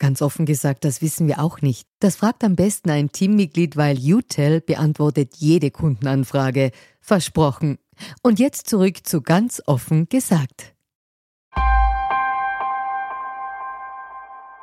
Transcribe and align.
Ganz 0.00 0.22
offen 0.22 0.46
gesagt, 0.46 0.86
das 0.86 1.02
wissen 1.02 1.28
wir 1.28 1.40
auch 1.40 1.60
nicht. 1.60 1.86
Das 1.98 2.16
fragt 2.16 2.42
am 2.42 2.56
besten 2.56 2.88
ein 2.88 3.12
Teammitglied, 3.12 3.76
weil 3.76 3.98
UTEL 3.98 4.62
beantwortet 4.62 5.34
jede 5.36 5.70
Kundenanfrage. 5.70 6.70
Versprochen. 7.02 7.76
Und 8.22 8.38
jetzt 8.38 8.66
zurück 8.66 9.06
zu 9.06 9.20
ganz 9.20 9.62
offen 9.66 10.08
gesagt. 10.08 10.74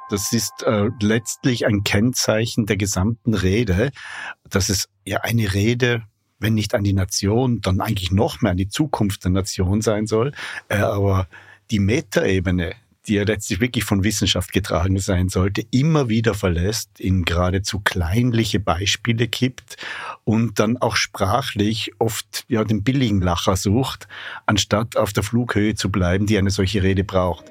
Das 0.10 0.34
ist 0.34 0.64
äh, 0.64 0.90
letztlich 1.00 1.68
ein 1.68 1.84
Kennzeichen 1.84 2.66
der 2.66 2.78
gesamten 2.78 3.36
Rede, 3.36 3.92
dass 4.50 4.70
es 4.70 4.90
ja 5.06 5.20
eine 5.22 5.54
Rede, 5.54 6.02
wenn 6.40 6.56
nicht 6.56 6.74
an 6.74 6.84
die 6.84 6.94
Nation, 6.94 7.62
dann 7.62 7.80
eigentlich 7.80 8.12
noch 8.12 8.42
mehr 8.42 8.54
an 8.54 8.58
die 8.58 8.70
Zukunft 8.70 9.24
der 9.24 9.32
Nation 9.32 9.82
sein 9.82 10.08
soll. 10.08 10.32
Äh, 10.68 10.78
aber 10.78 11.28
die 11.70 11.80
Metaebene, 11.80 12.74
die 13.08 13.16
ja 13.16 13.24
letztlich 13.24 13.60
wirklich 13.60 13.84
von 13.84 14.04
Wissenschaft 14.04 14.52
getragen 14.52 15.00
sein 15.00 15.30
sollte, 15.30 15.64
immer 15.72 16.10
wieder 16.10 16.34
verlässt, 16.34 17.00
in 17.00 17.24
geradezu 17.24 17.80
kleinliche 17.80 18.60
Beispiele 18.60 19.28
kippt 19.28 19.78
und 20.24 20.60
dann 20.60 20.78
auch 20.78 20.96
sprachlich 20.96 21.92
oft 22.00 22.46
ja 22.48 22.64
den 22.64 22.84
billigen 22.84 23.22
Lacher 23.22 23.56
sucht, 23.56 24.08
anstatt 24.46 24.98
auf 24.98 25.14
der 25.14 25.24
Flughöhe 25.24 25.76
zu 25.76 25.90
bleiben, 25.90 26.26
die 26.26 26.38
eine 26.38 26.52
solche 26.52 26.84
Rede 26.84 27.04
braucht. 27.04 27.46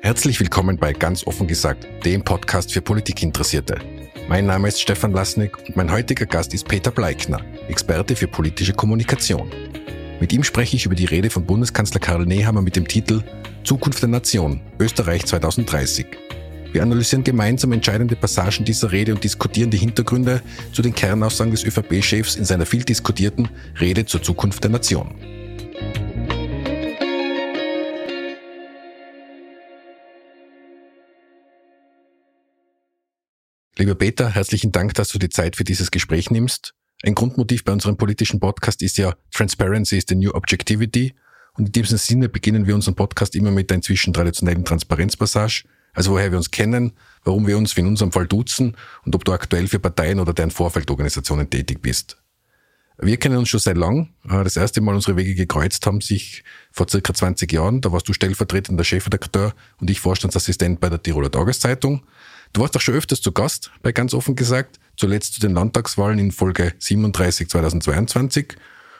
Herzlich 0.00 0.38
willkommen 0.38 0.76
bei 0.76 0.92
Ganz 0.92 1.26
offen 1.26 1.46
gesagt, 1.46 1.86
dem 2.04 2.22
Podcast 2.22 2.72
für 2.72 2.82
Politikinteressierte. 2.82 3.93
Mein 4.26 4.46
Name 4.46 4.68
ist 4.68 4.80
Stefan 4.80 5.12
Lasnik 5.12 5.58
und 5.58 5.76
mein 5.76 5.92
heutiger 5.92 6.24
Gast 6.24 6.54
ist 6.54 6.66
Peter 6.66 6.90
Bleikner, 6.90 7.40
Experte 7.68 8.16
für 8.16 8.26
politische 8.26 8.72
Kommunikation. 8.72 9.50
Mit 10.18 10.32
ihm 10.32 10.42
spreche 10.42 10.76
ich 10.76 10.86
über 10.86 10.94
die 10.94 11.04
Rede 11.04 11.28
von 11.28 11.44
Bundeskanzler 11.44 12.00
Karl 12.00 12.24
Nehammer 12.24 12.62
mit 12.62 12.74
dem 12.74 12.88
Titel 12.88 13.22
Zukunft 13.64 14.00
der 14.00 14.08
Nation, 14.08 14.62
Österreich 14.80 15.26
2030. 15.26 16.06
Wir 16.72 16.82
analysieren 16.82 17.22
gemeinsam 17.22 17.72
entscheidende 17.72 18.16
Passagen 18.16 18.64
dieser 18.64 18.92
Rede 18.92 19.12
und 19.14 19.22
diskutieren 19.22 19.70
die 19.70 19.76
Hintergründe 19.76 20.40
zu 20.72 20.80
den 20.80 20.94
Kernaussagen 20.94 21.52
des 21.52 21.64
ÖVP-Chefs 21.64 22.36
in 22.36 22.46
seiner 22.46 22.64
viel 22.64 22.82
diskutierten 22.82 23.50
Rede 23.78 24.06
zur 24.06 24.22
Zukunft 24.22 24.64
der 24.64 24.70
Nation. 24.70 25.14
Lieber 33.76 33.96
Peter, 33.96 34.30
herzlichen 34.30 34.70
Dank, 34.70 34.94
dass 34.94 35.08
du 35.08 35.18
die 35.18 35.30
Zeit 35.30 35.56
für 35.56 35.64
dieses 35.64 35.90
Gespräch 35.90 36.30
nimmst. 36.30 36.74
Ein 37.02 37.16
Grundmotiv 37.16 37.64
bei 37.64 37.72
unserem 37.72 37.96
politischen 37.96 38.38
Podcast 38.38 38.82
ist 38.82 38.98
ja 38.98 39.14
Transparency 39.32 39.98
is 39.98 40.04
the 40.08 40.14
new 40.14 40.30
objectivity. 40.30 41.14
Und 41.54 41.66
in 41.66 41.72
diesem 41.72 41.98
Sinne 41.98 42.28
beginnen 42.28 42.68
wir 42.68 42.76
unseren 42.76 42.94
Podcast 42.94 43.34
immer 43.34 43.50
mit 43.50 43.70
der 43.70 43.76
inzwischen 43.76 44.12
traditionellen 44.12 44.64
Transparenzpassage. 44.64 45.64
Also 45.92 46.12
woher 46.12 46.30
wir 46.30 46.38
uns 46.38 46.52
kennen, 46.52 46.92
warum 47.24 47.48
wir 47.48 47.58
uns 47.58 47.76
wie 47.76 47.80
in 47.80 47.88
unserem 47.88 48.12
Fall 48.12 48.28
duzen 48.28 48.76
und 49.04 49.16
ob 49.16 49.24
du 49.24 49.32
aktuell 49.32 49.66
für 49.66 49.80
Parteien 49.80 50.20
oder 50.20 50.32
deren 50.32 50.52
Vorfeldorganisationen 50.52 51.50
tätig 51.50 51.82
bist. 51.82 52.16
Wir 52.98 53.16
kennen 53.16 53.38
uns 53.38 53.48
schon 53.48 53.58
seit 53.58 53.76
lang. 53.76 54.14
Das 54.22 54.56
erste 54.56 54.80
Mal 54.80 54.94
unsere 54.94 55.16
Wege 55.16 55.34
gekreuzt 55.34 55.84
haben 55.84 56.00
sich 56.00 56.44
vor 56.70 56.88
circa 56.88 57.12
20 57.12 57.52
Jahren. 57.52 57.80
Da 57.80 57.90
warst 57.90 58.08
du 58.08 58.12
stellvertretender 58.12 58.84
Chefredakteur 58.84 59.52
und 59.80 59.90
ich 59.90 59.98
Vorstandsassistent 59.98 60.78
bei 60.78 60.88
der 60.88 61.02
Tiroler 61.02 61.30
Tageszeitung. 61.30 62.06
Du 62.54 62.60
warst 62.60 62.76
auch 62.76 62.80
schon 62.80 62.94
öfters 62.94 63.20
zu 63.20 63.32
Gast, 63.32 63.72
bei 63.82 63.90
ganz 63.90 64.14
offen 64.14 64.36
gesagt, 64.36 64.78
zuletzt 64.96 65.34
zu 65.34 65.40
den 65.40 65.54
Landtagswahlen 65.54 66.20
in 66.20 66.30
Folge 66.30 66.72
37 66.78 67.48
2022. 67.48 68.54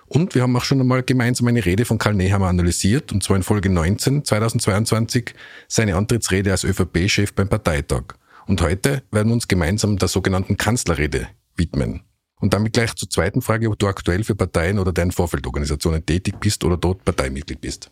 Und 0.07 0.35
wir 0.35 0.43
haben 0.43 0.57
auch 0.57 0.65
schon 0.65 0.81
einmal 0.81 1.05
gemeinsam 1.05 1.47
eine 1.47 1.65
Rede 1.65 1.85
von 1.85 1.99
Karl 1.99 2.15
Nehammer 2.15 2.49
analysiert, 2.49 3.13
und 3.13 3.23
zwar 3.23 3.37
in 3.37 3.45
Folge 3.45 3.71
19 3.71 4.25
2022, 4.25 5.35
seine 5.69 5.95
Antrittsrede 5.95 6.51
als 6.51 6.65
ÖVP-Chef 6.65 7.33
beim 7.33 7.49
Parteitag. 7.49 8.17
Und 8.47 8.61
heute 8.61 9.05
werden 9.13 9.29
wir 9.29 9.35
uns 9.35 9.47
gemeinsam 9.47 9.99
der 9.99 10.09
sogenannten 10.09 10.57
Kanzlerrede 10.57 11.29
widmen. 11.55 12.01
Und 12.41 12.55
damit 12.55 12.73
gleich 12.73 12.97
zur 12.97 13.09
zweiten 13.09 13.41
Frage, 13.41 13.69
ob 13.69 13.79
du 13.79 13.87
aktuell 13.87 14.25
für 14.25 14.35
Parteien 14.35 14.81
oder 14.81 14.93
deren 14.93 15.13
Vorfeldorganisationen 15.13 16.05
tätig 16.05 16.41
bist 16.41 16.65
oder 16.65 16.77
dort 16.77 17.05
Parteimitglied 17.05 17.61
bist. 17.61 17.89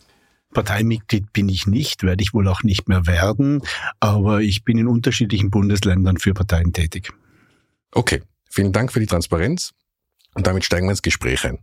Parteimitglied 0.52 1.32
bin 1.32 1.48
ich 1.48 1.66
nicht, 1.66 2.02
werde 2.02 2.22
ich 2.22 2.34
wohl 2.34 2.48
auch 2.48 2.62
nicht 2.62 2.88
mehr 2.88 3.06
werden, 3.06 3.62
aber 4.00 4.40
ich 4.40 4.64
bin 4.64 4.78
in 4.78 4.86
unterschiedlichen 4.86 5.50
Bundesländern 5.50 6.18
für 6.18 6.34
Parteien 6.34 6.72
tätig. 6.72 7.12
Okay, 7.92 8.22
vielen 8.50 8.72
Dank 8.72 8.92
für 8.92 9.00
die 9.00 9.06
Transparenz 9.06 9.72
und 10.34 10.46
damit 10.46 10.64
steigen 10.64 10.86
wir 10.86 10.92
ins 10.92 11.02
Gespräch 11.02 11.44
ein. 11.44 11.58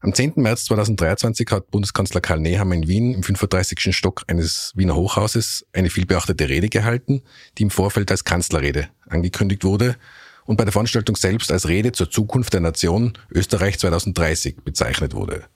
Am 0.00 0.12
10. 0.12 0.34
März 0.36 0.66
2023 0.66 1.48
hat 1.50 1.70
Bundeskanzler 1.70 2.20
Karl 2.20 2.38
Nehammer 2.38 2.74
in 2.74 2.88
Wien 2.88 3.14
im 3.14 3.22
35. 3.22 3.96
Stock 3.96 4.22
eines 4.26 4.72
Wiener 4.74 4.94
Hochhauses 4.96 5.66
eine 5.72 5.88
vielbeachtete 5.88 6.46
Rede 6.46 6.68
gehalten, 6.68 7.22
die 7.56 7.62
im 7.62 7.70
Vorfeld 7.70 8.10
als 8.10 8.24
Kanzlerrede 8.24 8.88
angekündigt 9.08 9.64
wurde 9.64 9.96
und 10.44 10.58
bei 10.58 10.64
der 10.64 10.72
Veranstaltung 10.72 11.16
selbst 11.16 11.50
als 11.50 11.68
Rede 11.68 11.92
zur 11.92 12.10
Zukunft 12.10 12.52
der 12.52 12.60
Nation 12.60 13.14
Österreich 13.30 13.78
2030 13.78 14.56
bezeichnet 14.62 15.14
wurde. 15.14 15.46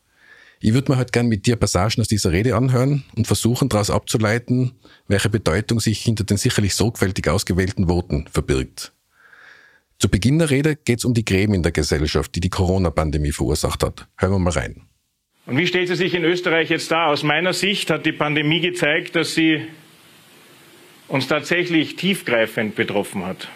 Ich 0.60 0.74
würde 0.74 0.90
mir 0.90 0.98
halt 0.98 1.12
gern 1.12 1.28
mit 1.28 1.46
dir 1.46 1.56
Passagen 1.56 2.00
aus 2.00 2.08
dieser 2.08 2.32
Rede 2.32 2.56
anhören 2.56 3.04
und 3.16 3.26
versuchen 3.26 3.68
daraus 3.68 3.90
abzuleiten, 3.90 4.72
welche 5.06 5.30
Bedeutung 5.30 5.78
sich 5.78 6.02
hinter 6.02 6.24
den 6.24 6.36
sicherlich 6.36 6.74
sorgfältig 6.74 7.28
ausgewählten 7.28 7.88
Worten 7.88 8.26
verbirgt. 8.30 8.92
Zu 9.98 10.08
Beginn 10.08 10.38
der 10.38 10.50
Rede 10.50 10.76
geht 10.76 10.98
es 10.98 11.04
um 11.04 11.14
die 11.14 11.24
Gräben 11.24 11.54
in 11.54 11.62
der 11.62 11.72
Gesellschaft, 11.72 12.34
die 12.34 12.40
die 12.40 12.50
Corona-Pandemie 12.50 13.32
verursacht 13.32 13.82
hat. 13.82 14.08
Hören 14.16 14.32
wir 14.32 14.38
mal 14.38 14.52
rein. 14.52 14.82
Und 15.46 15.56
wie 15.56 15.66
stellt 15.66 15.88
sie 15.88 15.96
sich 15.96 16.14
in 16.14 16.24
Österreich 16.24 16.70
jetzt 16.70 16.90
dar? 16.90 17.08
Aus 17.08 17.22
meiner 17.22 17.52
Sicht 17.52 17.90
hat 17.90 18.04
die 18.04 18.12
Pandemie 18.12 18.60
gezeigt, 18.60 19.16
dass 19.16 19.34
sie 19.34 19.62
uns 21.08 21.26
tatsächlich 21.26 21.96
tiefgreifend 21.96 22.74
betroffen 22.74 23.24
hat. 23.24 23.48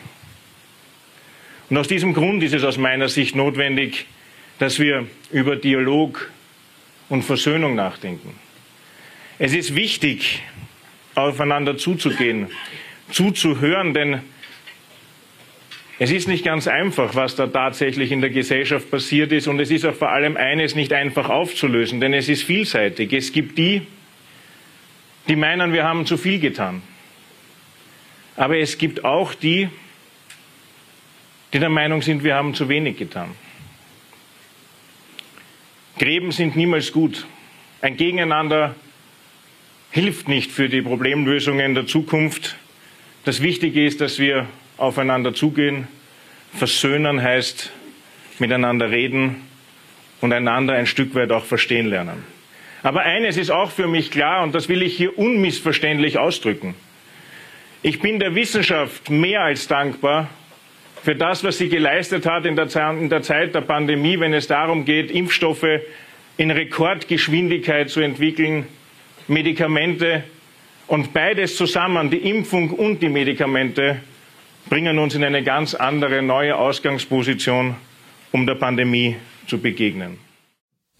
Und 1.68 1.76
aus 1.76 1.88
diesem 1.88 2.14
Grund 2.14 2.42
ist 2.42 2.54
es 2.54 2.64
aus 2.64 2.78
meiner 2.78 3.08
Sicht 3.08 3.36
notwendig, 3.36 4.06
dass 4.58 4.78
wir 4.78 5.06
über 5.30 5.56
Dialog, 5.56 6.30
und 7.12 7.22
Versöhnung 7.22 7.74
nachdenken. 7.74 8.34
Es 9.38 9.52
ist 9.52 9.74
wichtig, 9.74 10.42
aufeinander 11.14 11.76
zuzugehen, 11.76 12.46
zuzuhören, 13.10 13.92
denn 13.92 14.22
es 15.98 16.10
ist 16.10 16.26
nicht 16.26 16.42
ganz 16.42 16.66
einfach, 16.66 17.14
was 17.14 17.36
da 17.36 17.48
tatsächlich 17.48 18.12
in 18.12 18.22
der 18.22 18.30
Gesellschaft 18.30 18.90
passiert 18.90 19.30
ist 19.30 19.46
und 19.46 19.60
es 19.60 19.70
ist 19.70 19.84
auch 19.84 19.94
vor 19.94 20.10
allem 20.10 20.38
eines 20.38 20.74
nicht 20.74 20.94
einfach 20.94 21.28
aufzulösen, 21.28 22.00
denn 22.00 22.14
es 22.14 22.30
ist 22.30 22.44
vielseitig. 22.44 23.12
Es 23.12 23.30
gibt 23.30 23.58
die, 23.58 23.82
die 25.28 25.36
meinen, 25.36 25.74
wir 25.74 25.84
haben 25.84 26.06
zu 26.06 26.16
viel 26.16 26.40
getan. 26.40 26.80
Aber 28.36 28.56
es 28.56 28.78
gibt 28.78 29.04
auch 29.04 29.34
die, 29.34 29.68
die 31.52 31.58
der 31.58 31.68
Meinung 31.68 32.00
sind, 32.00 32.24
wir 32.24 32.36
haben 32.36 32.54
zu 32.54 32.70
wenig 32.70 32.96
getan. 32.96 33.32
Gräben 36.02 36.32
sind 36.32 36.56
niemals 36.56 36.90
gut. 36.90 37.28
Ein 37.80 37.96
Gegeneinander 37.96 38.74
hilft 39.92 40.26
nicht 40.26 40.50
für 40.50 40.68
die 40.68 40.82
Problemlösungen 40.82 41.76
der 41.76 41.86
Zukunft. 41.86 42.56
Das 43.24 43.40
Wichtige 43.40 43.86
ist, 43.86 44.00
dass 44.00 44.18
wir 44.18 44.48
aufeinander 44.78 45.32
zugehen. 45.32 45.86
Versöhnen 46.54 47.22
heißt 47.22 47.70
miteinander 48.40 48.90
reden 48.90 49.42
und 50.20 50.32
einander 50.32 50.74
ein 50.74 50.86
Stück 50.86 51.14
weit 51.14 51.30
auch 51.30 51.44
verstehen 51.44 51.86
lernen. 51.86 52.24
Aber 52.82 53.02
eines 53.02 53.36
ist 53.36 53.50
auch 53.50 53.70
für 53.70 53.86
mich 53.86 54.10
klar, 54.10 54.42
und 54.42 54.56
das 54.56 54.68
will 54.68 54.82
ich 54.82 54.96
hier 54.96 55.16
unmissverständlich 55.16 56.18
ausdrücken. 56.18 56.74
Ich 57.82 58.00
bin 58.00 58.18
der 58.18 58.34
Wissenschaft 58.34 59.08
mehr 59.08 59.42
als 59.42 59.68
dankbar 59.68 60.28
für 61.02 61.16
das, 61.16 61.42
was 61.42 61.58
sie 61.58 61.68
geleistet 61.68 62.26
hat 62.26 62.46
in 62.46 62.54
der, 62.54 62.68
Zeit 62.68 63.54
der 63.54 63.60
Pandemie, 63.60 64.20
wenn 64.20 64.32
es 64.32 64.46
darum 64.46 64.84
geht, 64.84 65.10
Impfstoffe 65.10 65.80
in 66.36 66.50
Rekordgeschwindigkeit 66.50 67.90
zu 67.90 68.00
entwickeln, 68.00 68.66
Medikamente 69.28 70.24
und 70.86 71.12
beides 71.12 71.56
zusammen, 71.56 72.10
die 72.10 72.28
Impfung 72.28 72.70
und 72.70 73.02
die 73.02 73.08
Medikamente, 73.08 74.00
bringen 74.68 74.98
uns 74.98 75.14
in 75.14 75.24
eine 75.24 75.42
ganz 75.42 75.74
andere, 75.74 76.22
neue 76.22 76.56
Ausgangsposition, 76.56 77.74
um 78.30 78.46
der 78.46 78.54
Pandemie 78.54 79.16
zu 79.48 79.58
begegnen. 79.58 80.18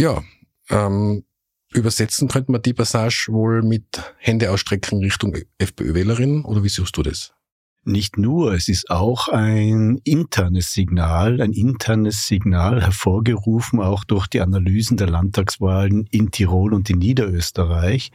Ja, 0.01 0.23
ähm, 0.71 1.25
übersetzen 1.73 2.29
könnte 2.29 2.51
man 2.51 2.63
die 2.63 2.75
Passage 2.75 3.29
wohl 3.31 3.63
mit 3.63 3.85
Hände 4.19 4.51
ausstrecken 4.51 4.99
Richtung 4.99 5.37
FPÖ-Wählerin 5.59 6.45
oder 6.45 6.65
wie 6.65 6.69
siehst 6.69 6.97
du 6.97 7.03
das? 7.03 7.33
Nicht 7.85 8.17
nur, 8.17 8.55
es 8.55 8.69
ist 8.69 8.91
auch 8.91 9.27
ein 9.27 10.01
internes 10.05 10.73
Signal, 10.73 11.41
ein 11.41 11.53
internes 11.53 12.29
Signal 12.29 12.81
hervorgerufen 12.81 13.81
auch 13.81 14.05
durch 14.05 14.29
die 14.29 14.41
Analysen 14.41 14.97
der 14.97 15.09
Landtagswahlen 15.09 16.07
in 16.13 16.31
Tirol 16.31 16.75
und 16.75 16.89
in 16.91 17.01
Niederösterreich. 17.01 18.13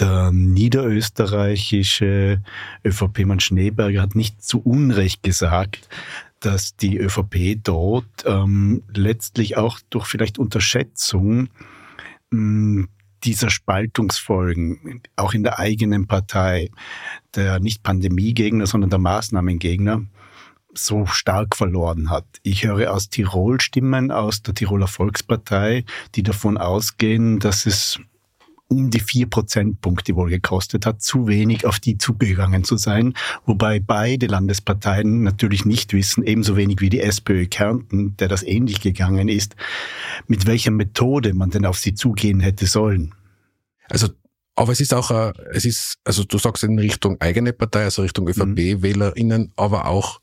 Der 0.00 0.32
niederösterreichische 0.32 2.42
ÖVP-Mann 2.84 3.38
Schneeberger 3.38 4.02
hat 4.02 4.16
nicht 4.16 4.42
zu 4.42 4.60
Unrecht 4.60 5.22
gesagt, 5.22 5.88
dass 6.40 6.74
die 6.74 6.98
ÖVP 6.98 7.60
dort 7.62 8.24
ähm, 8.24 8.82
letztlich 8.92 9.56
auch 9.56 9.78
durch 9.90 10.06
vielleicht 10.06 10.40
Unterschätzung 10.40 11.48
mh, 12.30 12.86
dieser 13.24 13.50
Spaltungsfolgen, 13.50 15.02
auch 15.16 15.34
in 15.34 15.42
der 15.42 15.58
eigenen 15.58 16.06
Partei, 16.06 16.70
der 17.34 17.60
nicht 17.60 17.82
Pandemiegegner, 17.82 18.66
sondern 18.66 18.90
der 18.90 18.98
Maßnahmengegner, 18.98 20.02
so 20.74 21.06
stark 21.06 21.56
verloren 21.56 22.10
hat. 22.10 22.26
Ich 22.42 22.64
höre 22.64 22.92
aus 22.92 23.08
Tirol 23.10 23.60
Stimmen, 23.60 24.10
aus 24.10 24.42
der 24.42 24.54
Tiroler 24.54 24.86
Volkspartei, 24.86 25.84
die 26.14 26.22
davon 26.22 26.58
ausgehen, 26.58 27.38
dass 27.40 27.66
es 27.66 28.00
um 28.70 28.90
die 28.90 29.00
vier 29.00 29.28
Prozentpunkte 29.28 30.14
wohl 30.14 30.30
gekostet 30.30 30.86
hat, 30.86 31.02
zu 31.02 31.26
wenig 31.26 31.66
auf 31.66 31.80
die 31.80 31.98
zugegangen 31.98 32.62
zu 32.62 32.76
sein, 32.76 33.14
wobei 33.44 33.80
beide 33.80 34.26
Landesparteien 34.26 35.24
natürlich 35.24 35.64
nicht 35.64 35.92
wissen, 35.92 36.22
ebenso 36.24 36.56
wenig 36.56 36.80
wie 36.80 36.88
die 36.88 37.00
SPÖ 37.00 37.46
Kärnten, 37.46 38.16
der 38.18 38.28
das 38.28 38.44
ähnlich 38.44 38.80
gegangen 38.80 39.28
ist, 39.28 39.56
mit 40.28 40.46
welcher 40.46 40.70
Methode 40.70 41.34
man 41.34 41.50
denn 41.50 41.66
auf 41.66 41.78
sie 41.78 41.94
zugehen 41.94 42.38
hätte 42.38 42.66
sollen. 42.66 43.14
Also 43.88 44.08
aber 44.54 44.72
es 44.72 44.80
ist 44.80 44.92
auch, 44.92 45.10
äh, 45.10 45.32
es 45.52 45.64
ist, 45.64 45.98
also 46.04 46.22
du 46.22 46.36
sagst 46.38 46.64
in 46.64 46.78
Richtung 46.78 47.20
eigene 47.20 47.52
Partei, 47.52 47.84
also 47.84 48.02
Richtung 48.02 48.28
ÖVP-WählerInnen, 48.28 49.42
mhm. 49.42 49.52
aber 49.56 49.86
auch 49.86 50.20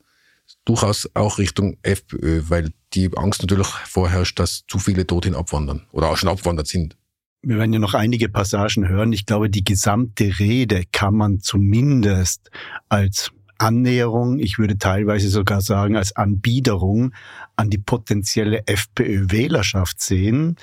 durchaus 0.64 1.08
auch 1.14 1.38
Richtung 1.38 1.76
FPÖ, 1.82 2.42
weil 2.48 2.70
die 2.92 3.10
Angst 3.16 3.42
natürlich 3.42 3.66
vorherrscht, 3.66 4.38
dass 4.38 4.64
zu 4.66 4.78
viele 4.78 5.04
dorthin 5.04 5.34
abwandern 5.34 5.86
oder 5.92 6.10
auch 6.10 6.16
schon 6.16 6.28
abwandert 6.28 6.68
sind. 6.68 6.97
Wir 7.42 7.58
werden 7.58 7.72
ja 7.72 7.78
noch 7.78 7.94
einige 7.94 8.28
Passagen 8.28 8.88
hören. 8.88 9.12
Ich 9.12 9.24
glaube, 9.24 9.48
die 9.48 9.62
gesamte 9.62 10.38
Rede 10.40 10.82
kann 10.90 11.14
man 11.14 11.38
zumindest 11.38 12.50
als 12.88 13.30
Annäherung, 13.58 14.38
ich 14.38 14.58
würde 14.58 14.78
teilweise 14.78 15.28
sogar 15.28 15.60
sagen 15.60 15.96
als 15.96 16.14
Anbiederung 16.14 17.12
an 17.56 17.70
die 17.70 17.78
potenzielle 17.78 18.66
FPÖ-Wählerschaft 18.66 20.00
sehen. 20.00 20.56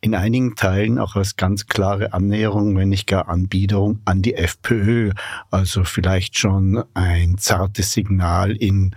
In 0.00 0.14
einigen 0.14 0.54
Teilen 0.54 0.98
auch 0.98 1.16
als 1.16 1.36
ganz 1.36 1.66
klare 1.66 2.12
Annäherung, 2.12 2.76
wenn 2.76 2.88
nicht 2.88 3.06
gar 3.06 3.28
Anbiederung 3.28 4.00
an 4.04 4.22
die 4.22 4.34
FPÖ. 4.34 5.12
Also 5.50 5.84
vielleicht 5.84 6.38
schon 6.38 6.84
ein 6.94 7.36
zartes 7.36 7.92
Signal 7.92 8.52
in 8.52 8.94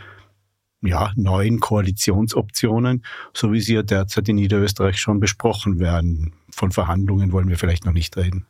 ja, 0.82 1.12
neuen 1.16 1.60
Koalitionsoptionen, 1.60 3.04
so 3.34 3.52
wie 3.52 3.62
sie 3.62 3.76
ja 3.76 3.84
derzeit 3.84 4.28
in 4.30 4.36
Niederösterreich 4.36 4.98
schon 4.98 5.20
besprochen 5.20 5.80
werden. 5.80 6.34
Von 6.50 6.72
Verhandlungen 6.72 7.32
wollen 7.32 7.50
wir 7.50 7.58
vielleicht 7.58 7.86
noch 7.86 7.94
nicht 7.94 8.18
reden. 8.18 8.46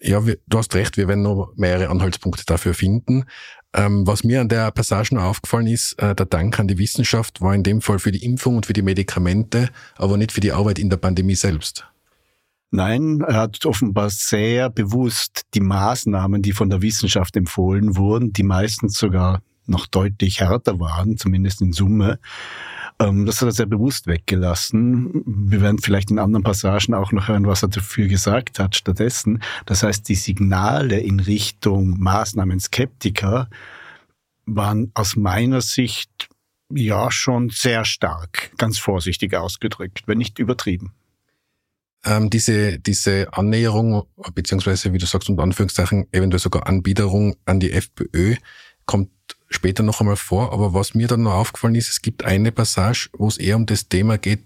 Ja, 0.00 0.26
wir, 0.26 0.38
du 0.46 0.58
hast 0.58 0.74
recht, 0.74 0.96
wir 0.96 1.08
werden 1.08 1.22
noch 1.22 1.52
mehrere 1.56 1.88
Anhaltspunkte 1.88 2.44
dafür 2.44 2.74
finden. 2.74 3.24
Ähm, 3.72 4.06
was 4.06 4.24
mir 4.24 4.40
an 4.40 4.48
der 4.48 4.70
Passage 4.70 5.14
noch 5.14 5.22
aufgefallen 5.22 5.66
ist, 5.66 5.94
äh, 5.94 6.14
der 6.14 6.26
Dank 6.26 6.58
an 6.58 6.68
die 6.68 6.78
Wissenschaft 6.78 7.40
war 7.40 7.54
in 7.54 7.62
dem 7.62 7.80
Fall 7.80 7.98
für 7.98 8.12
die 8.12 8.24
Impfung 8.24 8.56
und 8.56 8.66
für 8.66 8.72
die 8.72 8.82
Medikamente, 8.82 9.70
aber 9.96 10.16
nicht 10.16 10.32
für 10.32 10.40
die 10.40 10.52
Arbeit 10.52 10.78
in 10.78 10.90
der 10.90 10.96
Pandemie 10.98 11.34
selbst. 11.34 11.86
Nein, 12.70 13.22
er 13.26 13.34
hat 13.34 13.64
offenbar 13.64 14.10
sehr 14.10 14.70
bewusst 14.70 15.42
die 15.54 15.60
Maßnahmen, 15.60 16.42
die 16.42 16.52
von 16.52 16.68
der 16.68 16.82
Wissenschaft 16.82 17.36
empfohlen 17.36 17.96
wurden, 17.96 18.32
die 18.32 18.42
meistens 18.42 18.98
sogar 18.98 19.40
noch 19.68 19.86
deutlich 19.86 20.40
härter 20.40 20.78
waren, 20.80 21.16
zumindest 21.16 21.60
in 21.60 21.72
Summe. 21.72 22.18
Ähm, 22.98 23.26
das 23.26 23.40
hat 23.40 23.48
er 23.48 23.52
sehr 23.52 23.66
bewusst 23.66 24.06
weggelassen. 24.06 25.22
Wir 25.26 25.60
werden 25.60 25.78
vielleicht 25.78 26.10
in 26.10 26.18
anderen 26.18 26.42
Passagen 26.42 26.94
auch 26.94 27.12
noch 27.12 27.28
hören, 27.28 27.46
was 27.46 27.62
er 27.62 27.68
dafür 27.68 28.08
gesagt 28.08 28.58
hat 28.58 28.76
stattdessen. 28.76 29.42
Das 29.66 29.82
heißt, 29.82 30.08
die 30.08 30.14
Signale 30.14 31.00
in 31.00 31.20
Richtung 31.20 31.98
Maßnahmen 31.98 32.60
Skeptiker 32.60 33.48
waren 34.46 34.90
aus 34.94 35.16
meiner 35.16 35.60
Sicht 35.60 36.28
ja 36.70 37.10
schon 37.10 37.50
sehr 37.50 37.84
stark, 37.84 38.52
ganz 38.58 38.78
vorsichtig 38.78 39.34
ausgedrückt, 39.34 40.02
wenn 40.06 40.18
nicht 40.18 40.38
übertrieben. 40.38 40.92
Ähm, 42.04 42.30
diese, 42.30 42.78
diese 42.78 43.32
Annäherung, 43.32 44.04
beziehungsweise, 44.34 44.92
wie 44.92 44.98
du 44.98 45.06
sagst, 45.06 45.28
unter 45.28 45.42
Anführungszeichen, 45.42 46.06
eventuell 46.12 46.40
sogar 46.40 46.66
Anbiederung 46.66 47.36
an 47.44 47.60
die 47.60 47.72
FPÖ, 47.72 48.36
kommt 48.84 49.10
später 49.48 49.82
noch 49.82 50.00
einmal 50.00 50.16
vor. 50.16 50.52
Aber 50.52 50.74
was 50.74 50.94
mir 50.94 51.08
dann 51.08 51.22
noch 51.22 51.34
aufgefallen 51.34 51.74
ist, 51.74 51.88
es 51.88 52.02
gibt 52.02 52.24
eine 52.24 52.52
Passage, 52.52 53.08
wo 53.12 53.28
es 53.28 53.38
eher 53.38 53.56
um 53.56 53.66
das 53.66 53.88
Thema 53.88 54.18
geht, 54.18 54.40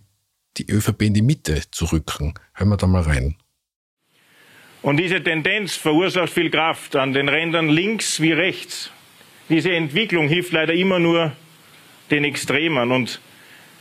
die 0.56 0.70
ÖVP 0.70 1.02
in 1.02 1.14
die 1.14 1.23
Mitte 1.23 1.62
zu 1.70 1.87
rücken. 1.87 2.35
Hören 2.55 2.69
wir 2.69 2.76
da 2.76 2.87
mal 2.87 3.02
rein. 3.02 3.37
Und 4.82 4.97
diese 4.97 5.23
Tendenz 5.23 5.76
verursacht 5.76 6.32
viel 6.32 6.50
Kraft 6.50 6.97
an 6.97 7.12
den 7.12 7.29
Rändern 7.29 7.69
links 7.69 8.20
wie 8.20 8.32
rechts. 8.32 8.91
Diese 9.49 9.73
Entwicklung 9.73 10.29
hilft 10.29 10.52
leider 10.52 10.73
immer 10.73 10.99
nur 10.99 11.32
den 12.11 12.25
Extremen. 12.25 12.91
Und 12.91 13.20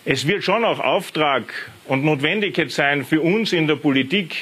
es 0.05 0.27
wird 0.27 0.43
schon 0.43 0.65
auch 0.65 0.79
Auftrag 0.79 1.71
und 1.85 2.03
Notwendigkeit 2.03 2.71
sein 2.71 3.05
für 3.05 3.21
uns 3.21 3.53
in 3.53 3.67
der 3.67 3.75
Politik, 3.75 4.35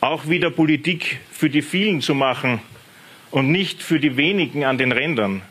auch 0.00 0.28
wieder 0.28 0.50
Politik 0.50 1.20
für 1.30 1.50
die 1.50 1.62
vielen 1.62 2.00
zu 2.00 2.14
machen 2.14 2.60
und 3.30 3.50
nicht 3.50 3.82
für 3.82 4.00
die 4.00 4.16
wenigen 4.16 4.64
an 4.64 4.78
den 4.78 4.92
Rändern. 4.92 5.42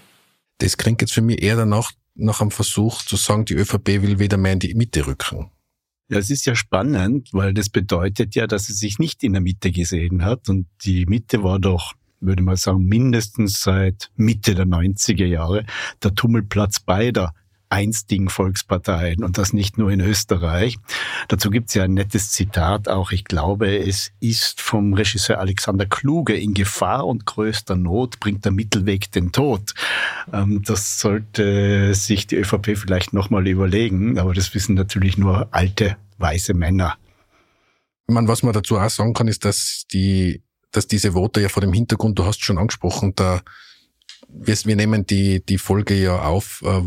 Das 0.60 0.78
klingt 0.78 1.02
jetzt 1.02 1.14
für 1.14 1.22
mich 1.22 1.42
eher 1.42 1.56
danach 1.56 1.92
nach 2.16 2.42
einem 2.42 2.52
Versuch 2.52 3.04
zu 3.04 3.16
sagen, 3.16 3.46
die 3.46 3.54
ÖVP 3.54 4.02
will 4.02 4.20
wieder 4.20 4.38
mehr 4.38 4.54
in 4.54 4.60
die 4.60 4.74
Mitte 4.74 5.06
rücken. 5.06 5.52
Ja, 6.10 6.18
es 6.18 6.30
ist 6.30 6.46
ja 6.46 6.56
spannend, 6.56 7.30
weil 7.34 7.54
das 7.54 7.70
bedeutet 7.70 8.34
ja, 8.34 8.48
dass 8.48 8.66
sie 8.66 8.74
sich 8.74 8.98
nicht 8.98 9.24
in 9.24 9.34
der 9.34 9.42
Mitte 9.42 9.72
gesehen 9.72 10.24
hat. 10.24 10.50
Und 10.50 10.68
die 10.84 11.06
Mitte 11.06 11.44
war 11.44 11.60
doch, 11.60 11.94
würde 12.20 12.44
man 12.44 12.56
sagen, 12.56 12.86
mindestens 12.86 13.62
seit 13.62 14.10
Mitte 14.16 14.56
der 14.56 14.66
90er 14.66 15.26
Jahre 15.26 15.66
der 16.02 16.16
Tummelplatz 16.16 16.80
beider 16.80 17.34
einstigen 17.70 18.30
Volksparteien 18.30 19.24
und 19.24 19.38
das 19.38 19.54
nicht 19.54 19.78
nur 19.78 19.92
in 19.92 20.00
Österreich. 20.00 20.78
Dazu 21.28 21.50
gibt 21.50 21.70
es 21.70 21.76
ja 21.76 21.84
ein 21.84 21.94
nettes 21.94 22.32
Zitat 22.32 22.88
auch. 22.88 23.12
Ich 23.12 23.26
glaube, 23.26 23.78
es 23.78 24.12
ist 24.20 24.62
vom 24.62 24.94
Regisseur 24.94 25.40
Alexander 25.40 25.86
Kluge. 25.86 26.36
In 26.36 26.54
Gefahr 26.54 27.06
und 27.06 27.26
größter 27.26 27.76
Not 27.76 28.20
bringt 28.20 28.46
der 28.46 28.52
Mittelweg 28.52 29.12
den 29.12 29.32
Tod. 29.32 29.74
Ähm, 30.32 30.62
das 30.64 31.00
sollte 31.00 31.94
sich 31.94 32.28
die 32.28 32.38
ÖVP 32.38 32.78
vielleicht 32.78 33.14
nochmal 33.14 33.48
überlegen, 33.48 34.18
aber 34.18 34.34
das 34.34 34.54
wissen 34.54 34.76
natürlich 34.76 35.18
nur 35.18 35.48
alte, 35.52 35.98
weiße 36.18 36.54
Männer. 36.54 36.98
Man, 38.08 38.28
was 38.28 38.44
man 38.44 38.54
dazu 38.54 38.78
auch 38.78 38.90
sagen 38.90 39.14
kann, 39.14 39.28
ist, 39.28 39.44
dass 39.44 39.84
die, 39.92 40.42
dass 40.72 40.88
diese 40.88 41.14
Worte 41.14 41.42
ja 41.42 41.50
vor 41.50 41.62
dem 41.62 41.74
Hintergrund, 41.74 42.18
du 42.18 42.26
hast 42.26 42.44
schon 42.44 42.58
angesprochen, 42.58 43.14
der 43.16 43.42
wir, 44.30 44.56
wir 44.66 44.76
nehmen 44.76 45.06
die, 45.06 45.44
die 45.46 45.58
Folge 45.58 45.96
ja 45.96 46.22
auf 46.22 46.64
äh, 46.66 46.82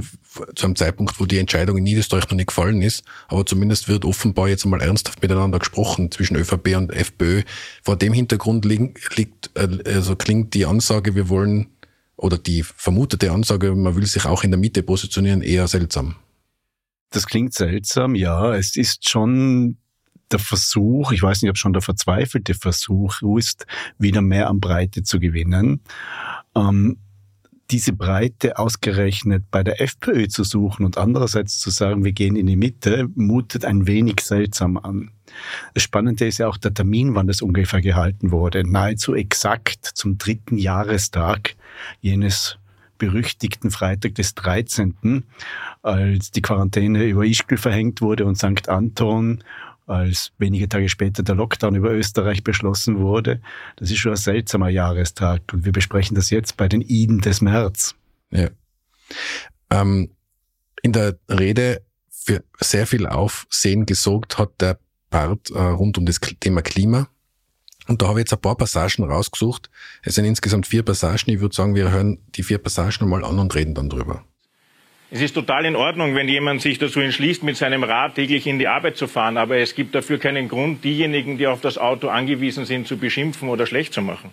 zu 0.54 0.66
einem 0.66 0.76
Zeitpunkt, 0.76 1.18
wo 1.18 1.26
die 1.26 1.38
Entscheidung 1.38 1.78
in 1.78 1.85
Niederösterreich 1.85 2.28
noch 2.30 2.37
nicht 2.37 2.49
gefallen 2.49 2.82
ist, 2.82 3.04
aber 3.28 3.44
zumindest 3.44 3.88
wird 3.88 4.04
offenbar 4.04 4.49
jetzt 4.49 4.64
einmal 4.64 4.80
ernsthaft 4.80 5.23
miteinander 5.23 5.59
gesprochen 5.59 6.11
zwischen 6.11 6.37
ÖVP 6.37 6.76
und 6.76 6.92
FPÖ. 6.92 7.42
Vor 7.82 7.97
dem 7.97 8.12
Hintergrund 8.12 8.64
liegt, 8.64 9.16
liegt 9.16 9.50
äh, 9.54 9.68
also 9.87 10.16
klingt 10.16 10.54
die 10.54 10.66
Ansage, 10.66 11.14
wir 11.14 11.28
wollen 11.28 11.68
oder 12.16 12.37
die 12.37 12.62
vermutete 12.62 13.32
Ansage, 13.32 13.75
man 13.75 13.97
will 13.97 14.06
sich 14.06 14.26
auch 14.26 14.44
in 14.44 14.50
der 14.50 14.61
Mitte 14.61 14.82
positionieren, 14.82 15.42
eher 15.42 15.66
seltsam. 15.68 16.16
Das 17.11 17.26
klingt 17.26 17.54
seltsam, 17.54 18.14
ja. 18.14 18.54
Es 18.54 18.76
ist 18.76 19.09
schon 19.09 19.78
der 20.30 20.38
Versuch, 20.38 21.12
ich 21.12 21.23
weiß 21.23 21.42
nicht, 21.42 21.50
ob 21.50 21.56
schon 21.56 21.73
der 21.73 21.82
verzweifelte 21.82 22.54
Versuch 22.54 23.20
ist, 23.37 23.66
wieder 23.99 24.20
mehr 24.20 24.49
an 24.49 24.61
Breite 24.61 25.02
zu 25.02 25.18
gewinnen. 25.18 25.80
Ähm, 26.54 26.99
diese 27.71 27.93
Breite 27.93 28.59
ausgerechnet 28.59 29.45
bei 29.50 29.62
der 29.62 29.81
FPÖ 29.81 30.29
zu 30.29 30.45
suchen 30.45 30.85
und 30.85 30.99
andererseits 30.99 31.59
zu 31.59 31.71
sagen, 31.71 32.05
wir 32.05 32.12
gehen 32.12 32.37
in 32.37 32.47
die 32.47 32.57
Mitte, 32.57 33.09
mutet 33.15 33.65
ein 33.65 33.87
wenig 33.87 34.21
seltsam 34.21 34.77
an. 34.77 35.11
Das 35.75 35.85
Spannende 35.85 36.27
ist 36.27 36.39
ja 36.39 36.49
auch 36.49 36.57
der 36.57 36.75
Termin, 36.75 37.15
wann 37.15 37.29
das 37.29 37.43
ungefähr 37.43 37.81
gehalten 37.81 38.33
wurde. 38.33 38.69
Nahezu 38.69 39.15
exakt 39.15 39.87
zum 39.87 40.19
dritten 40.19 40.59
Jahrestag 40.59 41.55
jenes 42.00 42.59
berüchtigten 42.99 43.71
Freitag 43.71 44.17
des 44.17 44.35
13., 44.35 45.25
als 45.83 46.31
die 46.31 46.43
Quarantäne 46.43 47.05
über 47.05 47.25
Ischgl 47.25 47.57
verhängt 47.57 48.03
wurde 48.03 48.27
und 48.27 48.37
St. 48.37 48.69
Anton, 48.69 49.43
als 49.90 50.32
wenige 50.38 50.68
Tage 50.68 50.88
später 50.88 51.23
der 51.23 51.35
Lockdown 51.35 51.75
über 51.75 51.90
Österreich 51.90 52.44
beschlossen 52.44 53.00
wurde. 53.00 53.40
Das 53.76 53.90
ist 53.90 53.99
schon 53.99 54.12
ein 54.12 54.16
seltsamer 54.16 54.68
Jahrestag 54.68 55.42
und 55.52 55.64
wir 55.64 55.73
besprechen 55.73 56.14
das 56.14 56.30
jetzt 56.30 56.56
bei 56.56 56.68
den 56.68 56.80
Iden 56.80 57.20
des 57.20 57.40
März. 57.40 57.94
Ja. 58.30 58.49
Ähm, 59.70 60.11
in 60.82 60.92
der 60.92 61.18
Rede 61.28 61.82
für 62.09 62.44
sehr 62.61 62.87
viel 62.87 63.06
Aufsehen 63.06 63.87
gesorgt 63.87 64.38
hat 64.38 64.61
der 64.61 64.78
Part 65.11 65.50
äh, 65.50 65.59
rund 65.59 65.99
um 65.99 66.06
das 66.06 66.20
Thema 66.20 66.62
Klima. 66.62 67.09
Und 67.88 68.02
da 68.02 68.09
habe 68.09 68.20
ich 68.20 68.25
jetzt 68.25 68.32
ein 68.32 68.40
paar 68.40 68.56
Passagen 68.56 69.04
rausgesucht. 69.04 69.68
Es 70.02 70.14
sind 70.14 70.25
insgesamt 70.25 70.66
vier 70.66 70.85
Passagen. 70.85 71.30
Ich 71.30 71.40
würde 71.40 71.54
sagen, 71.54 71.75
wir 71.75 71.90
hören 71.90 72.18
die 72.37 72.44
vier 72.44 72.59
Passagen 72.59 73.09
mal 73.09 73.25
an 73.25 73.38
und 73.38 73.54
reden 73.54 73.75
dann 73.75 73.90
drüber. 73.90 74.25
Es 75.12 75.21
ist 75.21 75.33
total 75.35 75.64
in 75.64 75.75
Ordnung, 75.75 76.14
wenn 76.14 76.29
jemand 76.29 76.62
sich 76.62 76.79
dazu 76.79 77.00
entschließt, 77.00 77.43
mit 77.43 77.57
seinem 77.57 77.83
Rad 77.83 78.14
täglich 78.14 78.47
in 78.47 78.61
die 78.61 78.69
Arbeit 78.69 78.97
zu 78.97 79.09
fahren. 79.09 79.38
Aber 79.38 79.57
es 79.57 79.75
gibt 79.75 79.95
dafür 79.95 80.19
keinen 80.19 80.49
Grund, 80.49 80.85
diejenigen, 80.85 81.37
die 81.37 81.49
auf 81.49 81.61
das 81.61 81.79
Auto 81.79 82.09
angewiesen 82.09 82.64
sind, 82.64 82.87
zu 82.87 82.97
beschimpfen 82.97 83.49
oder 83.49 83.67
schlecht 83.67 83.93
zu 83.93 84.02
machen. 84.02 84.31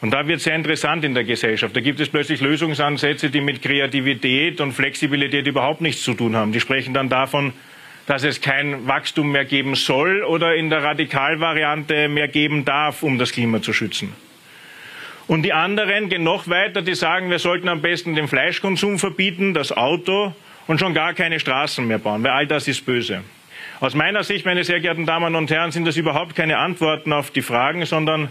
Und 0.00 0.12
da 0.12 0.26
wird 0.26 0.38
es 0.38 0.44
sehr 0.44 0.54
interessant 0.54 1.04
in 1.04 1.12
der 1.12 1.24
Gesellschaft. 1.24 1.76
Da 1.76 1.80
gibt 1.80 2.00
es 2.00 2.08
plötzlich 2.08 2.40
Lösungsansätze, 2.40 3.28
die 3.28 3.42
mit 3.42 3.60
Kreativität 3.60 4.60
und 4.60 4.72
Flexibilität 4.72 5.46
überhaupt 5.46 5.82
nichts 5.82 6.02
zu 6.02 6.14
tun 6.14 6.34
haben. 6.34 6.52
Die 6.52 6.60
sprechen 6.60 6.94
dann 6.94 7.10
davon, 7.10 7.52
dass 8.06 8.22
es 8.22 8.40
kein 8.40 8.86
Wachstum 8.86 9.32
mehr 9.32 9.44
geben 9.44 9.74
soll 9.74 10.22
oder 10.22 10.54
in 10.54 10.70
der 10.70 10.82
Radikalvariante 10.82 12.08
mehr 12.08 12.28
geben 12.28 12.64
darf, 12.64 13.02
um 13.02 13.18
das 13.18 13.32
Klima 13.32 13.60
zu 13.60 13.72
schützen. 13.72 14.12
Und 15.26 15.42
die 15.42 15.52
anderen 15.52 16.08
gehen 16.08 16.22
noch 16.22 16.48
weiter, 16.48 16.82
die 16.82 16.94
sagen, 16.94 17.30
wir 17.30 17.38
sollten 17.38 17.68
am 17.68 17.82
besten 17.82 18.14
den 18.14 18.28
Fleischkonsum 18.28 18.98
verbieten, 18.98 19.54
das 19.54 19.72
Auto 19.72 20.34
und 20.66 20.78
schon 20.78 20.94
gar 20.94 21.14
keine 21.14 21.40
Straßen 21.40 21.86
mehr 21.86 21.98
bauen, 21.98 22.22
weil 22.22 22.30
all 22.30 22.46
das 22.46 22.68
ist 22.68 22.86
böse. 22.86 23.22
Aus 23.80 23.94
meiner 23.94 24.22
Sicht, 24.22 24.46
meine 24.46 24.64
sehr 24.64 24.80
geehrten 24.80 25.04
Damen 25.04 25.34
und 25.34 25.50
Herren, 25.50 25.72
sind 25.72 25.84
das 25.86 25.96
überhaupt 25.96 26.34
keine 26.36 26.58
Antworten 26.58 27.12
auf 27.12 27.30
die 27.30 27.42
Fragen, 27.42 27.84
sondern 27.84 28.30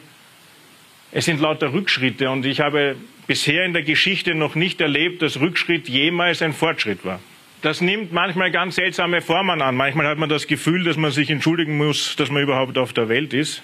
es 1.12 1.26
sind 1.26 1.40
lauter 1.40 1.74
Rückschritte. 1.74 2.30
Und 2.30 2.46
ich 2.46 2.62
habe 2.62 2.96
bisher 3.28 3.66
in 3.66 3.74
der 3.74 3.84
Geschichte 3.84 4.34
noch 4.34 4.56
nicht 4.56 4.82
erlebt, 4.82 5.22
dass 5.22 5.40
Rückschritt 5.40 5.88
jemals 5.90 6.42
ein 6.42 6.54
Fortschritt 6.54 7.04
war 7.06 7.20
das 7.66 7.82
nimmt 7.82 8.14
manchmal 8.14 8.52
ganz 8.52 8.76
seltsame 8.76 9.22
Formen 9.22 9.60
an. 9.60 9.76
Manchmal 9.76 10.06
hat 10.06 10.20
man 10.20 10.30
das 10.30 10.46
Gefühl, 10.46 10.84
dass 10.84 10.98
man 10.98 11.10
sich 11.10 11.32
entschuldigen 11.32 11.78
muss, 11.78 12.16
dass 12.16 12.30
man 12.30 12.44
überhaupt 12.44 12.78
auf 12.78 12.94
der 12.94 13.10
Welt 13.10 13.34
ist. 13.34 13.64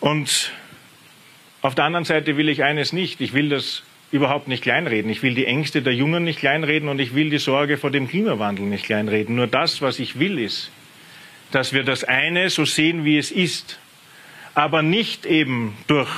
Und 0.00 0.52
auf 1.64 1.74
der 1.74 1.84
anderen 1.84 2.04
Seite 2.04 2.36
will 2.36 2.50
ich 2.50 2.62
eines 2.62 2.92
nicht. 2.92 3.22
Ich 3.22 3.32
will 3.32 3.48
das 3.48 3.84
überhaupt 4.12 4.48
nicht 4.48 4.62
kleinreden. 4.62 5.10
Ich 5.10 5.22
will 5.22 5.34
die 5.34 5.46
Ängste 5.46 5.80
der 5.80 5.94
Jungen 5.94 6.22
nicht 6.22 6.38
kleinreden 6.38 6.90
und 6.90 7.00
ich 7.00 7.14
will 7.14 7.30
die 7.30 7.38
Sorge 7.38 7.78
vor 7.78 7.90
dem 7.90 8.06
Klimawandel 8.06 8.66
nicht 8.66 8.84
kleinreden. 8.84 9.34
Nur 9.34 9.46
das, 9.46 9.80
was 9.80 9.98
ich 9.98 10.18
will, 10.18 10.38
ist, 10.38 10.70
dass 11.52 11.72
wir 11.72 11.82
das 11.82 12.04
eine 12.04 12.50
so 12.50 12.66
sehen, 12.66 13.06
wie 13.06 13.16
es 13.16 13.30
ist, 13.30 13.78
aber 14.54 14.82
nicht 14.82 15.24
eben 15.24 15.74
durch 15.86 16.10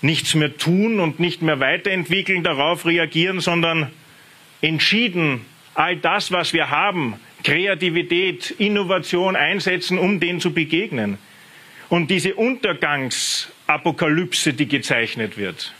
nichts 0.00 0.36
mehr 0.36 0.56
tun 0.56 1.00
und 1.00 1.18
nicht 1.18 1.42
mehr 1.42 1.58
weiterentwickeln, 1.58 2.44
darauf 2.44 2.86
reagieren, 2.86 3.40
sondern 3.40 3.90
entschieden 4.62 5.40
all 5.74 5.96
das, 5.96 6.30
was 6.30 6.52
wir 6.52 6.70
haben, 6.70 7.14
Kreativität, 7.42 8.52
Innovation 8.52 9.34
einsetzen, 9.34 9.98
um 9.98 10.20
dem 10.20 10.38
zu 10.38 10.52
begegnen. 10.52 11.18
Und 11.88 12.12
diese 12.12 12.36
Untergangsapokalypse, 13.68 14.54
die 14.54 14.66
gezeichnet 14.66 15.36
wird, 15.36 15.74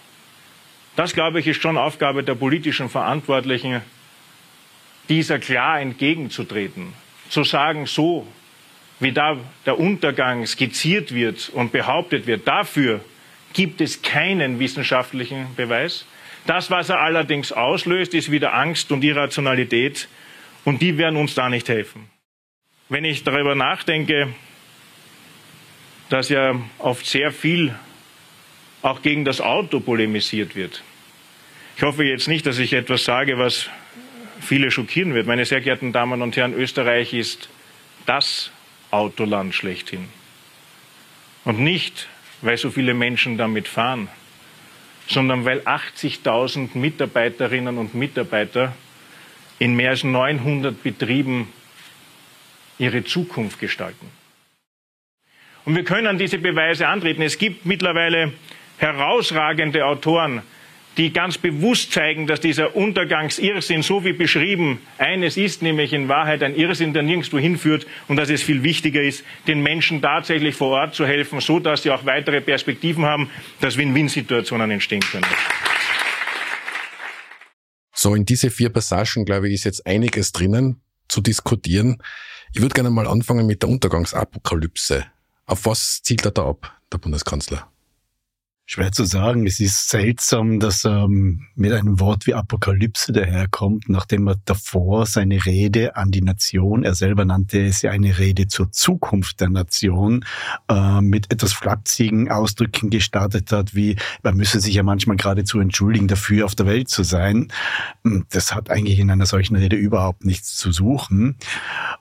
das, 0.97 1.15
glaube 1.15 1.41
ich, 1.41 1.47
ist 1.47 1.63
schon 1.63 1.79
Aufgabe 1.79 2.23
der 2.23 2.35
politischen 2.35 2.89
Verantwortlichen, 2.89 3.81
dieser 5.09 5.39
klar 5.39 5.81
entgegenzutreten. 5.81 6.93
Zu 7.31 7.45
sagen, 7.45 7.87
so 7.87 8.27
wie 9.01 9.13
da 9.13 9.39
der 9.65 9.79
Untergang 9.79 10.45
skizziert 10.47 11.15
wird 11.15 11.51
und 11.51 11.73
behauptet 11.73 12.27
wird, 12.27 12.47
dafür 12.47 13.01
gibt 13.53 13.81
es 13.81 14.03
keinen 14.03 14.59
wissenschaftlichen 14.59 15.55
Beweis. 15.57 16.05
Das, 16.47 16.71
was 16.71 16.89
er 16.89 17.01
allerdings 17.01 17.53
auslöst, 17.53 18.13
ist 18.13 18.31
wieder 18.31 18.55
Angst 18.55 18.91
und 18.93 19.05
Irrationalität. 19.05 20.09
Und 20.65 20.83
die 20.83 20.99
werden 20.99 21.17
uns 21.17 21.35
da 21.35 21.49
nicht 21.49 21.69
helfen. 21.69 22.11
Wenn 22.89 23.05
ich 23.05 23.23
darüber 23.25 23.55
nachdenke, 23.55 24.35
dass 26.09 26.29
ja 26.29 26.59
oft 26.79 27.07
sehr 27.07 27.33
viel 27.33 27.75
auch 28.83 29.03
gegen 29.03 29.25
das 29.25 29.41
Auto 29.41 29.81
polemisiert 29.81 30.55
wird. 30.55 30.83
Ich 31.77 31.83
hoffe 31.83 32.05
jetzt 32.05 32.29
nicht, 32.29 32.47
dass 32.47 32.59
ich 32.59 32.73
etwas 32.73 33.05
sage, 33.05 33.39
was 33.39 33.69
viele 34.41 34.71
schockieren 34.71 35.15
wird. 35.15 35.27
Meine 35.27 35.45
sehr 35.45 35.61
geehrten 35.61 35.93
Damen 35.93 36.23
und 36.23 36.37
Herren, 36.37 36.55
Österreich 36.55 37.13
ist 37.13 37.49
das 38.07 38.51
Autoland 38.91 39.55
schlechthin. 39.55 40.09
Und 41.45 41.61
nicht, 41.61 42.09
weil 42.43 42.57
so 42.57 42.71
viele 42.71 42.95
Menschen 42.95 43.37
damit 43.37 43.69
fahren, 43.69 44.09
sondern 45.09 45.45
weil 45.45 45.61
80.000 45.61 46.77
Mitarbeiterinnen 46.77 47.79
und 47.79 47.95
Mitarbeiter 47.95 48.75
in 49.59 49.75
mehr 49.75 49.91
als 49.91 50.05
900 50.05 50.83
Betrieben 50.83 51.53
ihre 52.79 53.05
Zukunft 53.05 53.59
gestalten. 53.59 54.11
Und 55.65 55.77
wir 55.77 55.85
können 55.85 56.19
diese 56.19 56.39
Beweise 56.39 56.89
antreten. 56.89 57.23
Es 57.23 57.39
gibt 57.39 57.67
mittlerweile 57.67 58.33
herausragende 58.79 59.85
Autoren, 59.85 60.43
die 60.97 61.13
ganz 61.13 61.39
bewusst 61.39 61.93
zeigen, 61.93 62.27
dass 62.27 62.41
dieser 62.41 62.75
Untergangsirrsinn, 62.75 63.83
so 63.83 64.05
wie 64.05 64.13
beschrieben, 64.13 64.81
eines 64.99 65.37
ist, 65.37 65.63
nämlich 65.63 65.93
in 65.93 66.09
Wahrheit 66.09 66.43
ein 66.43 66.57
Irrsinn, 66.57 66.93
der 66.93 67.05
nirgendwo 67.05 67.39
hinführt 67.39 67.87
und 68.09 68.17
dass 68.17 68.31
es 68.31 68.43
viel 68.43 68.65
wichtiger 68.65 69.01
ist, 69.01 69.25
den 69.47 69.63
Menschen 69.63 70.03
tatsächlich 70.03 70.57
vor 70.57 70.71
Ort 70.71 70.95
zu 70.95 71.07
helfen, 71.07 71.41
so 71.41 71.61
dass 71.61 71.85
sie 71.85 71.91
auch 71.91 72.05
weitere 72.05 72.41
Perspektiven 72.41 73.05
haben, 73.05 73.31
dass 73.61 73.77
Win-Win-Situationen 73.77 74.73
entstehen 74.73 75.01
können. 75.01 75.27
So, 77.95 78.15
in 78.15 78.25
diese 78.25 78.51
vier 78.51 78.71
Passagen, 78.71 79.25
glaube 79.25 79.49
ich, 79.49 79.55
ist 79.55 79.65
jetzt 79.65 79.87
einiges 79.87 80.33
drinnen 80.33 80.81
zu 81.09 81.21
diskutieren. 81.21 82.03
Ich 82.55 82.61
würde 82.61 82.75
gerne 82.75 82.91
mal 82.91 83.07
anfangen 83.07 83.47
mit 83.47 83.63
der 83.63 83.69
Untergangsapokalypse. 83.71 85.07
Auf 85.49 85.65
was 85.65 86.03
zielt 86.03 86.27
er 86.27 86.31
da 86.31 86.47
ab, 86.47 86.79
der 86.93 86.99
Bundeskanzler? 86.99 87.67
Schwer 88.67 88.93
zu 88.93 89.07
sagen. 89.07 89.47
Es 89.47 89.61
ist 89.61 89.89
seltsam, 89.89 90.61
dass 90.61 90.85
er 90.85 91.05
ähm, 91.05 91.47
mit 91.55 91.73
einem 91.73 92.01
Wort 92.01 92.27
wie 92.27 92.35
Apokalypse 92.35 93.13
daherkommt, 93.13 93.89
nachdem 93.89 94.29
er 94.29 94.37
davor 94.45 95.07
seine 95.07 95.47
Rede 95.47 95.97
an 95.97 96.11
die 96.11 96.21
Nation, 96.21 96.85
er 96.85 96.95
selber 96.95 97.25
nannte 97.25 97.65
es 97.65 97.81
ja 97.81 97.93
eine 97.93 98.19
Rede 98.19 98.47
zur 98.47 98.71
Zukunft 98.71 99.41
der 99.41 99.49
Nation, 99.49 100.23
äh, 100.69 101.01
mit 101.01 101.33
etwas 101.33 101.55
flapsigen 101.55 102.31
Ausdrücken 102.31 102.91
gestartet 102.91 103.51
hat, 103.51 103.75
wie 103.75 103.97
man 104.23 104.37
müsse 104.37 104.61
sich 104.61 104.75
ja 104.75 104.83
manchmal 104.83 105.17
geradezu 105.17 105.61
entschuldigen 105.61 106.09
dafür, 106.09 106.45
auf 106.45 106.55
der 106.55 106.67
Welt 106.67 106.91
zu 106.91 107.05
sein. 107.05 107.51
Hm, 108.05 108.27
das 108.29 108.55
hat 108.55 108.69
eigentlich 108.69 108.99
in 108.99 109.11
einer 109.11 109.25
solchen 109.25 109.57
Rede 109.57 109.77
überhaupt 109.77 110.27
nichts 110.27 110.57
zu 110.57 110.73
suchen. 110.73 111.39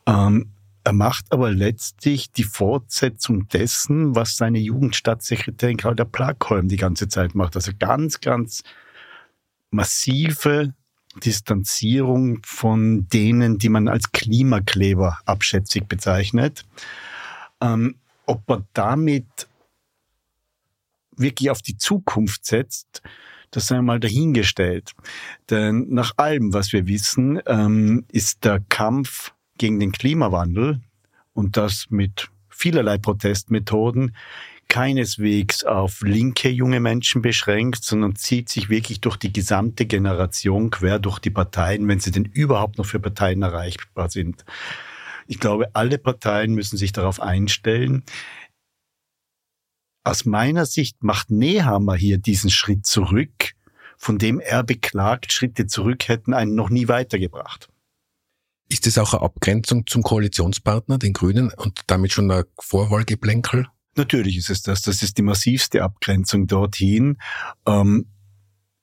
Ähm, 0.05 0.51
er 0.87 0.93
macht 0.93 1.33
aber 1.33 1.51
letztlich 1.51 2.31
die 2.31 2.45
Fortsetzung 2.45 3.49
dessen, 3.49 4.15
was 4.15 4.37
seine 4.37 4.59
Jugendstaatssekretärin 4.59 5.75
Claudia 5.75 6.05
Plagholm 6.05 6.69
die 6.69 6.77
ganze 6.77 7.09
Zeit 7.09 7.35
macht. 7.35 7.57
Also 7.57 7.73
ganz, 7.77 8.21
ganz 8.21 8.63
massive 9.69 10.73
Distanzierung 11.25 12.39
von 12.45 13.05
denen, 13.09 13.57
die 13.57 13.67
man 13.67 13.89
als 13.89 14.13
Klimakleber 14.13 15.19
abschätzig 15.25 15.89
bezeichnet. 15.89 16.63
Ähm, 17.59 17.95
ob 18.25 18.49
er 18.49 18.65
damit 18.71 19.49
wirklich 21.17 21.49
auf 21.49 21.61
die 21.61 21.77
Zukunft 21.77 22.45
setzt, 22.45 23.01
das 23.51 23.67
sei 23.67 23.81
mal 23.81 23.99
dahingestellt. 23.99 24.93
Denn 25.49 25.87
nach 25.89 26.13
allem, 26.15 26.53
was 26.53 26.71
wir 26.71 26.87
wissen, 26.87 27.41
ähm, 27.45 28.05
ist 28.09 28.45
der 28.45 28.61
Kampf 28.69 29.33
gegen 29.57 29.79
den 29.79 29.91
Klimawandel 29.91 30.81
und 31.33 31.57
das 31.57 31.87
mit 31.89 32.29
vielerlei 32.49 32.97
Protestmethoden 32.97 34.15
keineswegs 34.67 35.63
auf 35.63 36.01
linke 36.01 36.49
junge 36.49 36.79
Menschen 36.79 37.21
beschränkt, 37.21 37.83
sondern 37.83 38.15
zieht 38.15 38.49
sich 38.49 38.69
wirklich 38.69 38.99
durch 39.01 39.17
die 39.17 39.31
gesamte 39.31 39.85
Generation 39.85 40.69
quer 40.69 40.99
durch 40.99 41.19
die 41.19 41.29
Parteien, 41.29 41.87
wenn 41.87 41.99
sie 41.99 42.11
denn 42.11 42.25
überhaupt 42.25 42.77
noch 42.77 42.85
für 42.85 42.99
Parteien 42.99 43.41
erreichbar 43.41 44.09
sind. 44.09 44.43
Ich 45.27 45.39
glaube, 45.39 45.73
alle 45.73 45.97
Parteien 45.97 46.53
müssen 46.53 46.77
sich 46.77 46.91
darauf 46.91 47.21
einstellen. 47.21 48.03
Aus 50.03 50.25
meiner 50.25 50.65
Sicht 50.65 51.03
macht 51.03 51.31
Nehammer 51.31 51.95
hier 51.95 52.17
diesen 52.17 52.49
Schritt 52.49 52.85
zurück, 52.85 53.53
von 53.97 54.17
dem 54.17 54.39
er 54.39 54.63
beklagt, 54.63 55.33
Schritte 55.33 55.67
zurück 55.67 56.07
hätten 56.07 56.33
einen 56.33 56.55
noch 56.55 56.69
nie 56.69 56.87
weitergebracht. 56.87 57.69
Ist 58.69 58.85
das 58.85 58.97
auch 58.97 59.13
eine 59.13 59.23
Abgrenzung 59.23 59.85
zum 59.87 60.03
Koalitionspartner, 60.03 60.97
den 60.97 61.13
Grünen, 61.13 61.51
und 61.55 61.81
damit 61.87 62.11
schon 62.11 62.29
ein 62.31 62.43
Vorwahlgeplänkel? 62.59 63.67
Natürlich 63.95 64.37
ist 64.37 64.49
es 64.49 64.61
das. 64.61 64.81
Das 64.81 65.01
ist 65.01 65.17
die 65.17 65.23
massivste 65.23 65.83
Abgrenzung 65.83 66.47
dorthin. 66.47 67.17
Ähm, 67.65 68.07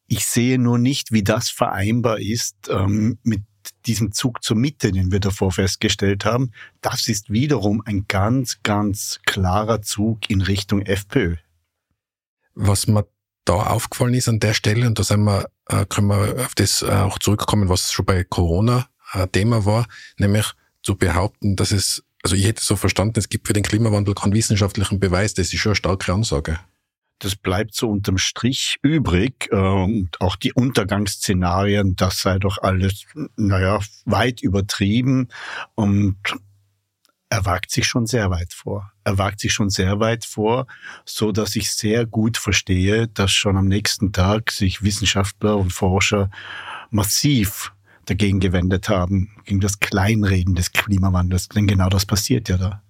Ich 0.07 0.26
sehe 0.26 0.59
nur 0.59 0.79
nicht, 0.79 1.12
wie 1.12 1.23
das 1.23 1.50
vereinbar 1.50 2.19
ist 2.19 2.69
ähm, 2.69 3.19
mit 3.23 3.43
diesem 3.87 4.12
Zug 4.12 4.43
zur 4.43 4.57
Mitte, 4.57 4.93
den 4.93 5.11
wir 5.11 5.21
davor 5.21 5.50
festgestellt 5.50 6.25
haben. 6.26 6.50
Das 6.83 7.09
ist 7.09 7.31
wiederum 7.31 7.83
ein 7.87 8.07
ganz, 8.07 8.59
ganz 8.62 9.21
klarer 9.25 9.81
Zug 9.81 10.29
in 10.29 10.43
Richtung 10.43 10.83
FPÖ. 10.83 11.37
Was 12.55 12.87
mir 12.87 13.07
da 13.47 13.55
aufgefallen 13.55 14.14
ist 14.14 14.29
an 14.29 14.41
der 14.41 14.55
Stelle, 14.55 14.87
und 14.87 14.99
da 14.99 15.05
sind 15.05 15.25
wir, 15.25 15.49
äh, 15.69 15.87
können 15.87 16.09
wir 16.09 16.45
auf 16.45 16.55
das 16.55 16.83
äh, 16.83 16.91
auch 16.91 17.19
zurückkommen, 17.19 17.69
was 17.69 17.91
schon 17.91 18.05
bei 18.05 18.25
Corona 18.25 18.88
Thema 19.33 19.64
war, 19.64 19.87
nämlich 20.18 20.52
zu 20.83 20.97
behaupten, 20.97 21.56
dass 21.56 21.73
es, 21.73 22.04
also 22.23 22.37
ich 22.37 22.47
hätte 22.47 22.62
so 22.62 22.76
verstanden, 22.76 23.18
es 23.18 23.28
gibt 23.28 23.47
für 23.47 23.52
den 23.52 23.62
Klimawandel 23.62 24.14
keinen 24.14 24.35
wissenschaftlichen 24.35 25.00
Beweis, 25.00 25.35
das 25.35 25.52
ist 25.52 25.61
schon 25.61 25.71
eine 25.71 25.76
starke 25.76 26.12
Ansage. 26.12 26.59
Das 27.21 27.37
bleibt 27.37 27.75
so 27.75 27.88
unterm 27.88 28.18
Strich 28.18 28.76
übrig. 28.83 29.50
Und 29.50 30.11
auch 30.21 30.37
die 30.37 30.52
Untergangsszenarien, 30.52 31.97
das 31.97 32.21
sei 32.21 32.38
doch 32.38 32.59
alles, 32.59 33.06
naja, 33.37 33.80
weit 34.04 34.42
übertrieben. 34.42 35.28
Und 35.75 36.18
er 37.30 37.44
wagt 37.44 37.71
sich 37.71 37.87
schon 37.87 38.06
sehr 38.06 38.30
weit 38.30 38.52
vor. 38.52 38.92
Er 39.04 39.18
wagt 39.18 39.40
sich 39.40 39.52
schon 39.52 39.71
sehr 39.71 40.00
weit 40.00 40.25
vor, 40.25 40.66
so 41.04 41.33
dass 41.33 41.56
ich 41.56 41.71
sehr 41.73 42.04
gut 42.04 42.37
verstehe, 42.37 43.09
dass 43.09 43.33
schon 43.33 43.56
am 43.56 43.68
nächsten 43.68 44.12
Tag 44.12 44.50
sich 44.50 44.83
Wissenschaftler 44.83 45.56
und 45.56 45.73
Forscher 45.73 46.30
massiv 46.90 47.73
dagegen 48.07 48.41
gewendet 48.41 48.89
haben, 48.89 49.31
gegen 49.45 49.61
das 49.61 49.81
Kleinreden 49.81 50.55
des 50.55 50.73
Klimawandels. 50.73 51.49
Denn 51.49 51.67
genau 51.67 51.89
das 51.89 52.07
passiert 52.07 52.49
ja 52.49 52.59
da. 52.59 52.83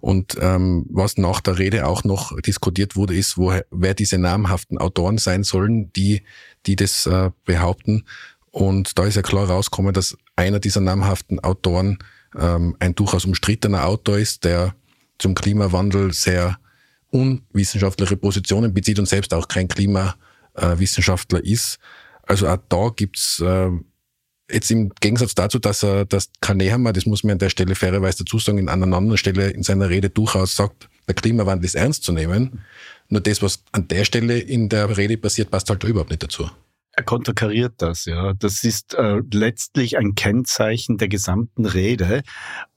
Und 0.00 0.36
ähm, 0.40 0.86
was 0.90 1.16
nach 1.16 1.40
der 1.40 1.58
Rede 1.58 1.86
auch 1.86 2.04
noch 2.04 2.38
diskutiert 2.40 2.96
wurde, 2.96 3.16
ist, 3.16 3.38
wo, 3.38 3.52
wer 3.70 3.94
diese 3.94 4.18
namhaften 4.18 4.78
Autoren 4.78 5.18
sein 5.18 5.42
sollen, 5.42 5.92
die, 5.94 6.22
die 6.66 6.76
das 6.76 7.06
äh, 7.06 7.30
behaupten. 7.44 8.04
Und 8.50 8.98
da 8.98 9.04
ist 9.04 9.16
ja 9.16 9.22
klar 9.22 9.48
rausgekommen, 9.48 9.92
dass 9.92 10.16
einer 10.36 10.60
dieser 10.60 10.80
namhaften 10.80 11.40
Autoren 11.40 11.98
ähm, 12.38 12.76
ein 12.78 12.94
durchaus 12.94 13.24
umstrittener 13.24 13.86
Autor 13.86 14.18
ist, 14.18 14.44
der 14.44 14.74
zum 15.18 15.34
Klimawandel 15.34 16.12
sehr 16.12 16.58
unwissenschaftliche 17.10 18.16
Positionen 18.16 18.74
bezieht 18.74 18.98
und 18.98 19.08
selbst 19.08 19.32
auch 19.32 19.48
kein 19.48 19.68
Klimawissenschaftler 19.68 21.44
ist. 21.44 21.78
Also 22.22 22.48
auch 22.48 22.58
da 22.68 22.90
gibt's 22.94 23.40
äh, 23.40 23.70
Jetzt 24.50 24.70
im 24.70 24.92
Gegensatz 25.00 25.34
dazu, 25.34 25.58
dass 25.58 25.82
er, 25.82 26.04
dass 26.04 26.30
Karl 26.40 26.58
das 26.92 27.06
muss 27.06 27.24
man 27.24 27.32
an 27.32 27.38
der 27.38 27.50
Stelle 27.50 27.74
fairerweise 27.74 28.18
dazu 28.24 28.38
sagen, 28.38 28.58
in 28.58 28.68
einer 28.68 28.96
anderen 28.96 29.18
Stelle 29.18 29.50
in 29.50 29.64
seiner 29.64 29.88
Rede 29.88 30.08
durchaus 30.08 30.54
sagt, 30.54 30.88
der 31.08 31.14
Klimawandel 31.14 31.64
ist 31.64 31.74
ernst 31.74 32.04
zu 32.04 32.12
nehmen. 32.12 32.64
Nur 33.08 33.20
das, 33.20 33.42
was 33.42 33.62
an 33.72 33.88
der 33.88 34.04
Stelle 34.04 34.38
in 34.38 34.68
der 34.68 34.96
Rede 34.96 35.16
passiert, 35.16 35.50
passt 35.50 35.68
halt 35.68 35.82
überhaupt 35.84 36.10
nicht 36.10 36.22
dazu. 36.22 36.48
Er 36.92 37.04
konterkariert 37.04 37.74
das, 37.78 38.06
ja. 38.06 38.32
Das 38.34 38.64
ist 38.64 38.94
äh, 38.94 39.20
letztlich 39.30 39.98
ein 39.98 40.14
Kennzeichen 40.14 40.96
der 40.96 41.08
gesamten 41.08 41.66
Rede, 41.66 42.22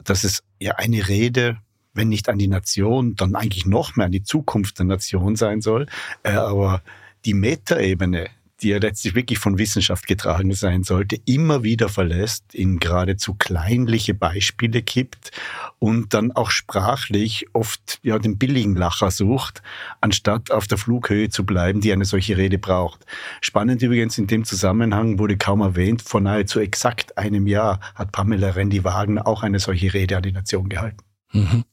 dass 0.04 0.24
es 0.24 0.44
ja 0.60 0.74
eine 0.76 1.08
Rede, 1.08 1.58
wenn 1.94 2.10
nicht 2.10 2.28
an 2.30 2.38
die 2.38 2.50
Nation, 2.50 3.16
dann 3.16 3.36
eigentlich 3.36 3.66
noch 3.66 3.96
mehr 3.96 4.08
an 4.08 4.12
die 4.12 4.24
Zukunft 4.24 4.78
der 4.78 4.88
Nation 4.88 5.36
sein 5.36 5.62
soll. 5.62 5.88
Äh, 6.24 6.32
aber 6.32 6.82
die 7.26 7.34
Metaebene, 7.34 8.28
die 8.62 8.70
ja 8.70 8.78
letztlich 8.78 9.16
wirklich 9.16 9.40
von 9.40 9.58
Wissenschaft 9.58 10.08
getragen 10.08 10.54
sein 10.54 10.84
sollte, 10.84 11.18
immer 11.26 11.64
wieder 11.64 11.90
verlässt, 11.90 12.54
in 12.54 12.80
geradezu 12.80 13.34
kleinliche 13.34 14.14
Beispiele 14.14 14.82
kippt 14.82 15.32
und 15.80 16.14
dann 16.14 16.32
auch 16.32 16.52
sprachlich 16.52 17.48
oft 17.54 18.00
ja 18.04 18.20
den 18.20 18.38
billigen 18.38 18.76
Lacher 18.76 19.12
sucht, 19.12 19.62
anstatt 20.02 20.52
auf 20.52 20.68
der 20.68 20.78
Flughöhe 20.78 21.30
zu 21.30 21.46
bleiben, 21.46 21.82
die 21.82 21.94
eine 21.94 22.06
solche 22.06 22.38
Rede 22.38 22.58
braucht. 22.58 23.06
Spannend 23.42 23.82
übrigens 23.82 24.18
in 24.18 24.28
dem 24.28 24.44
Zusammenhang 24.46 25.20
wurde 25.20 25.38
kaum 25.38 25.62
erwähnt, 25.62 26.02
vor 26.02 26.22
nahezu 26.22 26.60
exakt 26.60 27.18
einem 27.18 27.48
Jahr 27.48 27.80
hat 27.96 28.12
Pamela 28.12 28.50
Rendi-Wagner 28.50 29.28
auch 29.28 29.44
eine 29.44 29.60
solche 29.60 29.94
Rede 29.94 30.18
an 30.18 30.24
die 30.24 30.32
Nation 30.32 30.70
gehalten. 30.70 31.04
Mhm. 31.32 31.64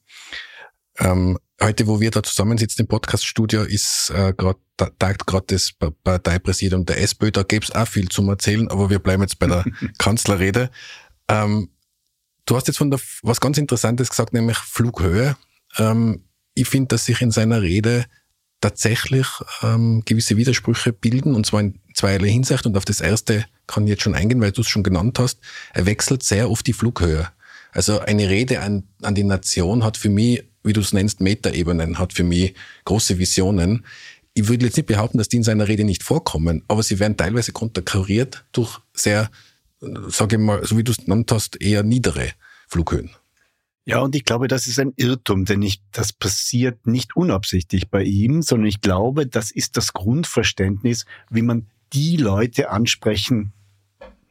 Ähm, 0.98 1.38
heute, 1.60 1.86
wo 1.86 2.00
wir 2.00 2.10
da 2.10 2.22
zusammensitzen 2.22 2.82
im 2.82 2.88
Podcaststudio, 2.88 3.62
ist 3.62 4.10
äh, 4.14 4.32
gerade 4.36 4.58
tagt 4.98 5.26
gerade 5.26 5.46
das 5.48 5.72
Parteipräsidium 6.04 6.84
der 6.84 7.00
SPÖ. 7.00 7.30
Da 7.30 7.42
gäbe 7.42 7.64
es 7.64 7.74
auch 7.74 7.88
viel 7.88 8.08
zum 8.08 8.28
Erzählen, 8.28 8.68
aber 8.70 8.90
wir 8.90 8.98
bleiben 8.98 9.22
jetzt 9.22 9.38
bei 9.38 9.46
der 9.46 9.64
Kanzlerrede. 9.98 10.70
Ähm, 11.28 11.70
du 12.44 12.56
hast 12.56 12.66
jetzt 12.66 12.76
von 12.78 12.90
der 12.90 13.00
was 13.22 13.40
ganz 13.40 13.58
Interessantes 13.58 14.10
gesagt, 14.10 14.32
nämlich 14.32 14.58
Flughöhe. 14.58 15.36
Ähm, 15.78 16.24
ich 16.54 16.68
finde, 16.68 16.88
dass 16.88 17.06
sich 17.06 17.20
in 17.20 17.30
seiner 17.30 17.62
Rede 17.62 18.04
tatsächlich 18.60 19.26
ähm, 19.62 20.02
gewisse 20.04 20.36
Widersprüche 20.36 20.92
bilden, 20.92 21.34
und 21.34 21.46
zwar 21.46 21.60
in 21.60 21.80
zweierlei 21.94 22.30
Hinsicht. 22.30 22.66
Und 22.66 22.76
auf 22.76 22.84
das 22.84 23.00
erste 23.00 23.44
kann 23.66 23.84
ich 23.84 23.90
jetzt 23.90 24.02
schon 24.02 24.14
eingehen, 24.14 24.40
weil 24.40 24.52
du 24.52 24.62
es 24.62 24.68
schon 24.68 24.82
genannt 24.82 25.18
hast. 25.18 25.40
Er 25.74 25.86
wechselt 25.86 26.22
sehr 26.22 26.50
oft 26.50 26.66
die 26.66 26.72
Flughöhe. 26.72 27.28
Also 27.72 28.00
eine 28.00 28.30
Rede 28.30 28.60
an, 28.60 28.84
an 29.02 29.14
die 29.14 29.24
Nation 29.24 29.84
hat 29.84 29.98
für 29.98 30.08
mich 30.08 30.44
wie 30.66 30.72
du 30.72 30.80
es 30.80 30.92
nennst, 30.92 31.20
Metaebenen, 31.20 31.98
hat 31.98 32.12
für 32.12 32.24
mich 32.24 32.54
große 32.84 33.18
Visionen. 33.18 33.86
Ich 34.34 34.48
würde 34.48 34.66
jetzt 34.66 34.76
nicht 34.76 34.86
behaupten, 34.86 35.18
dass 35.18 35.28
die 35.28 35.36
in 35.36 35.42
seiner 35.42 35.68
Rede 35.68 35.84
nicht 35.84 36.02
vorkommen, 36.02 36.62
aber 36.68 36.82
sie 36.82 36.98
werden 36.98 37.16
teilweise 37.16 37.52
konterkariert 37.52 38.44
durch 38.52 38.80
sehr, 38.92 39.30
sage 39.80 40.36
ich 40.36 40.42
mal, 40.42 40.64
so 40.66 40.76
wie 40.76 40.84
du 40.84 40.92
es 40.92 40.98
genannt 40.98 41.32
hast, 41.32 41.60
eher 41.62 41.82
niedere 41.82 42.32
Flughöhen. 42.68 43.10
Ja, 43.88 44.00
und 44.00 44.16
ich 44.16 44.24
glaube, 44.24 44.48
das 44.48 44.66
ist 44.66 44.80
ein 44.80 44.92
Irrtum, 44.96 45.44
denn 45.44 45.62
ich, 45.62 45.80
das 45.92 46.12
passiert 46.12 46.88
nicht 46.88 47.14
unabsichtlich 47.14 47.88
bei 47.88 48.02
ihm, 48.02 48.42
sondern 48.42 48.66
ich 48.66 48.80
glaube, 48.80 49.28
das 49.28 49.52
ist 49.52 49.76
das 49.76 49.92
Grundverständnis, 49.92 51.06
wie 51.30 51.42
man 51.42 51.68
die 51.92 52.16
Leute 52.16 52.70
ansprechen 52.70 53.52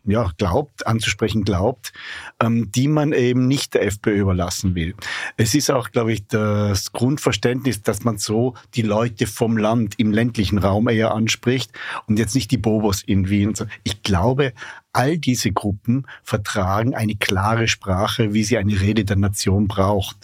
ja, 0.06 0.32
glaubt, 0.38 0.88
anzusprechen 0.88 1.44
glaubt, 1.44 1.94
ähm, 2.40 2.72
die 2.72 2.88
man 2.88 3.14
eben 3.14 3.48
nicht 3.48 3.74
der 3.74 3.86
FPÖ 3.86 4.22
überlassen 4.22 4.76
will. 4.76 4.96
Es 5.38 5.56
ist 5.56 5.72
auch, 5.72 5.92
glaube 5.92 6.14
ich, 6.14 6.28
das 6.28 6.92
Grundverständnis, 6.92 7.82
dass 7.82 8.04
man 8.04 8.18
so 8.18 8.56
die 8.74 8.82
Leute 8.82 9.28
vom 9.28 9.58
Land 9.58 9.96
im 9.98 10.12
ländlichen 10.12 10.58
Raum 10.58 10.88
eher 10.88 11.14
anspricht 11.14 11.72
und 12.08 12.20
jetzt 12.20 12.36
nicht 12.36 12.52
die 12.52 12.58
Bobos 12.58 13.02
in 13.04 13.30
Wien. 13.30 13.54
Ich 13.84 14.04
glaube, 14.04 14.54
all 14.94 15.18
diese 15.18 15.52
Gruppen 15.52 16.08
vertragen 16.24 16.96
eine 16.96 17.16
klare 17.16 17.68
Sprache, 17.68 18.34
wie 18.34 18.44
sie 18.44 18.58
eine 18.58 18.80
Rede 18.80 19.06
der 19.06 19.18
Nation 19.18 19.68
braucht. 19.68 20.18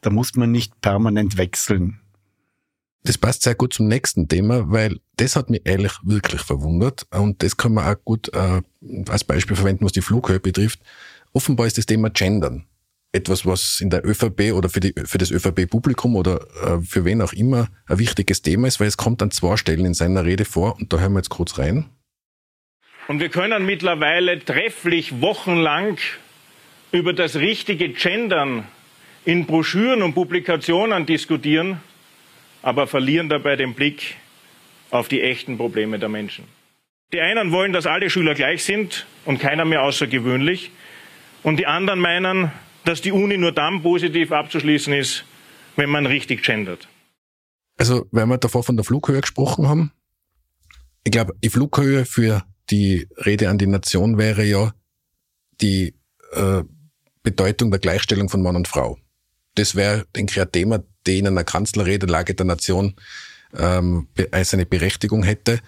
Da 0.00 0.10
muss 0.10 0.34
man 0.34 0.50
nicht 0.50 0.80
permanent 0.80 1.36
wechseln. 1.36 2.00
Das 3.04 3.16
passt 3.16 3.42
sehr 3.42 3.54
gut 3.54 3.72
zum 3.72 3.86
nächsten 3.86 4.28
Thema, 4.28 4.70
weil 4.70 4.98
das 5.16 5.36
hat 5.36 5.50
mich 5.50 5.62
ehrlich 5.64 5.92
wirklich 6.02 6.42
verwundert 6.42 7.06
und 7.10 7.42
das 7.42 7.56
kann 7.56 7.74
man 7.74 7.86
auch 7.86 8.04
gut 8.04 8.32
äh, 8.34 8.60
als 9.08 9.24
Beispiel 9.24 9.56
verwenden, 9.56 9.84
was 9.84 9.92
die 9.92 10.02
Flughöhe 10.02 10.40
betrifft. 10.40 10.80
Offenbar 11.32 11.66
ist 11.66 11.78
das 11.78 11.86
Thema 11.86 12.10
Gendern 12.10 12.66
etwas, 13.12 13.46
was 13.46 13.80
in 13.80 13.90
der 13.90 14.04
ÖVP 14.04 14.52
oder 14.52 14.68
für, 14.68 14.80
die, 14.80 14.92
für 15.04 15.18
das 15.18 15.30
ÖVP-Publikum 15.30 16.14
oder 16.16 16.46
äh, 16.62 16.80
für 16.82 17.04
wen 17.04 17.22
auch 17.22 17.32
immer 17.32 17.68
ein 17.86 17.98
wichtiges 17.98 18.42
Thema 18.42 18.68
ist, 18.68 18.80
weil 18.80 18.88
es 18.88 18.96
kommt 18.96 19.22
an 19.22 19.30
zwei 19.30 19.56
Stellen 19.56 19.86
in 19.86 19.94
seiner 19.94 20.24
Rede 20.24 20.44
vor 20.44 20.76
und 20.76 20.92
da 20.92 20.98
hören 20.98 21.12
wir 21.12 21.20
jetzt 21.20 21.30
kurz 21.30 21.58
rein. 21.58 21.86
Und 23.06 23.20
wir 23.20 23.30
können 23.30 23.64
mittlerweile 23.64 24.44
trefflich 24.44 25.22
wochenlang 25.22 25.96
über 26.92 27.14
das 27.14 27.36
richtige 27.36 27.88
Gendern 27.88 28.64
in 29.24 29.46
Broschüren 29.46 30.02
und 30.02 30.14
Publikationen 30.14 31.06
diskutieren 31.06 31.80
aber 32.62 32.86
verlieren 32.86 33.28
dabei 33.28 33.56
den 33.56 33.74
Blick 33.74 34.16
auf 34.90 35.08
die 35.08 35.22
echten 35.22 35.56
Probleme 35.56 35.98
der 35.98 36.08
Menschen. 36.08 36.44
Die 37.12 37.20
einen 37.20 37.52
wollen, 37.52 37.72
dass 37.72 37.86
alle 37.86 38.10
Schüler 38.10 38.34
gleich 38.34 38.64
sind 38.64 39.06
und 39.24 39.38
keiner 39.38 39.64
mehr 39.64 39.82
außergewöhnlich. 39.82 40.70
Und 41.42 41.58
die 41.58 41.66
anderen 41.66 42.00
meinen, 42.00 42.50
dass 42.84 43.00
die 43.00 43.12
Uni 43.12 43.38
nur 43.38 43.52
dann 43.52 43.82
positiv 43.82 44.32
abzuschließen 44.32 44.92
ist, 44.92 45.24
wenn 45.76 45.88
man 45.88 46.06
richtig 46.06 46.42
gendert. 46.42 46.88
Also, 47.78 48.06
wenn 48.10 48.28
wir 48.28 48.38
davor 48.38 48.64
von 48.64 48.76
der 48.76 48.84
Flughöhe 48.84 49.20
gesprochen 49.20 49.68
haben, 49.68 49.92
ich 51.04 51.12
glaube, 51.12 51.34
die 51.42 51.48
Flughöhe 51.48 52.04
für 52.04 52.42
die 52.70 53.06
Rede 53.24 53.48
an 53.48 53.56
die 53.56 53.66
Nation 53.66 54.18
wäre 54.18 54.44
ja 54.44 54.74
die 55.60 55.94
äh, 56.32 56.62
Bedeutung 57.22 57.70
der 57.70 57.80
Gleichstellung 57.80 58.28
von 58.28 58.42
Mann 58.42 58.56
und 58.56 58.68
Frau. 58.68 58.98
Das 59.54 59.74
wäre, 59.74 60.06
denke 60.14 60.32
ich, 60.32 60.40
ein 60.40 60.52
Thema, 60.52 60.80
die 61.08 61.18
in 61.18 61.26
einer 61.26 61.44
Kanzlerrede 61.44 62.06
Lage 62.06 62.34
der 62.34 62.46
Nation 62.46 62.94
ähm, 63.56 64.08
seine 64.42 64.66
Berechtigung 64.66 65.22
hätte. 65.22 65.60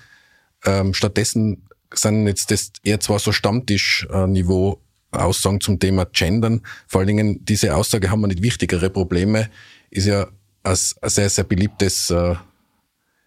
Ähm, 0.65 0.95
stattdessen 0.95 1.69
sind 1.93 2.27
jetzt 2.27 2.51
das 2.51 2.73
eher 2.85 3.01
zwar 3.01 3.19
so 3.19 3.33
Stammtischniveau 3.33 4.81
Aussagen 5.11 5.61
zum 5.61 5.81
Thema 5.81 6.05
Gendern. 6.05 6.63
Vor 6.87 7.01
allen 7.01 7.09
Dingen, 7.09 7.45
diese 7.45 7.75
Aussage 7.75 8.11
haben 8.11 8.21
wir 8.21 8.29
nicht 8.29 8.43
wichtigere 8.43 8.91
Probleme, 8.91 9.51
ist 9.91 10.07
ja 10.07 10.29
ein, 10.63 10.77
sehr, 10.77 11.29
sehr 11.29 11.45
beliebtes 11.45 12.11
äh, 12.11 12.37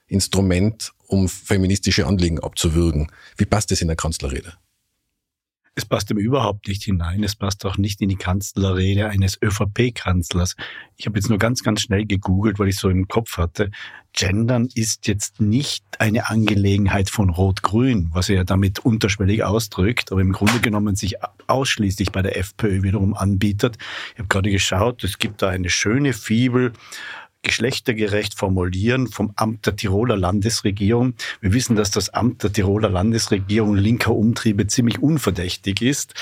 Instrument, 0.08 0.94
um 1.08 1.28
feministische 1.28 2.06
Anliegen 2.06 2.40
abzuwürgen. 2.40 3.12
Wie 3.36 3.46
passt 3.46 3.72
das 3.72 3.82
in 3.82 3.88
der 3.88 3.98
Kanzlerrede? 3.98 4.54
Es 5.76 5.86
passt 5.86 6.12
ihm 6.12 6.18
überhaupt 6.18 6.68
nicht 6.68 6.84
hinein. 6.84 7.24
Es 7.24 7.36
passt 7.36 7.66
auch 7.66 7.78
nicht 7.78 8.00
in 8.02 8.10
die 8.10 8.16
Kanzlerrede 8.16 9.10
eines 9.10 9.40
ÖVP-Kanzlers. 9.42 10.56
Ich 10.98 11.08
habe 11.08 11.18
jetzt 11.18 11.30
nur 11.30 11.40
ganz, 11.40 11.64
ganz 11.64 11.82
schnell 11.82 12.06
gegoogelt, 12.06 12.60
weil 12.60 12.68
ich 12.68 12.78
so 12.78 12.90
im 12.90 13.08
Kopf 13.08 13.38
hatte. 13.38 13.72
Gendern 14.14 14.70
ist 14.76 15.08
jetzt 15.08 15.42
nicht 15.42 15.84
eine 15.98 16.30
Angelegenheit 16.30 17.10
von 17.10 17.32
Rot-Grün, 17.32 18.12
was 18.14 18.30
er 18.30 18.36
ja 18.36 18.44
damit 18.44 18.80
unterschwellig 18.80 19.44
ausdrückt, 19.44 20.12
aber 20.12 20.22
im 20.22 20.32
Grunde 20.32 20.60
genommen 20.60 20.96
sich 20.96 21.16
ausschließlich 21.48 22.12
bei 22.12 22.22
der 22.22 22.38
FPÖ 22.38 22.84
wiederum 22.84 23.16
anbietet. 23.16 23.78
Ich 24.14 24.20
habe 24.20 24.28
gerade 24.28 24.52
geschaut, 24.52 25.04
es 25.04 25.18
gibt 25.18 25.42
da 25.42 25.50
eine 25.50 25.72
schöne 25.72 26.14
Fibel 26.14 26.74
geschlechtergerecht 27.44 28.34
formulieren 28.34 29.08
vom 29.08 29.34
Amt 29.36 29.66
der 29.66 29.76
Tiroler 29.76 30.18
Landesregierung. 30.18 31.14
Wir 31.42 31.54
wissen, 31.54 31.76
dass 31.76 31.92
das 31.92 32.10
Amt 32.10 32.42
der 32.44 32.52
Tiroler 32.52 32.90
Landesregierung 32.90 33.76
linker 33.76 34.16
Umtriebe 34.16 34.66
ziemlich 34.68 35.02
unverdächtig 35.04 35.82
ist. 35.82 36.14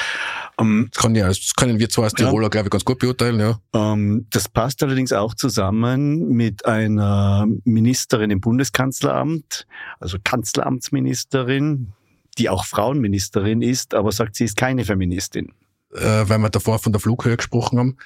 Ähm, 0.60 0.89
das, 0.91 1.01
kann 1.01 1.15
ja, 1.15 1.27
das 1.27 1.53
können 1.55 1.79
wir 1.79 1.89
zwar 1.89 2.05
als 2.05 2.13
Tiroler, 2.13 2.45
ja, 2.45 2.49
glaube 2.49 2.67
ich, 2.67 2.71
ganz 2.71 2.84
gut 2.84 2.99
beurteilen. 2.99 3.39
Ja. 3.39 3.60
Ähm, 3.73 4.25
das 4.31 4.49
passt 4.49 4.84
allerdings 4.84 5.13
auch 5.13 5.36
zusammen 5.36 6.29
mit 6.29 6.65
einer 6.65 7.47
Ministerin 7.63 8.31
im 8.31 8.41
Bundeskanzleramt, 8.41 9.67
also 9.99 10.17
Kanzleramtsministerin, 10.23 11.93
die 12.38 12.49
auch 12.49 12.65
Frauenministerin 12.65 13.62
ist, 13.62 13.93
aber 13.93 14.12
sagt, 14.12 14.36
sie 14.36 14.45
ist 14.45 14.57
keine 14.57 14.86
Feministin. 14.86 15.53
Äh, 15.93 16.23
weil 16.27 16.39
wir 16.39 16.49
davor 16.49 16.79
von 16.79 16.93
der 16.93 17.01
Flughöhe 17.01 17.38
gesprochen 17.38 17.77
haben, 17.77 17.97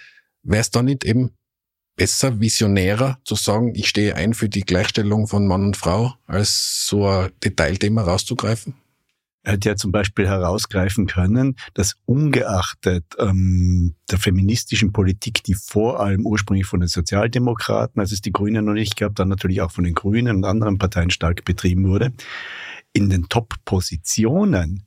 wäre 0.43 0.61
es 0.61 0.71
da 0.71 0.83
nicht 0.83 1.05
eben 1.05 1.31
besser, 1.95 2.39
visionärer 2.39 3.19
zu 3.23 3.35
sagen, 3.35 3.73
ich 3.75 3.87
stehe 3.87 4.15
ein 4.15 4.33
für 4.33 4.49
die 4.49 4.61
Gleichstellung 4.61 5.27
von 5.27 5.47
Mann 5.47 5.63
und 5.63 5.77
Frau, 5.77 6.13
als 6.27 6.87
so 6.87 7.07
ein 7.07 7.31
Detailthema 7.43 8.03
rauszugreifen? 8.03 8.75
Er 9.43 9.53
hätte 9.53 9.69
ja 9.69 9.75
zum 9.75 9.91
Beispiel 9.91 10.27
herausgreifen 10.27 11.05
können, 11.05 11.55
dass 11.75 11.97
ungeachtet 12.05 13.05
ähm, 13.19 13.93
der 14.09 14.17
feministischen 14.17 14.91
Politik, 14.91 15.43
die 15.43 15.53
vor 15.53 15.99
allem 15.99 16.25
ursprünglich 16.25 16.65
von 16.65 16.79
den 16.79 16.89
Sozialdemokraten, 16.89 18.01
als 18.01 18.11
es 18.11 18.21
die 18.21 18.31
Grünen 18.31 18.65
noch 18.65 18.73
nicht 18.73 18.97
gab, 18.97 19.13
dann 19.15 19.27
natürlich 19.27 19.61
auch 19.61 19.71
von 19.71 19.83
den 19.83 19.93
Grünen 19.93 20.37
und 20.37 20.45
anderen 20.45 20.79
Parteien 20.79 21.11
stark 21.11 21.45
betrieben 21.45 21.87
wurde, 21.87 22.11
in 22.91 23.11
den 23.11 23.29
Top-Positionen 23.29 24.84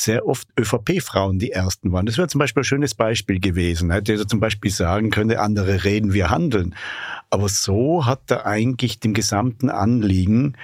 sehr 0.00 0.26
oft 0.26 0.48
ÖVP-Frauen 0.58 1.38
die 1.38 1.50
ersten 1.50 1.92
waren. 1.92 2.06
Das 2.06 2.16
wäre 2.16 2.28
zum 2.28 2.38
Beispiel 2.38 2.62
ein 2.62 2.64
schönes 2.64 2.94
Beispiel 2.94 3.40
gewesen. 3.40 3.90
Hätte 3.90 4.14
er 4.14 4.26
zum 4.26 4.40
Beispiel 4.40 4.70
sagen 4.70 5.10
können, 5.10 5.36
andere 5.36 5.84
reden, 5.84 6.12
wir 6.12 6.30
handeln. 6.30 6.74
Aber 7.28 7.48
so 7.48 8.06
hat 8.06 8.30
er 8.30 8.46
eigentlich 8.46 9.00
dem 9.00 9.14
gesamten 9.14 9.68
Anliegen 9.68 10.56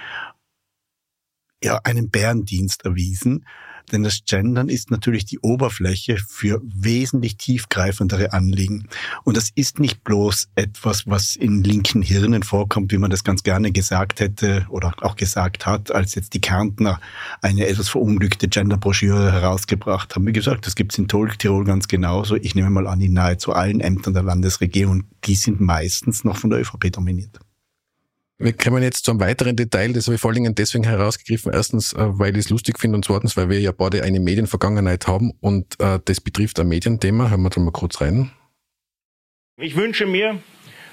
ja 1.63 1.79
einen 1.83 2.09
Bärendienst 2.09 2.85
erwiesen 2.85 3.45
denn 3.91 4.03
das 4.03 4.19
Gendern 4.25 4.69
ist 4.69 4.91
natürlich 4.91 5.25
die 5.25 5.39
Oberfläche 5.39 6.17
für 6.17 6.61
wesentlich 6.63 7.37
tiefgreifendere 7.37 8.33
Anliegen. 8.33 8.87
Und 9.23 9.37
das 9.37 9.49
ist 9.55 9.79
nicht 9.79 10.03
bloß 10.03 10.49
etwas, 10.55 11.07
was 11.07 11.35
in 11.35 11.63
linken 11.63 12.01
Hirnen 12.01 12.43
vorkommt, 12.43 12.91
wie 12.91 12.97
man 12.97 13.09
das 13.09 13.23
ganz 13.23 13.43
gerne 13.43 13.71
gesagt 13.71 14.19
hätte 14.19 14.65
oder 14.69 14.93
auch 15.01 15.15
gesagt 15.15 15.65
hat, 15.65 15.91
als 15.91 16.15
jetzt 16.15 16.33
die 16.33 16.41
Kärntner 16.41 16.99
eine 17.41 17.67
etwas 17.67 17.89
verunglückte 17.89 18.47
Genderbroschüre 18.47 19.31
herausgebracht 19.31 20.15
haben. 20.15 20.27
Wie 20.27 20.33
gesagt, 20.33 20.65
das 20.65 20.75
gibt 20.75 20.91
es 20.91 20.99
in 20.99 21.07
Tirol 21.07 21.63
ganz 21.63 21.87
genauso. 21.87 22.35
Ich 22.35 22.55
nehme 22.55 22.69
mal 22.69 22.87
an, 22.87 23.01
in 23.01 23.13
nahezu 23.13 23.53
allen 23.53 23.79
Ämtern 23.79 24.13
der 24.13 24.23
Landesregierung, 24.23 25.05
die 25.23 25.35
sind 25.35 25.61
meistens 25.61 26.23
noch 26.23 26.37
von 26.37 26.49
der 26.49 26.59
ÖVP 26.59 26.91
dominiert. 26.91 27.39
Wir 28.39 28.53
kommen 28.53 28.83
jetzt 28.83 29.03
zu 29.03 29.11
einem 29.11 29.19
weiteren 29.19 29.55
Detail, 29.55 29.93
das 29.93 30.05
habe 30.05 30.15
ich 30.15 30.21
vor 30.21 30.29
allen 30.29 30.35
Dingen 30.35 30.53
deswegen 30.53 30.83
herausgegriffen. 30.83 31.51
Erstens, 31.51 31.93
äh, 31.93 31.97
weil 31.97 32.37
ich 32.37 32.45
es 32.45 32.49
lustig 32.51 32.77
finde 32.77 32.97
und 32.97 33.05
zweitens, 33.05 33.35
weil 33.35 33.49
wir 33.49 33.59
ja 33.59 33.71
beide 33.71 34.03
eine 34.03 34.19
Medienvergangenheit 34.19 35.07
haben 35.07 35.31
und 35.41 35.79
äh, 35.79 35.99
das 36.05 36.21
betrifft 36.21 36.59
ein 36.59 36.67
Medienthema. 36.67 37.31
Hören 37.31 37.41
wir 37.41 37.49
da 37.49 37.59
mal 37.59 37.71
kurz 37.71 37.99
rein. 37.99 38.31
Ich 39.59 39.75
wünsche 39.75 40.05
mir, 40.05 40.37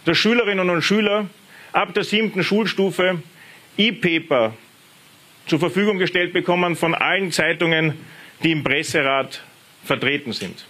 dass 0.06 0.16
Schülerinnen 0.16 0.70
und 0.70 0.80
Schüler 0.80 1.28
ab 1.72 1.92
der 1.92 2.04
siebten 2.04 2.42
Schulstufe 2.42 3.22
E-Paper 3.76 4.54
zur 5.46 5.58
Verfügung 5.58 5.98
gestellt 5.98 6.32
bekommen 6.32 6.76
von 6.76 6.94
allen 6.94 7.30
Zeitungen, 7.30 7.92
die 8.42 8.52
im 8.52 8.64
Presserat 8.64 9.42
vertreten 9.84 10.32
sind. 10.32 10.64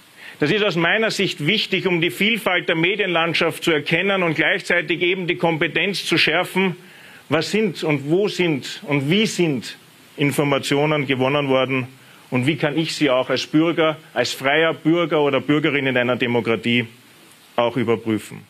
Das 0.45 0.53
ist 0.53 0.63
aus 0.63 0.77
meiner 0.77 1.11
Sicht 1.11 1.47
wichtig, 1.47 1.87
um 1.87 2.03
die 2.03 2.11
Vielfalt 2.11 2.69
der 2.69 2.77
Medienlandschaft 2.77 3.65
zu 3.65 3.71
erkennen 3.71 4.23
und 4.23 4.35
gleichzeitig 4.35 5.01
eben 5.01 5.27
die 5.27 5.37
Kompetenz 5.37 6.05
zu 6.05 6.19
schärfen, 6.19 6.77
was 7.31 7.51
sind 7.51 7.83
und 7.83 8.11
wo 8.11 8.29
sind 8.29 8.83
und 8.87 9.09
wie 9.09 9.27
sind 9.27 9.79
Informationen 10.19 11.07
gewonnen 11.07 11.49
worden 11.49 11.89
und 12.29 12.47
wie 12.47 12.59
kann 12.59 12.77
ich 12.77 12.95
sie 12.95 13.09
auch 13.09 13.31
als 13.31 13.47
Bürger, 13.47 13.97
als 14.13 14.35
freier 14.35 14.75
Bürger 14.75 15.23
oder 15.23 15.41
Bürgerin 15.41 15.87
in 15.87 15.97
einer 15.97 16.17
Demokratie 16.17 16.89
auch 17.57 17.79
überprüfen. 17.79 18.43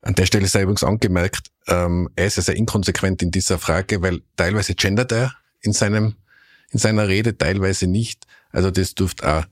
An 0.00 0.14
der 0.14 0.24
Stelle 0.24 0.46
sei 0.46 0.62
übrigens 0.62 0.82
angemerkt, 0.82 1.48
ähm, 1.68 2.08
er 2.16 2.24
ist 2.24 2.36
ja 2.36 2.42
sehr 2.42 2.56
inkonsequent 2.56 3.20
in 3.20 3.30
dieser 3.30 3.58
Frage, 3.58 4.00
weil 4.00 4.22
teilweise 4.36 4.74
gendert 4.74 5.12
er 5.12 5.34
in 5.60 5.74
seinem, 5.74 6.14
in 6.70 6.78
seiner 6.78 7.06
Rede, 7.06 7.36
teilweise 7.36 7.86
nicht. 7.86 8.24
Also 8.50 8.70
das 8.70 8.94
dürfte 8.94 9.30
auch 9.30 9.44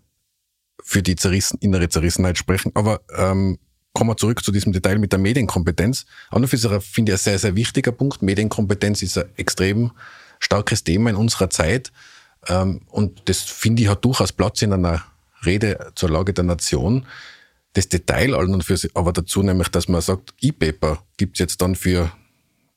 für 0.85 1.03
die 1.03 1.17
zerrissen, 1.17 1.59
innere 1.61 1.89
Zerrissenheit 1.89 2.39
sprechen. 2.39 2.73
Aber 2.75 3.01
ähm, 3.17 3.59
kommen 3.93 4.11
wir 4.11 4.17
zurück 4.17 4.45
zu 4.45 4.53
diesem 4.53 4.73
Detail 4.73 4.99
mit 4.99 5.13
der 5.13 5.19
Medienkompetenz. 5.19 6.07
An 6.31 6.43
und 6.43 6.49
für 6.49 6.57
sich 6.57 6.71
finde 6.83 7.13
ich 7.13 7.19
ein 7.19 7.23
sehr, 7.23 7.39
sehr 7.39 7.57
wichtiger 7.57 7.93
Punkt. 7.93 8.23
Medienkompetenz 8.23 9.03
ist 9.03 9.19
ein 9.19 9.29
extrem 9.37 9.93
starkes 10.39 10.85
Thema 10.85 11.11
in 11.11 11.17
unserer 11.17 11.51
Zeit. 11.51 11.93
Ähm, 12.49 12.83
und 12.89 13.23
das 13.29 13.41
finde 13.43 13.83
ich 13.83 13.89
hat 13.89 14.05
durchaus 14.05 14.33
Platz 14.33 14.63
in 14.63 14.73
einer 14.73 15.05
Rede 15.45 15.93
zur 15.95 16.11
Lage 16.11 16.33
der 16.33 16.45
Nation. 16.45 17.07
Das 17.73 17.89
Detail 17.89 18.35
an 18.35 18.53
und 18.53 18.65
für 18.65 18.77
sich, 18.77 18.91
aber 18.97 19.13
dazu 19.13 19.43
nämlich, 19.43 19.69
dass 19.69 19.87
man 19.87 20.01
sagt, 20.01 20.35
E-Paper 20.41 21.05
gibt's 21.17 21.39
jetzt 21.39 21.63
dann 21.63 21.77
für 21.77 22.11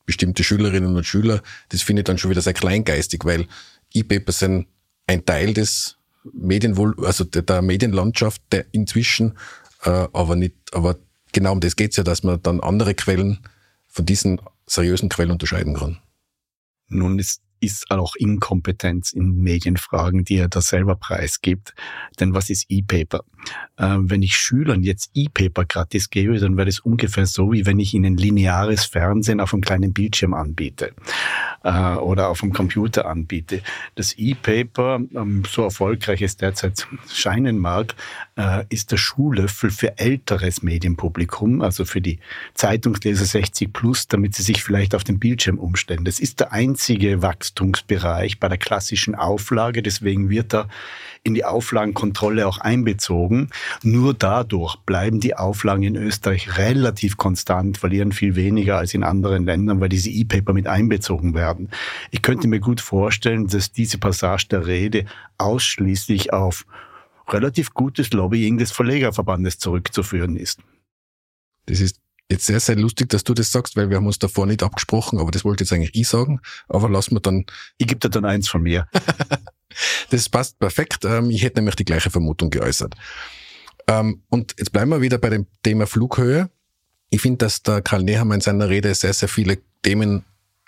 bestimmte 0.06 0.44
Schülerinnen 0.44 0.94
und 0.94 1.04
Schüler, 1.04 1.42
das 1.70 1.82
finde 1.82 2.00
ich 2.00 2.04
dann 2.04 2.18
schon 2.18 2.30
wieder 2.30 2.42
sehr 2.42 2.52
kleingeistig, 2.52 3.24
weil 3.24 3.48
E-Paper 3.92 4.32
sind 4.32 4.66
ein 5.06 5.24
Teil 5.24 5.54
des 5.54 5.96
Medienwohl, 6.32 6.94
also 7.04 7.24
der, 7.24 7.42
der 7.42 7.62
Medienlandschaft, 7.62 8.42
der 8.52 8.66
inzwischen, 8.72 9.34
äh, 9.82 10.08
aber 10.12 10.36
nicht, 10.36 10.54
aber 10.72 10.96
genau 11.32 11.52
um 11.52 11.60
das 11.60 11.76
geht's 11.76 11.96
ja, 11.96 12.04
dass 12.04 12.22
man 12.22 12.42
dann 12.42 12.60
andere 12.60 12.94
Quellen 12.94 13.40
von 13.88 14.06
diesen 14.06 14.40
seriösen 14.66 15.08
Quellen 15.08 15.30
unterscheiden 15.30 15.74
kann. 15.74 15.98
Nun 16.88 17.18
ist 17.18 17.42
ist 17.64 17.90
auch 17.90 18.14
Inkompetenz 18.16 19.12
in 19.12 19.36
Medienfragen, 19.36 20.24
die 20.24 20.36
er 20.36 20.48
da 20.48 20.60
selber 20.60 20.96
preisgibt. 20.96 21.74
Denn 22.20 22.34
was 22.34 22.50
ist 22.50 22.66
E-Paper? 22.68 23.24
Äh, 23.76 23.96
wenn 23.98 24.22
ich 24.22 24.36
Schülern 24.36 24.82
jetzt 24.82 25.10
E-Paper 25.14 25.64
gratis 25.64 26.10
gebe, 26.10 26.38
dann 26.38 26.56
wäre 26.56 26.66
das 26.66 26.80
ungefähr 26.80 27.26
so, 27.26 27.52
wie 27.52 27.66
wenn 27.66 27.78
ich 27.78 27.94
ihnen 27.94 28.16
lineares 28.16 28.84
Fernsehen 28.84 29.40
auf 29.40 29.52
einem 29.52 29.62
kleinen 29.62 29.92
Bildschirm 29.92 30.34
anbiete 30.34 30.92
äh, 31.64 31.94
oder 31.94 32.28
auf 32.28 32.40
dem 32.40 32.52
Computer 32.52 33.06
anbiete. 33.06 33.62
Das 33.94 34.14
E-Paper, 34.16 35.00
ähm, 35.14 35.42
so 35.48 35.62
erfolgreich 35.62 36.22
es 36.22 36.36
derzeit 36.36 36.86
scheinen 37.12 37.58
mag, 37.58 37.94
äh, 38.36 38.64
ist 38.68 38.92
der 38.92 38.96
Schuhlöffel 38.96 39.70
für 39.70 39.98
älteres 39.98 40.62
Medienpublikum, 40.62 41.62
also 41.62 41.84
für 41.84 42.00
die 42.00 42.20
Zeitungsleser 42.54 43.24
60 43.24 43.72
plus, 43.72 44.08
damit 44.08 44.34
sie 44.34 44.42
sich 44.42 44.62
vielleicht 44.62 44.94
auf 44.94 45.04
den 45.04 45.18
Bildschirm 45.18 45.58
umstellen. 45.58 46.04
Das 46.04 46.20
ist 46.20 46.40
der 46.40 46.52
einzige 46.52 47.22
Wachstumsbereich 47.54 48.40
bei 48.40 48.48
der 48.48 48.58
klassischen 48.58 49.14
Auflage, 49.14 49.82
deswegen 49.82 50.28
wird 50.28 50.54
er 50.54 50.68
in 51.22 51.34
die 51.34 51.44
Auflagenkontrolle 51.44 52.46
auch 52.46 52.58
einbezogen. 52.58 53.50
Nur 53.82 54.12
dadurch 54.12 54.76
bleiben 54.84 55.20
die 55.20 55.36
Auflagen 55.36 55.82
in 55.84 55.96
Österreich 55.96 56.58
relativ 56.58 57.16
konstant, 57.16 57.78
verlieren 57.78 58.12
viel 58.12 58.34
weniger 58.34 58.78
als 58.78 58.92
in 58.92 59.04
anderen 59.04 59.44
Ländern, 59.44 59.80
weil 59.80 59.88
diese 59.88 60.10
E-Paper 60.10 60.52
mit 60.52 60.66
einbezogen 60.66 61.34
werden. 61.34 61.70
Ich 62.10 62.22
könnte 62.22 62.48
mir 62.48 62.60
gut 62.60 62.80
vorstellen, 62.80 63.46
dass 63.46 63.72
diese 63.72 63.98
Passage 63.98 64.48
der 64.50 64.66
Rede 64.66 65.06
ausschließlich 65.38 66.32
auf 66.32 66.66
relativ 67.28 67.72
gutes 67.72 68.12
Lobbying 68.12 68.58
des 68.58 68.72
Verlegerverbandes 68.72 69.58
zurückzuführen 69.58 70.36
ist. 70.36 70.60
Das 71.66 71.80
ist 71.80 72.03
jetzt 72.30 72.46
sehr, 72.46 72.60
sehr 72.60 72.76
lustig, 72.76 73.08
dass 73.10 73.24
du 73.24 73.34
das 73.34 73.52
sagst, 73.52 73.76
weil 73.76 73.90
wir 73.90 73.96
haben 73.96 74.06
uns 74.06 74.18
davor 74.18 74.46
nicht 74.46 74.62
abgesprochen, 74.62 75.18
aber 75.18 75.30
das 75.30 75.44
wollte 75.44 75.64
jetzt 75.64 75.72
eigentlich 75.72 75.94
ich 75.94 76.08
sagen. 76.08 76.40
Aber 76.68 76.88
lass 76.88 77.10
mir 77.10 77.20
dann. 77.20 77.44
Ich 77.78 77.86
gebe 77.86 78.00
dir 78.00 78.10
dann 78.10 78.24
eins 78.24 78.48
von 78.48 78.62
mir. 78.62 78.86
Das 80.10 80.28
passt 80.28 80.58
perfekt. 80.60 81.04
Ähm, 81.04 81.30
ich 81.30 81.42
hätte 81.42 81.56
nämlich 81.56 81.74
die 81.74 81.84
gleiche 81.84 82.08
Vermutung 82.08 82.50
geäußert. 82.50 82.94
Ähm, 83.88 84.22
und 84.30 84.54
jetzt 84.58 84.72
bleiben 84.72 84.90
wir 84.90 85.00
wieder 85.00 85.18
bei 85.18 85.30
dem 85.30 85.46
Thema 85.62 85.86
Flughöhe. 85.86 86.48
Ich 87.10 87.20
finde, 87.20 87.38
dass 87.38 87.62
der 87.62 87.82
Karl 87.82 88.02
Nehammer 88.02 88.36
in 88.36 88.40
seiner 88.40 88.68
Rede 88.68 88.94
sehr, 88.94 89.12
sehr 89.12 89.28
viele 89.28 89.58
Themen 89.82 90.24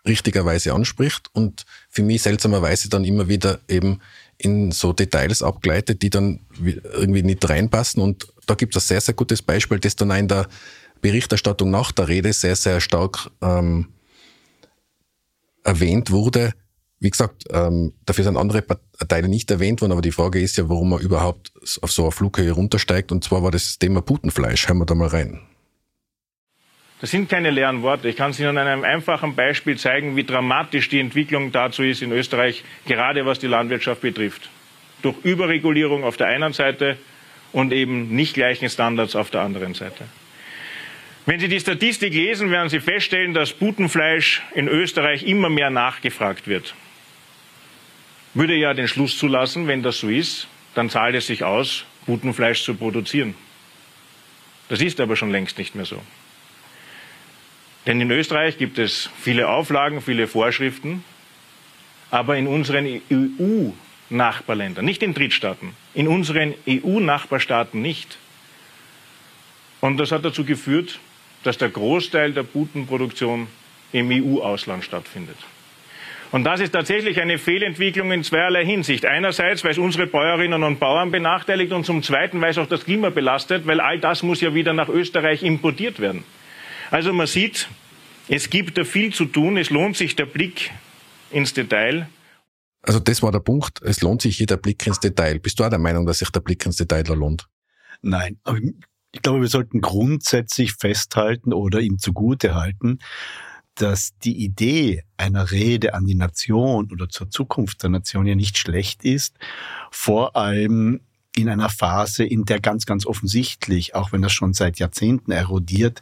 richtigerweise 0.07 0.73
anspricht 0.73 1.31
und 1.33 1.65
für 1.89 2.03
mich 2.03 2.23
seltsamerweise 2.23 2.89
dann 2.89 3.05
immer 3.05 3.29
wieder 3.29 3.61
eben 3.69 4.01
in 4.39 4.71
so 4.71 4.93
Details 4.93 5.43
abgleitet, 5.43 6.03
die 6.03 6.11
dann 6.11 6.41
irgendwie 6.61 7.23
nicht 7.23 7.49
reinpassen. 7.49 8.03
Und 8.03 8.29
da 8.47 8.55
gibt 8.55 8.77
es 8.77 8.85
ein 8.85 8.87
sehr, 8.87 9.01
sehr 9.01 9.15
gutes 9.15 9.43
Beispiel, 9.43 9.81
das 9.81 9.97
dann 9.97 10.13
auch 10.13 10.17
in 10.17 10.29
der 10.29 10.47
Berichterstattung 11.01 11.71
nach 11.71 11.93
der 11.93 12.09
Rede 12.09 12.33
sehr, 12.33 12.57
sehr 12.57 12.81
stark 12.81 13.31
ähm, 13.43 13.89
erwähnt 15.65 16.11
wurde, 16.11 16.53
Wie 16.99 17.11
gesagt, 17.11 17.45
ähm, 17.51 17.93
dafür 18.07 18.25
sind 18.25 18.39
andere 18.39 18.65
Teile 19.09 19.29
nicht 19.29 19.51
erwähnt 19.51 19.83
worden, 19.83 19.93
aber 19.93 20.01
die 20.01 20.13
Frage 20.13 20.41
ist 20.41 20.57
ja, 20.57 20.69
warum 20.69 20.91
man 20.91 21.01
überhaupt 21.01 21.53
auf 21.83 21.93
so 21.93 22.05
eine 22.05 22.13
Flughöhe 22.13 22.53
runtersteigt. 22.53 23.13
Und 23.13 23.23
zwar 23.23 23.43
war 23.43 23.51
das 23.51 23.79
Thema 23.79 24.01
Putenfleisch. 24.01 24.67
Hören 24.67 24.79
wir 24.79 24.87
da 24.87 24.95
mal 24.95 25.09
rein. 25.09 25.41
Das 27.03 27.11
sind 27.11 27.29
keine 27.29 27.51
leeren 27.51 27.83
Worte. 27.83 28.09
Ich 28.09 28.17
kann 28.17 28.31
es 28.31 28.41
Ihnen 28.41 28.57
an 28.57 28.67
einem 28.67 28.83
einfachen 28.83 29.35
Beispiel 29.37 29.77
zeigen, 29.77 30.17
wie 30.17 30.25
dramatisch 30.25 30.89
die 30.89 30.99
Entwicklung 30.99 31.53
dazu 31.53 31.83
ist 31.83 32.01
in 32.01 32.13
Österreich, 32.13 32.65
gerade 32.87 33.27
was 33.27 33.39
die 33.39 33.47
Landwirtschaft 33.47 34.01
betrifft. 34.01 34.49
Durch 35.03 35.17
Überregulierung 35.23 36.05
auf 36.05 36.17
der 36.17 36.29
einen 36.29 36.55
Seite 36.55 36.97
und 37.53 37.75
eben 37.75 38.09
nicht 38.17 38.33
gleichen 38.33 38.71
Standards 38.71 39.15
auf 39.15 39.31
der 39.31 39.43
anderen 39.43 39.75
Seite. 39.75 40.05
Wenn 41.27 41.41
Sie 41.41 41.49
die 41.49 41.59
Statistik 41.59 42.15
lesen, 42.15 42.53
werden 42.53 42.69
Sie 42.69 42.79
feststellen, 42.79 43.35
dass 43.35 43.53
Putenfleisch 43.53 44.43
in 44.55 44.69
Österreich 44.69 45.25
immer 45.25 45.51
mehr 45.51 45.71
nachgefragt 45.71 46.47
wird. 46.47 46.73
Würde 48.33 48.55
ja 48.55 48.75
den 48.75 48.87
Schluss 48.87 49.19
zulassen, 49.19 49.67
wenn 49.67 49.83
das 49.83 49.99
so 49.99 50.09
ist, 50.09 50.47
dann 50.77 50.89
zahlt 50.89 51.17
es 51.17 51.27
sich 51.27 51.43
aus, 51.43 51.85
Putenfleisch 52.07 52.63
zu 52.63 52.77
produzieren. 52.77 53.35
Das 54.69 54.81
ist 54.81 55.01
aber 55.01 55.17
schon 55.17 55.33
längst 55.33 55.59
nicht 55.59 55.75
mehr 55.75 55.85
so. 55.85 56.01
Denn 57.87 58.01
in 58.01 58.11
Österreich 58.13 58.57
gibt 58.57 58.79
es 58.79 59.11
viele 59.21 59.49
Auflagen, 59.49 60.03
viele 60.03 60.29
Vorschriften, 60.29 61.03
aber 62.13 62.37
in 62.37 62.47
unseren 62.47 63.01
EU-Nachbarländern, 63.11 64.85
nicht 64.85 65.03
in 65.03 65.13
Drittstaaten, 65.13 65.71
in 65.93 66.07
unseren 66.07 66.55
EU-Nachbarstaaten 66.69 67.83
nicht. 67.83 68.19
Und 69.81 69.99
das 69.99 70.13
hat 70.13 70.25
dazu 70.25 70.45
geführt, 70.45 71.01
dass 71.47 71.59
der 71.59 71.69
Großteil 71.69 72.33
der 72.33 72.43
Putenproduktion 72.43 73.47
im 73.93 74.11
EU-Ausland 74.11 74.85
stattfindet. 74.85 75.37
Und 76.33 76.45
das 76.45 76.61
ist 76.61 76.73
tatsächlich 76.73 77.21
eine 77.21 77.39
Fehlentwicklung 77.39 78.11
in 78.11 78.25
zweierlei 78.25 78.65
Hinsicht. 78.65 79.07
Einerseits, 79.07 79.63
weil 79.63 79.71
es 79.71 79.79
unsere 79.79 80.07
Bäuerinnen 80.07 80.65
und 80.65 80.81
Bauern 80.81 81.13
benachteiligt 81.13 81.73
und 81.73 81.87
zum 81.87 82.03
Zweiten, 82.03 82.41
weil 82.41 82.51
es 82.51 82.59
auch 82.59 82.67
das 82.67 82.85
Klima 82.85 83.11
belastet, 83.11 83.67
weil 83.67 83.81
all 83.81 84.01
das 84.01 84.23
muss 84.23 84.41
ja 84.41 84.53
wieder 84.53 84.73
nach 84.73 84.89
Österreich 84.89 85.43
importiert 85.45 86.01
werden. 86.01 86.25
Also 86.91 87.13
man 87.13 87.29
sieht, 87.29 87.69
es 88.29 88.51
gibt 88.51 88.77
da 88.77 88.85
viel 88.85 89.15
zu 89.15 89.27
tun. 89.27 89.57
Es 89.57 89.71
lohnt 89.71 89.97
sich 89.97 90.17
der 90.17 90.27
Blick 90.27 90.73
ins 91.31 91.55
Detail. 91.55 92.09
Also 92.83 92.99
das 92.99 93.23
war 93.23 93.33
der 93.33 93.41
Punkt. 93.41 93.81
Es 93.83 94.01
lohnt 94.01 94.23
sich 94.23 94.39
jeder 94.39 94.57
Blick 94.57 94.85
ins 94.87 95.01
Detail. 95.01 95.39
Bist 95.39 95.59
du 95.59 95.65
auch 95.65 95.71
der 95.71 95.79
Meinung, 95.79 96.07
dass 96.07 96.19
sich 96.19 96.31
der 96.31 96.41
Blick 96.41 96.67
ins 96.67 96.77
Detail 96.77 97.05
lohnt? 97.15 97.47
Nein. 98.03 98.39
Ich 99.13 99.23
glaube, 99.23 99.41
wir 99.41 99.49
sollten 99.49 99.81
grundsätzlich 99.81 100.75
festhalten 100.75 101.53
oder 101.53 101.81
ihm 101.81 101.99
zugute 101.99 102.55
halten, 102.55 102.99
dass 103.75 104.17
die 104.19 104.37
Idee 104.37 105.05
einer 105.17 105.51
Rede 105.51 105.95
an 105.95 106.07
die 106.07 106.15
Nation 106.15 106.91
oder 106.91 107.09
zur 107.09 107.31
Zukunft 107.31 107.83
der 107.83 107.91
Nation 107.91 108.27
ja 108.27 108.35
nicht 108.35 108.59
schlecht 108.59 109.05
ist. 109.05 109.37
Vor 109.91 110.37
allem 110.37 111.01
in 111.37 111.49
einer 111.49 111.69
Phase, 111.69 112.25
in 112.25 112.45
der 112.45 112.61
ganz, 112.61 112.87
ganz 112.87 113.07
offensichtlich, 113.07 113.95
auch 113.95 114.13
wenn 114.13 114.23
das 114.23 114.33
schon 114.33 114.55
seit 114.55 114.79
Jahrzehnten 114.79 115.31
erodiert, 115.31 116.01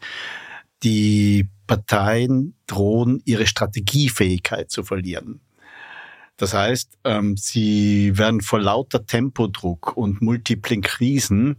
die 0.84 1.48
Parteien 1.66 2.54
drohen, 2.66 3.20
ihre 3.24 3.46
Strategiefähigkeit 3.46 4.70
zu 4.70 4.84
verlieren. 4.84 5.40
Das 6.36 6.52
heißt, 6.52 6.98
ähm, 7.04 7.36
sie 7.36 8.18
werden 8.18 8.40
vor 8.40 8.60
lauter 8.60 9.06
Tempodruck 9.06 9.96
und 9.96 10.20
multiplen 10.20 10.82
Krisen 10.82 11.56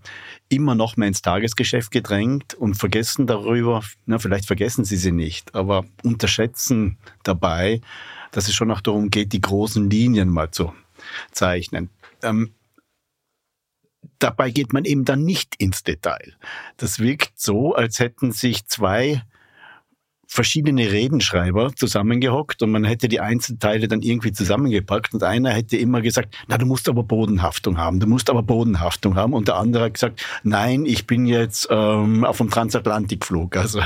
immer 0.49 0.75
noch 0.75 0.97
mehr 0.97 1.07
ins 1.07 1.21
Tagesgeschäft 1.21 1.91
gedrängt 1.91 2.55
und 2.55 2.75
vergessen 2.75 3.25
darüber, 3.25 3.83
na, 4.05 4.19
vielleicht 4.19 4.47
vergessen 4.47 4.83
sie 4.83 4.97
sie 4.97 5.13
nicht, 5.13 5.55
aber 5.55 5.85
unterschätzen 6.03 6.97
dabei, 7.23 7.79
dass 8.31 8.49
es 8.49 8.53
schon 8.53 8.69
auch 8.69 8.81
darum 8.81 9.09
geht, 9.09 9.31
die 9.31 9.41
großen 9.41 9.89
Linien 9.89 10.27
mal 10.27 10.51
zu 10.51 10.73
zeichnen. 11.31 11.89
Ähm, 12.21 12.53
dabei 14.19 14.51
geht 14.51 14.73
man 14.73 14.83
eben 14.83 15.05
dann 15.05 15.23
nicht 15.23 15.55
ins 15.55 15.83
Detail. 15.83 16.35
Das 16.75 16.99
wirkt 16.99 17.39
so, 17.39 17.75
als 17.75 17.99
hätten 17.99 18.33
sich 18.33 18.65
zwei 18.67 19.23
verschiedene 20.27 20.91
Redenschreiber 20.91 21.73
zusammengehockt 21.75 22.61
und 22.63 22.71
man 22.71 22.83
hätte 22.83 23.07
die 23.07 23.19
Einzelteile 23.19 23.87
dann 23.87 24.01
irgendwie 24.01 24.31
zusammengepackt 24.31 25.13
und 25.13 25.23
einer 25.23 25.51
hätte 25.51 25.77
immer 25.77 26.01
gesagt, 26.01 26.35
na, 26.47 26.57
du 26.57 26.65
musst 26.65 26.89
aber 26.89 27.03
Bodenhaftung 27.03 27.77
haben, 27.77 27.99
du 27.99 28.07
musst 28.07 28.29
aber 28.29 28.43
Bodenhaftung 28.43 29.15
haben 29.15 29.33
und 29.33 29.47
der 29.47 29.55
andere 29.55 29.85
hat 29.85 29.93
gesagt, 29.93 30.25
nein, 30.43 30.85
ich 30.85 31.07
bin 31.07 31.25
jetzt 31.25 31.67
ähm, 31.69 32.25
auf 32.25 32.37
dem 32.37 32.49
Transatlantikflug. 32.49 33.55
Also 33.55 33.81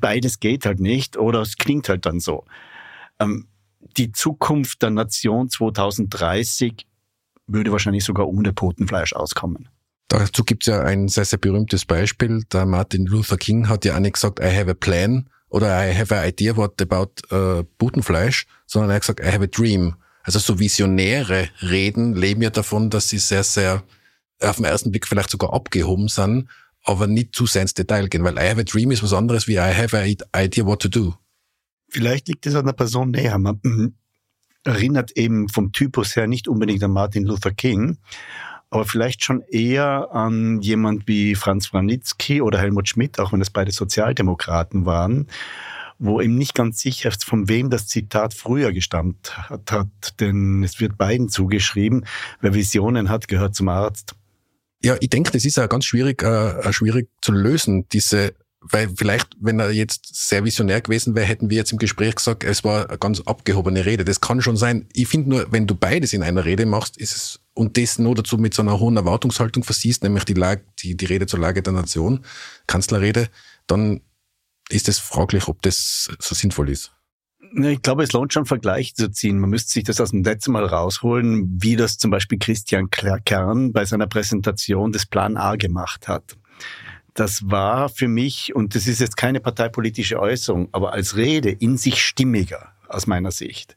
beides 0.00 0.40
geht 0.40 0.66
halt 0.66 0.80
nicht 0.80 1.16
oder 1.16 1.40
es 1.40 1.56
klingt 1.56 1.88
halt 1.88 2.06
dann 2.06 2.20
so. 2.20 2.44
Ähm, 3.18 3.46
die 3.96 4.12
Zukunft 4.12 4.82
der 4.82 4.90
Nation 4.90 5.48
2030 5.48 6.86
würde 7.46 7.72
wahrscheinlich 7.72 8.04
sogar 8.04 8.28
ohne 8.28 8.52
Putenfleisch 8.52 9.14
auskommen. 9.14 9.68
Dazu 10.08 10.44
gibt 10.44 10.62
es 10.62 10.72
ja 10.72 10.82
ein 10.82 11.08
sehr, 11.08 11.24
sehr 11.24 11.38
berühmtes 11.38 11.84
Beispiel. 11.84 12.44
Der 12.52 12.66
Martin 12.66 13.06
Luther 13.06 13.36
King 13.36 13.68
hat 13.68 13.84
ja 13.84 13.94
auch 13.94 14.00
nicht 14.00 14.14
gesagt, 14.14 14.40
I 14.40 14.44
have 14.44 14.70
a 14.70 14.74
plan 14.74 15.28
oder 15.50 15.68
I 15.68 15.94
have 15.94 16.14
an 16.14 16.26
idea 16.26 16.56
what 16.56 16.80
about 16.80 17.22
uh, 17.32 17.64
Putenfleisch, 17.78 18.46
sondern 18.66 18.90
er 18.90 18.96
hat 18.96 19.02
gesagt, 19.02 19.20
I 19.20 19.32
have 19.32 19.42
a 19.42 19.46
dream. 19.46 19.96
Also 20.22 20.38
so 20.38 20.58
visionäre 20.58 21.48
Reden 21.62 22.14
leben 22.14 22.42
ja 22.42 22.50
davon, 22.50 22.90
dass 22.90 23.08
sie 23.08 23.18
sehr, 23.18 23.44
sehr 23.44 23.82
auf 24.40 24.56
den 24.56 24.66
ersten 24.66 24.90
Blick 24.90 25.06
vielleicht 25.06 25.30
sogar 25.30 25.52
abgehoben 25.52 26.08
sind, 26.08 26.48
aber 26.84 27.06
nicht 27.06 27.34
zu 27.34 27.46
sehr 27.46 27.62
ins 27.62 27.74
Detail 27.74 28.08
gehen, 28.08 28.24
weil 28.24 28.36
I 28.36 28.48
have 28.48 28.60
a 28.60 28.64
dream 28.64 28.90
ist 28.90 29.02
was 29.02 29.12
anderes 29.12 29.48
wie 29.48 29.54
I 29.54 29.74
have 29.74 29.98
an 29.98 30.16
idea 30.36 30.66
what 30.66 30.80
to 30.82 30.88
do. 30.88 31.14
Vielleicht 31.88 32.28
liegt 32.28 32.46
es 32.46 32.54
an 32.54 32.66
der 32.66 32.74
Person 32.74 33.10
näher. 33.10 33.38
Man 33.38 33.58
mhm, 33.62 33.94
erinnert 34.64 35.12
eben 35.12 35.48
vom 35.48 35.72
Typus 35.72 36.14
her 36.16 36.26
nicht 36.26 36.48
unbedingt 36.48 36.82
an 36.82 36.92
Martin 36.92 37.24
Luther 37.24 37.52
King, 37.52 37.98
aber 38.70 38.84
vielleicht 38.84 39.24
schon 39.24 39.42
eher 39.42 40.08
an 40.12 40.60
jemand 40.60 41.08
wie 41.08 41.34
Franz 41.34 41.72
Wranitzky 41.72 42.42
oder 42.42 42.58
Helmut 42.58 42.88
Schmidt, 42.88 43.18
auch 43.18 43.32
wenn 43.32 43.40
es 43.40 43.50
beide 43.50 43.72
Sozialdemokraten 43.72 44.84
waren, 44.84 45.28
wo 45.98 46.20
eben 46.20 46.36
nicht 46.36 46.54
ganz 46.54 46.80
sicher 46.80 47.08
ist, 47.08 47.24
von 47.24 47.48
wem 47.48 47.70
das 47.70 47.86
Zitat 47.86 48.34
früher 48.34 48.72
gestammt 48.72 49.36
hat, 49.48 50.20
denn 50.20 50.62
es 50.62 50.80
wird 50.80 50.98
beiden 50.98 51.28
zugeschrieben, 51.28 52.04
wer 52.40 52.54
Visionen 52.54 53.08
hat, 53.08 53.28
gehört 53.28 53.54
zum 53.54 53.68
Arzt. 53.68 54.14
Ja, 54.82 54.96
ich 55.00 55.10
denke, 55.10 55.32
das 55.32 55.44
ist 55.44 55.56
ja 55.56 55.66
ganz 55.66 55.86
schwierig, 55.86 56.22
äh, 56.22 56.72
schwierig 56.72 57.08
zu 57.20 57.32
lösen, 57.32 57.88
diese 57.88 58.34
weil 58.60 58.88
vielleicht, 58.96 59.28
wenn 59.40 59.60
er 59.60 59.70
jetzt 59.70 60.28
sehr 60.28 60.44
visionär 60.44 60.80
gewesen 60.80 61.14
wäre, 61.14 61.26
hätten 61.26 61.48
wir 61.48 61.56
jetzt 61.56 61.72
im 61.72 61.78
Gespräch 61.78 62.16
gesagt, 62.16 62.44
es 62.44 62.64
war 62.64 62.88
eine 62.88 62.98
ganz 62.98 63.20
abgehobene 63.20 63.86
Rede. 63.86 64.04
Das 64.04 64.20
kann 64.20 64.42
schon 64.42 64.56
sein. 64.56 64.86
Ich 64.92 65.08
finde 65.08 65.30
nur, 65.30 65.46
wenn 65.52 65.66
du 65.66 65.74
beides 65.74 66.12
in 66.12 66.22
einer 66.22 66.44
Rede 66.44 66.66
machst, 66.66 66.96
ist 66.96 67.14
es, 67.14 67.40
und 67.58 67.76
das 67.76 67.98
nur 67.98 68.14
dazu 68.14 68.38
mit 68.38 68.54
so 68.54 68.62
einer 68.62 68.78
hohen 68.78 68.96
Erwartungshaltung 68.96 69.64
versiehst, 69.64 70.04
nämlich 70.04 70.24
die, 70.24 70.34
Lage, 70.34 70.62
die, 70.78 70.96
die 70.96 71.06
Rede 71.06 71.26
zur 71.26 71.40
Lage 71.40 71.62
der 71.62 71.72
Nation, 71.72 72.24
Kanzlerrede, 72.66 73.28
dann 73.66 74.00
ist 74.70 74.88
es 74.88 74.98
fraglich, 74.98 75.48
ob 75.48 75.60
das 75.62 76.08
so 76.20 76.34
sinnvoll 76.34 76.70
ist. 76.70 76.92
Ich 77.54 77.82
glaube, 77.82 78.04
es 78.04 78.12
lohnt 78.12 78.32
schon 78.32 78.44
Vergleiche 78.46 78.94
zu 78.94 79.10
ziehen. 79.10 79.38
Man 79.38 79.50
müsste 79.50 79.72
sich 79.72 79.84
das 79.84 80.00
aus 80.00 80.10
dem 80.10 80.22
letzten 80.22 80.52
Mal 80.52 80.66
rausholen, 80.66 81.58
wie 81.60 81.76
das 81.76 81.96
zum 81.96 82.10
Beispiel 82.10 82.38
Christian 82.38 82.90
Kern 82.90 83.72
bei 83.72 83.84
seiner 83.84 84.06
Präsentation 84.06 84.92
des 84.92 85.06
Plan 85.06 85.36
A 85.36 85.56
gemacht 85.56 86.08
hat 86.08 86.36
das 87.18 87.50
war 87.50 87.88
für 87.88 88.06
mich, 88.06 88.54
und 88.54 88.76
das 88.76 88.86
ist 88.86 89.00
jetzt 89.00 89.16
keine 89.16 89.40
parteipolitische 89.40 90.20
Äußerung, 90.20 90.68
aber 90.70 90.92
als 90.92 91.16
Rede 91.16 91.50
in 91.50 91.76
sich 91.76 92.00
stimmiger 92.00 92.72
aus 92.86 93.08
meiner 93.08 93.32
Sicht. 93.32 93.76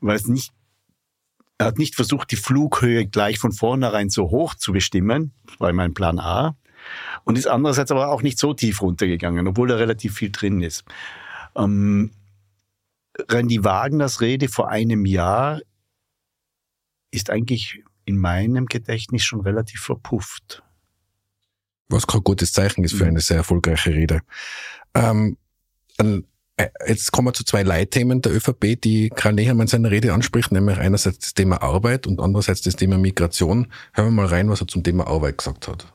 Weil 0.00 0.14
es 0.14 0.28
nicht, 0.28 0.52
er 1.58 1.66
hat 1.66 1.78
nicht 1.78 1.94
versucht, 1.94 2.30
die 2.30 2.36
Flughöhe 2.36 3.06
gleich 3.06 3.38
von 3.38 3.52
vornherein 3.52 4.10
so 4.10 4.30
hoch 4.30 4.54
zu 4.54 4.72
bestimmen, 4.72 5.32
das 5.46 5.60
war 5.60 5.72
mein 5.72 5.94
Plan 5.94 6.18
A, 6.18 6.56
und 7.24 7.38
ist 7.38 7.46
andererseits 7.46 7.90
aber 7.90 8.08
auch 8.08 8.22
nicht 8.22 8.38
so 8.38 8.54
tief 8.54 8.82
runtergegangen, 8.82 9.46
obwohl 9.48 9.68
da 9.68 9.76
relativ 9.76 10.14
viel 10.14 10.30
drin 10.30 10.62
ist. 10.62 10.84
Ähm, 11.56 12.12
Randy 13.30 13.64
Wagners 13.64 14.20
Rede 14.20 14.48
vor 14.48 14.68
einem 14.68 15.06
Jahr 15.06 15.60
ist 17.10 17.30
eigentlich 17.30 17.82
in 18.04 18.18
meinem 18.18 18.66
Gedächtnis 18.66 19.24
schon 19.24 19.40
relativ 19.40 19.80
verpufft 19.80 20.62
was 21.88 22.06
kein 22.06 22.22
gutes 22.22 22.52
Zeichen 22.52 22.84
ist 22.84 22.94
für 22.94 23.04
mhm. 23.04 23.10
eine 23.10 23.20
sehr 23.20 23.38
erfolgreiche 23.38 23.90
Rede. 23.90 24.20
Ähm, 24.94 25.36
äh, 25.98 26.22
jetzt 26.86 27.12
kommen 27.12 27.28
wir 27.28 27.34
zu 27.34 27.44
zwei 27.44 27.62
Leitthemen 27.62 28.22
der 28.22 28.32
ÖVP, 28.32 28.80
die 28.80 29.10
Karl 29.14 29.34
Nehammer 29.34 29.62
in 29.62 29.68
seiner 29.68 29.90
Rede 29.90 30.12
anspricht, 30.12 30.52
nämlich 30.52 30.78
einerseits 30.78 31.18
das 31.18 31.34
Thema 31.34 31.62
Arbeit 31.62 32.06
und 32.06 32.20
andererseits 32.20 32.62
das 32.62 32.76
Thema 32.76 32.98
Migration. 32.98 33.72
Hören 33.92 34.08
wir 34.08 34.22
mal 34.22 34.26
rein, 34.26 34.48
was 34.48 34.60
er 34.60 34.68
zum 34.68 34.82
Thema 34.82 35.06
Arbeit 35.06 35.38
gesagt 35.38 35.68
hat. 35.68 35.86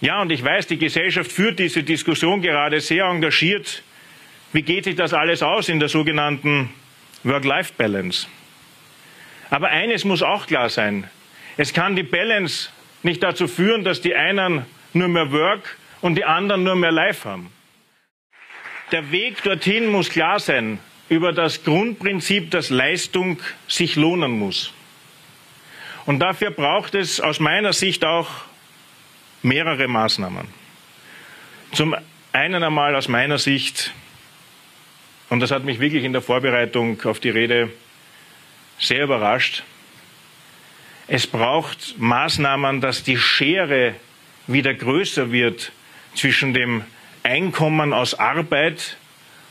Ja, 0.00 0.22
und 0.22 0.30
ich 0.30 0.44
weiß, 0.44 0.68
die 0.68 0.78
Gesellschaft 0.78 1.30
führt 1.30 1.58
diese 1.58 1.82
Diskussion 1.82 2.40
gerade 2.40 2.80
sehr 2.80 3.04
engagiert. 3.04 3.82
Wie 4.52 4.62
geht 4.62 4.84
sich 4.84 4.96
das 4.96 5.12
alles 5.12 5.42
aus 5.42 5.68
in 5.68 5.80
der 5.80 5.88
sogenannten 5.88 6.70
Work-Life-Balance? 7.24 8.26
Aber 9.50 9.68
eines 9.68 10.04
muss 10.04 10.22
auch 10.22 10.46
klar 10.46 10.68
sein. 10.68 11.08
Es 11.56 11.72
kann 11.72 11.96
die 11.96 12.02
Balance 12.02 12.70
nicht 13.02 13.22
dazu 13.22 13.48
führen, 13.48 13.84
dass 13.84 14.00
die 14.00 14.14
einen 14.14 14.64
nur 14.92 15.08
mehr 15.08 15.32
Work 15.32 15.78
und 16.00 16.14
die 16.14 16.24
anderen 16.24 16.62
nur 16.62 16.76
mehr 16.76 16.92
Life 16.92 17.28
haben. 17.28 17.50
Der 18.92 19.10
Weg 19.10 19.42
dorthin 19.42 19.86
muss 19.88 20.08
klar 20.10 20.40
sein. 20.40 20.78
über 21.08 21.32
das 21.32 21.64
Grundprinzip, 21.64 22.50
dass 22.50 22.70
Leistung 22.70 23.40
sich 23.66 23.96
lohnen 23.96 24.32
muss. 24.32 24.72
Und 26.06 26.20
dafür 26.20 26.50
braucht 26.50 26.94
es 26.94 27.20
aus 27.20 27.40
meiner 27.40 27.72
Sicht 27.72 28.04
auch 28.04 28.28
mehrere 29.42 29.88
Maßnahmen. 29.88 30.46
Zum 31.72 31.94
einen 32.32 32.62
einmal 32.62 32.94
aus 32.94 33.08
meiner 33.08 33.38
Sicht, 33.38 33.92
und 35.28 35.40
das 35.40 35.50
hat 35.50 35.64
mich 35.64 35.80
wirklich 35.80 36.04
in 36.04 36.12
der 36.12 36.22
Vorbereitung 36.22 37.02
auf 37.04 37.20
die 37.20 37.30
Rede 37.30 37.70
sehr 38.78 39.04
überrascht, 39.04 39.62
es 41.06 41.26
braucht 41.26 41.98
Maßnahmen, 41.98 42.82
dass 42.82 43.02
die 43.02 43.16
Schere 43.16 43.94
wieder 44.46 44.74
größer 44.74 45.32
wird 45.32 45.72
zwischen 46.14 46.52
dem 46.52 46.84
Einkommen 47.28 47.92
aus 47.92 48.14
Arbeit 48.14 48.96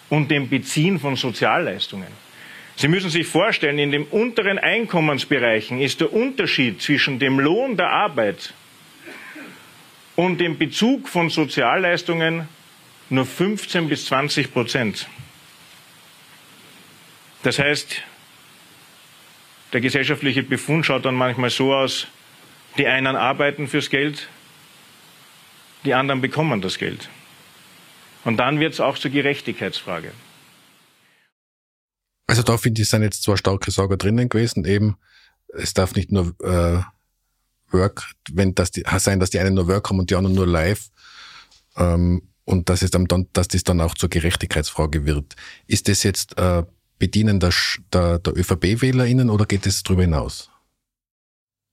und 0.09 0.31
dem 0.31 0.49
Beziehen 0.49 0.99
von 0.99 1.15
Sozialleistungen. 1.15 2.07
Sie 2.75 2.87
müssen 2.87 3.11
sich 3.11 3.27
vorstellen, 3.27 3.77
in 3.77 3.91
den 3.91 4.03
unteren 4.03 4.57
Einkommensbereichen 4.57 5.79
ist 5.79 6.01
der 6.01 6.11
Unterschied 6.11 6.81
zwischen 6.81 7.19
dem 7.19 7.39
Lohn 7.39 7.77
der 7.77 7.91
Arbeit 7.91 8.53
und 10.15 10.39
dem 10.39 10.57
Bezug 10.57 11.07
von 11.07 11.29
Sozialleistungen 11.29 12.47
nur 13.09 13.25
15 13.25 13.87
bis 13.87 14.05
20 14.07 14.51
Prozent. 14.51 15.07
Das 17.43 17.59
heißt, 17.59 18.01
der 19.73 19.81
gesellschaftliche 19.81 20.41
Befund 20.41 20.85
schaut 20.85 21.05
dann 21.05 21.15
manchmal 21.15 21.51
so 21.51 21.75
aus, 21.75 22.07
die 22.79 22.87
einen 22.87 23.15
arbeiten 23.15 23.67
fürs 23.67 23.91
Geld, 23.91 24.29
die 25.85 25.93
anderen 25.93 26.21
bekommen 26.21 26.61
das 26.61 26.79
Geld. 26.79 27.09
Und 28.27 28.35
dann 28.35 28.59
wird 28.59 28.73
es 28.73 28.81
auch 28.81 28.97
zur 28.97 29.09
Gerechtigkeitsfrage. 29.09 30.11
Also 32.27 32.43
da 32.43 32.57
finde 32.57 32.81
ich, 32.81 32.89
sind 32.89 33.01
jetzt 33.01 33.23
zwei 33.23 33.37
starke 33.37 33.71
Sagen 33.71 33.97
drinnen 33.97 34.27
gewesen. 34.27 34.65
Eben, 34.65 34.97
es 35.53 35.73
darf 35.73 35.95
nicht 35.95 36.11
nur 36.11 36.35
äh, 36.43 36.81
Work, 37.71 38.11
wenn 38.33 38.53
das 38.53 38.71
die, 38.71 38.83
sein, 38.97 39.21
dass 39.21 39.29
die 39.29 39.39
einen 39.39 39.53
nur 39.53 39.69
Work 39.69 39.89
haben 39.89 39.99
und 39.99 40.09
die 40.09 40.15
anderen 40.15 40.35
nur 40.35 40.45
Live. 40.45 40.89
Ähm, 41.77 42.21
und 42.43 42.67
dass 42.67 42.81
es 42.81 42.91
dann, 42.91 43.07
dass 43.31 43.47
das 43.47 43.63
dann 43.63 43.79
auch 43.79 43.95
zur 43.95 44.09
Gerechtigkeitsfrage 44.09 45.05
wird. 45.05 45.37
Ist 45.65 45.87
das 45.87 46.03
jetzt 46.03 46.37
äh, 46.37 46.63
Bedienen 46.99 47.39
der, 47.39 47.53
der, 47.93 48.19
der 48.19 48.35
ÖVP-WählerInnen 48.35 49.29
oder 49.29 49.45
geht 49.45 49.65
es 49.65 49.83
darüber 49.83 50.01
hinaus? 50.01 50.51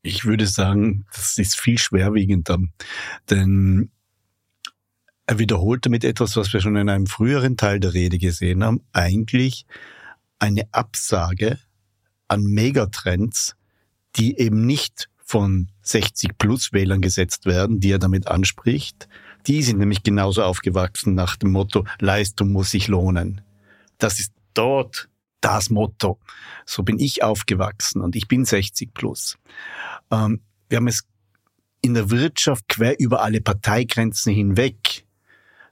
Ich 0.03 0.25
würde 0.25 0.47
sagen, 0.47 1.05
das 1.13 1.37
ist 1.37 1.59
viel 1.59 1.79
schwerwiegender, 1.79 2.59
denn 3.29 3.91
er 5.27 5.39
wiederholt 5.39 5.87
damit 5.87 6.05
etwas, 6.05 6.37
was 6.37 6.53
wir 6.53 6.61
schon 6.61 6.77
in 6.77 6.89
einem 6.89 7.07
früheren 7.07 7.57
Teil 7.57 7.81
der 7.81 7.95
Rede 7.95 8.19
gesehen 8.19 8.63
haben, 8.63 8.83
eigentlich 8.93 9.67
eine 10.39 10.63
Absage 10.73 11.59
an 12.29 12.43
Megatrends, 12.43 13.57
die 14.17 14.39
eben 14.39 14.67
nicht 14.67 15.09
von 15.25 15.69
60 15.83 16.37
plus 16.37 16.73
Wählern 16.73 17.01
gesetzt 17.01 17.47
werden, 17.47 17.81
die 17.81 17.91
er 17.91 17.99
damit 17.99 18.29
anspricht. 18.29 19.09
Die 19.47 19.63
sind 19.63 19.79
nämlich 19.79 20.03
genauso 20.03 20.43
aufgewachsen 20.43 21.15
nach 21.15 21.37
dem 21.37 21.53
Motto, 21.53 21.85
Leistung 21.99 22.53
muss 22.53 22.71
sich 22.71 22.89
lohnen. 22.89 23.41
Das 23.99 24.21
ist 24.21 24.33
dort 24.53 25.09
das 25.41 25.71
Motto. 25.71 26.19
So 26.67 26.83
bin 26.83 26.99
ich 26.99 27.23
aufgewachsen 27.23 28.01
und 28.01 28.17
ich 28.17 28.29
bin 28.29 28.45
60 28.45 28.95
plus. 28.95 29.39
Ähm, 30.11 30.41
wir 30.69 30.77
haben 30.77 30.89
es 30.89 31.05
in 31.83 31.95
der 31.95 32.11
Wirtschaft 32.11 32.69
quer 32.69 32.99
über 32.99 33.23
alle 33.23 33.43
Parteigrenzen 33.43 34.33
hinweg 34.33 35.04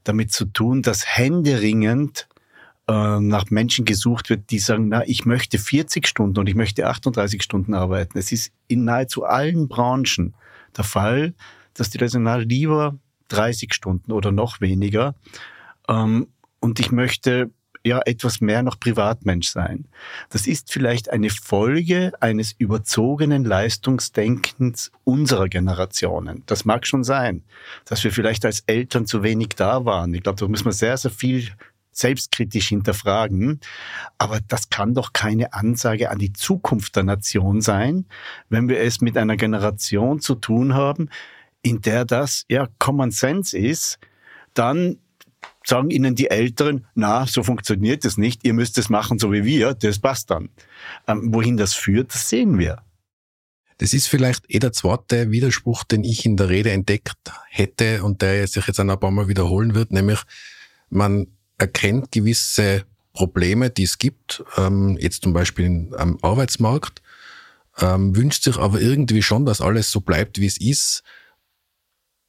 damit 0.05 0.33
zu 0.33 0.47
tun, 0.47 0.83
dass 0.83 1.07
händeringend 1.07 2.29
äh, 2.89 3.21
nach 3.21 3.51
Menschen 3.51 3.85
gesucht 3.85 4.31
wird, 4.31 4.51
die 4.51 4.59
sagen, 4.59 4.89
na, 4.89 5.07
ich 5.07 5.25
möchte 5.25 5.59
40 5.59 6.07
Stunden 6.07 6.39
und 6.39 6.49
ich 6.49 6.55
möchte 6.55 6.87
38 6.87 7.43
Stunden 7.43 7.75
arbeiten. 7.75 8.19
Es 8.19 8.33
ist 8.33 8.53
in 8.69 8.85
nahezu 8.85 9.25
allen 9.25 9.69
Branchen 9.69 10.35
der 10.77 10.85
Fall, 10.85 11.35
dass 11.75 11.91
die 11.91 11.99
Leute 11.99 12.13
sagen, 12.13 12.49
lieber 12.49 12.99
30 13.29 13.73
Stunden 13.73 14.13
oder 14.13 14.33
noch 14.33 14.61
weniger. 14.61 15.15
Ähm, 15.89 16.29
und 16.61 16.81
ich 16.81 16.93
möchte 16.93 17.51
ja 17.85 18.01
etwas 18.05 18.41
mehr 18.41 18.63
noch 18.63 18.79
Privatmensch 18.79 19.49
sein. 19.49 19.87
Das 20.31 20.47
ist 20.47 20.73
vielleicht 20.73 21.11
eine 21.11 21.31
Folge 21.31 22.13
eines 22.21 22.53
überzogenen 22.53 23.45
Leistungsdenkens 23.45 24.93
unserer 25.05 25.49
Generationen. 25.49 26.43
Das 26.47 26.65
mag 26.65 26.87
schon 26.87 27.05
sein, 27.05 27.43
dass 27.85 28.05
wir 28.05 28.13
vielleicht 28.13 28.45
als 28.45 28.61
Eltern 28.67 29.07
zu 29.07 29.23
wenig 29.23 29.51
da 29.51 29.85
waren. 29.85 30.15
Ich 30.15 30.23
glaube, 30.23 30.39
da 30.39 30.49
muss 30.49 30.65
man 30.65 30.73
sehr, 30.73 30.97
sehr 30.97 31.11
viel 31.11 31.49
selbstkritisch 31.93 32.69
hinterfragen. 32.69 33.61
Aber 34.19 34.41
das 34.49 34.71
kann 34.71 34.95
doch 34.95 35.13
keine 35.13 35.53
Ansage 35.53 36.11
an 36.11 36.19
die 36.19 36.33
Zukunft 36.33 36.97
der 36.97 37.05
Nation 37.05 37.61
sein, 37.61 38.07
wenn 38.49 38.69
wir 38.69 38.81
es 38.81 39.01
mit 39.01 39.17
einer 39.17 39.37
Generation 39.37 40.21
zu 40.21 40.35
tun 40.35 40.75
haben, 40.75 41.11
in 41.63 41.81
der 41.81 42.05
das 42.05 42.45
ja 42.49 42.69
Common 42.79 43.11
Sense 43.11 43.57
ist, 43.57 43.99
dann 44.55 44.99
sagen 45.65 45.91
ihnen 45.91 46.15
die 46.15 46.31
Älteren, 46.31 46.87
na, 46.95 47.27
so 47.27 47.43
funktioniert 47.43 48.05
es 48.05 48.17
nicht, 48.17 48.45
ihr 48.45 48.55
müsst 48.55 48.79
es 48.79 48.89
machen 48.89 49.19
so 49.19 49.33
wie 49.33 49.45
wir, 49.45 49.75
das 49.75 49.99
passt 49.99 50.31
dann. 50.31 50.51
Ähm, 51.07 51.33
wohin 51.33 51.57
das 51.57 51.75
führt, 51.75 52.15
das 52.15 52.29
sehen 52.29 52.59
wir. 52.59 52.83
Das 53.79 53.95
ist 53.95 54.07
vielleicht 54.07 54.45
eh 54.49 54.59
der 54.59 54.73
zweite 54.73 55.31
Widerspruch, 55.31 55.85
den 55.85 56.05
ich 56.05 56.25
in 56.25 56.37
der 56.37 56.49
Rede 56.49 56.71
entdeckt 56.71 57.17
hätte 57.49 58.05
und 58.05 58.23
der 58.23 58.47
sich 58.47 58.67
jetzt 58.67 58.79
ein 58.79 58.87
paar 58.87 59.11
Mal 59.11 59.29
wiederholen 59.29 59.75
wird, 59.75 59.93
nämlich 59.93 60.21
man 60.89 61.27
erkennt 61.59 62.13
gewisse 62.13 62.85
Probleme, 63.13 63.71
die 63.71 63.85
es 63.85 63.99
gibt, 63.99 64.45
ähm, 64.57 64.97
jetzt 65.01 65.23
zum 65.23 65.33
Beispiel 65.33 65.89
am 65.97 66.19
Arbeitsmarkt, 66.23 67.03
ähm, 67.81 68.15
wünscht 68.17 68.45
sich 68.45 68.57
aber 68.57 68.81
irgendwie 68.81 69.23
schon, 69.23 69.47
dass 69.47 69.61
alles 69.61 69.91
so 69.91 70.01
bleibt, 70.01 70.39
wie 70.39 70.47
es 70.47 70.61
ist, 70.61 71.03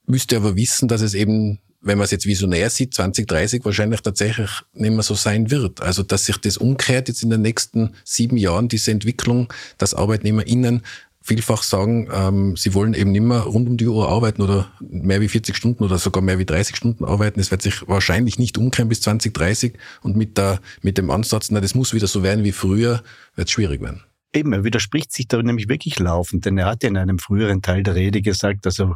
müsste 0.05 0.37
aber 0.37 0.55
wissen, 0.55 0.87
dass 0.87 1.01
es 1.01 1.13
eben 1.13 1.59
wenn 1.83 1.97
man 1.97 2.05
es 2.05 2.11
jetzt 2.11 2.25
visionär 2.25 2.69
sieht, 2.69 2.93
2030 2.93 3.63
wahrscheinlich 3.65 4.01
tatsächlich 4.01 4.49
nicht 4.73 4.93
mehr 4.93 5.03
so 5.03 5.15
sein 5.15 5.51
wird. 5.51 5.81
Also, 5.81 6.01
dass 6.01 6.25
sich 6.25 6.37
das 6.37 6.57
umkehrt 6.57 7.09
jetzt 7.09 7.23
in 7.23 7.29
den 7.29 7.41
nächsten 7.41 7.93
sieben 8.03 8.37
Jahren, 8.37 8.69
diese 8.69 8.91
Entwicklung, 8.91 9.51
dass 9.77 9.93
ArbeitnehmerInnen 9.93 10.81
vielfach 11.21 11.63
sagen, 11.63 12.09
ähm, 12.11 12.57
sie 12.57 12.73
wollen 12.73 12.93
eben 12.93 13.11
nicht 13.11 13.21
mehr 13.21 13.39
rund 13.41 13.69
um 13.69 13.77
die 13.77 13.87
Uhr 13.87 14.09
arbeiten 14.09 14.41
oder 14.41 14.71
mehr 14.81 15.21
wie 15.21 15.29
40 15.29 15.55
Stunden 15.55 15.83
oder 15.83 15.97
sogar 15.97 16.21
mehr 16.21 16.37
wie 16.37 16.45
30 16.45 16.75
Stunden 16.75 17.05
arbeiten. 17.05 17.39
Es 17.39 17.49
wird 17.49 17.61
sich 17.61 17.87
wahrscheinlich 17.87 18.37
nicht 18.37 18.57
umkehren 18.57 18.89
bis 18.89 19.01
2030 19.01 19.73
und 20.01 20.17
mit, 20.17 20.37
der, 20.37 20.59
mit 20.81 20.97
dem 20.97 21.09
Ansatz, 21.09 21.49
na, 21.49 21.61
das 21.61 21.75
muss 21.75 21.93
wieder 21.93 22.07
so 22.07 22.23
werden 22.23 22.43
wie 22.43 22.51
früher, 22.51 23.03
wird 23.35 23.47
es 23.47 23.51
schwierig 23.51 23.81
werden. 23.81 24.03
Eben, 24.33 24.51
er 24.53 24.63
widerspricht 24.63 25.11
sich 25.11 25.27
da 25.27 25.41
nämlich 25.41 25.69
wirklich 25.69 25.99
laufend, 25.99 26.45
denn 26.45 26.57
er 26.57 26.65
hat 26.65 26.83
ja 26.83 26.89
in 26.89 26.97
einem 26.97 27.19
früheren 27.19 27.61
Teil 27.61 27.83
der 27.83 27.95
Rede 27.95 28.21
gesagt, 28.21 28.65
also 28.65 28.95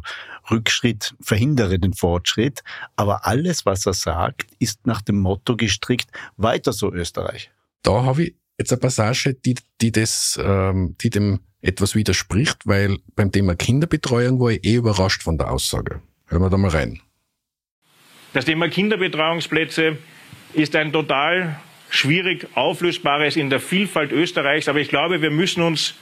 Rückschritt 0.50 1.14
verhindere 1.20 1.78
den 1.78 1.94
Fortschritt, 1.94 2.62
aber 2.96 3.26
alles, 3.26 3.64
was 3.64 3.86
er 3.86 3.94
sagt, 3.94 4.46
ist 4.58 4.86
nach 4.86 5.00
dem 5.00 5.20
Motto 5.20 5.56
gestrickt, 5.56 6.10
weiter 6.36 6.72
so 6.72 6.92
Österreich. 6.92 7.50
Da 7.82 8.02
habe 8.02 8.24
ich 8.24 8.34
jetzt 8.58 8.72
eine 8.72 8.80
Passage, 8.80 9.34
die, 9.34 9.54
die, 9.80 9.92
das, 9.92 10.38
ähm, 10.42 10.96
die 11.00 11.10
dem 11.10 11.40
etwas 11.60 11.94
widerspricht, 11.94 12.66
weil 12.66 12.98
beim 13.14 13.32
Thema 13.32 13.54
Kinderbetreuung 13.54 14.40
war 14.40 14.50
ich 14.50 14.64
eh 14.64 14.74
überrascht 14.74 15.22
von 15.22 15.38
der 15.38 15.50
Aussage. 15.50 16.02
Hören 16.26 16.42
wir 16.42 16.50
da 16.50 16.56
mal 16.56 16.70
rein. 16.70 17.00
Das 18.32 18.44
Thema 18.44 18.68
Kinderbetreuungsplätze 18.68 19.98
ist 20.52 20.76
ein 20.76 20.92
total 20.92 21.58
schwierig 21.90 22.46
Auflösbares 22.54 23.36
in 23.36 23.50
der 23.50 23.60
Vielfalt 23.60 24.12
Österreichs. 24.12 24.68
Aber 24.68 24.80
ich 24.80 24.88
glaube, 24.88 25.22
wir 25.22 25.30
müssen 25.30 25.62
uns 25.62 25.94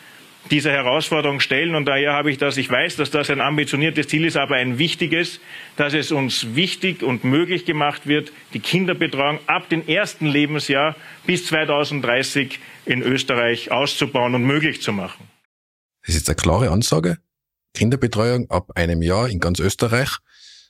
dieser 0.50 0.70
Herausforderung 0.70 1.40
stellen. 1.40 1.74
Und 1.74 1.86
daher 1.86 2.12
habe 2.12 2.30
ich 2.30 2.38
das, 2.38 2.56
ich 2.56 2.70
weiß, 2.70 2.96
dass 2.96 3.10
das 3.10 3.30
ein 3.30 3.40
ambitioniertes 3.40 4.08
Ziel 4.08 4.24
ist, 4.24 4.36
aber 4.36 4.56
ein 4.56 4.78
wichtiges, 4.78 5.40
dass 5.76 5.94
es 5.94 6.12
uns 6.12 6.54
wichtig 6.54 7.02
und 7.02 7.24
möglich 7.24 7.64
gemacht 7.64 8.06
wird, 8.06 8.32
die 8.54 8.60
Kinderbetreuung 8.60 9.40
ab 9.46 9.68
dem 9.68 9.86
ersten 9.86 10.26
Lebensjahr 10.26 10.96
bis 11.26 11.46
2030 11.46 12.60
in 12.84 13.02
Österreich 13.02 13.70
auszubauen 13.70 14.34
und 14.34 14.44
möglich 14.44 14.82
zu 14.82 14.92
machen. 14.92 15.28
Das 16.06 16.14
ist 16.14 16.28
eine 16.28 16.36
klare 16.36 16.70
Ansage. 16.70 17.18
Kinderbetreuung 17.74 18.48
ab 18.50 18.70
einem 18.74 19.02
Jahr 19.02 19.28
in 19.28 19.40
ganz 19.40 19.58
Österreich. 19.58 20.18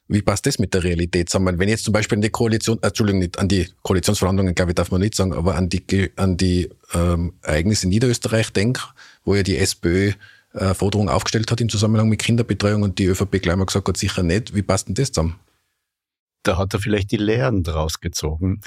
Wie 0.09 0.23
passt 0.23 0.47
das 0.47 0.59
mit 0.59 0.73
der 0.73 0.85
Realität 0.85 1.29
zusammen? 1.29 1.59
Wenn 1.59 1.69
jetzt 1.69 1.85
zum 1.85 1.93
Beispiel 1.93 2.17
an 2.17 2.23
die 2.23 2.31
Koalition, 2.31 2.79
äh, 2.83 2.89
Entschuldigung, 2.89 3.21
nicht 3.21 3.39
an 3.39 3.49
die 3.49 3.69
Koalitionsverhandlungen, 3.83 4.55
glaube 4.55 4.71
ich, 4.71 4.75
darf 4.77 4.91
man 4.91 5.01
nicht 5.01 5.17
sagen, 5.17 5.33
aber 5.33 5.57
an 5.57 5.69
die, 5.69 6.13
an 6.17 6.37
die 6.37 6.69
ähm, 6.95 7.35
Ereignisse 7.43 7.87
in 7.87 7.91
Niederösterreich 7.91 8.53
denke, 8.53 8.83
wo 9.25 9.35
ja 9.35 9.43
die 9.43 9.57
SPÖ 9.57 10.13
äh, 10.53 10.75
Forderungen 10.75 11.09
aufgestellt 11.09 11.51
hat 11.51 11.61
im 11.61 11.69
Zusammenhang 11.69 12.09
mit 12.09 12.21
Kinderbetreuung 12.21 12.83
und 12.83 12.99
die 12.99 13.07
ÖVP 13.07 13.43
gleich 13.43 13.57
mal 13.57 13.67
gesagt 13.67 13.89
hat, 13.89 13.97
sicher 13.97 14.23
nicht. 14.23 14.55
Wie 14.55 14.63
passt 14.63 14.89
denn 14.89 14.95
das 14.95 15.13
zusammen? 15.13 15.41
Da 16.45 16.57
hat 16.57 16.73
er 16.75 16.81
vielleicht 16.81 17.11
die 17.11 17.17
Lehren 17.17 17.65
draus 17.65 18.01
gezogen. 18.01 18.61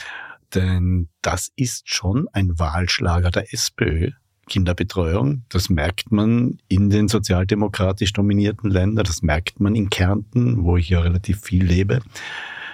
Denn 0.53 1.09
das 1.21 1.51
ist 1.55 1.89
schon 1.89 2.27
ein 2.33 2.59
Wahlschlager 2.59 3.31
der 3.31 3.53
SPÖ, 3.53 4.11
Kinderbetreuung. 4.49 5.43
Das 5.49 5.69
merkt 5.69 6.11
man 6.11 6.57
in 6.67 6.89
den 6.89 7.07
sozialdemokratisch 7.07 8.11
dominierten 8.11 8.69
Ländern, 8.69 9.05
das 9.05 9.21
merkt 9.21 9.59
man 9.59 9.75
in 9.75 9.89
Kärnten, 9.89 10.63
wo 10.63 10.75
ich 10.75 10.89
ja 10.89 10.99
relativ 10.99 11.41
viel 11.41 11.63
lebe. 11.63 12.01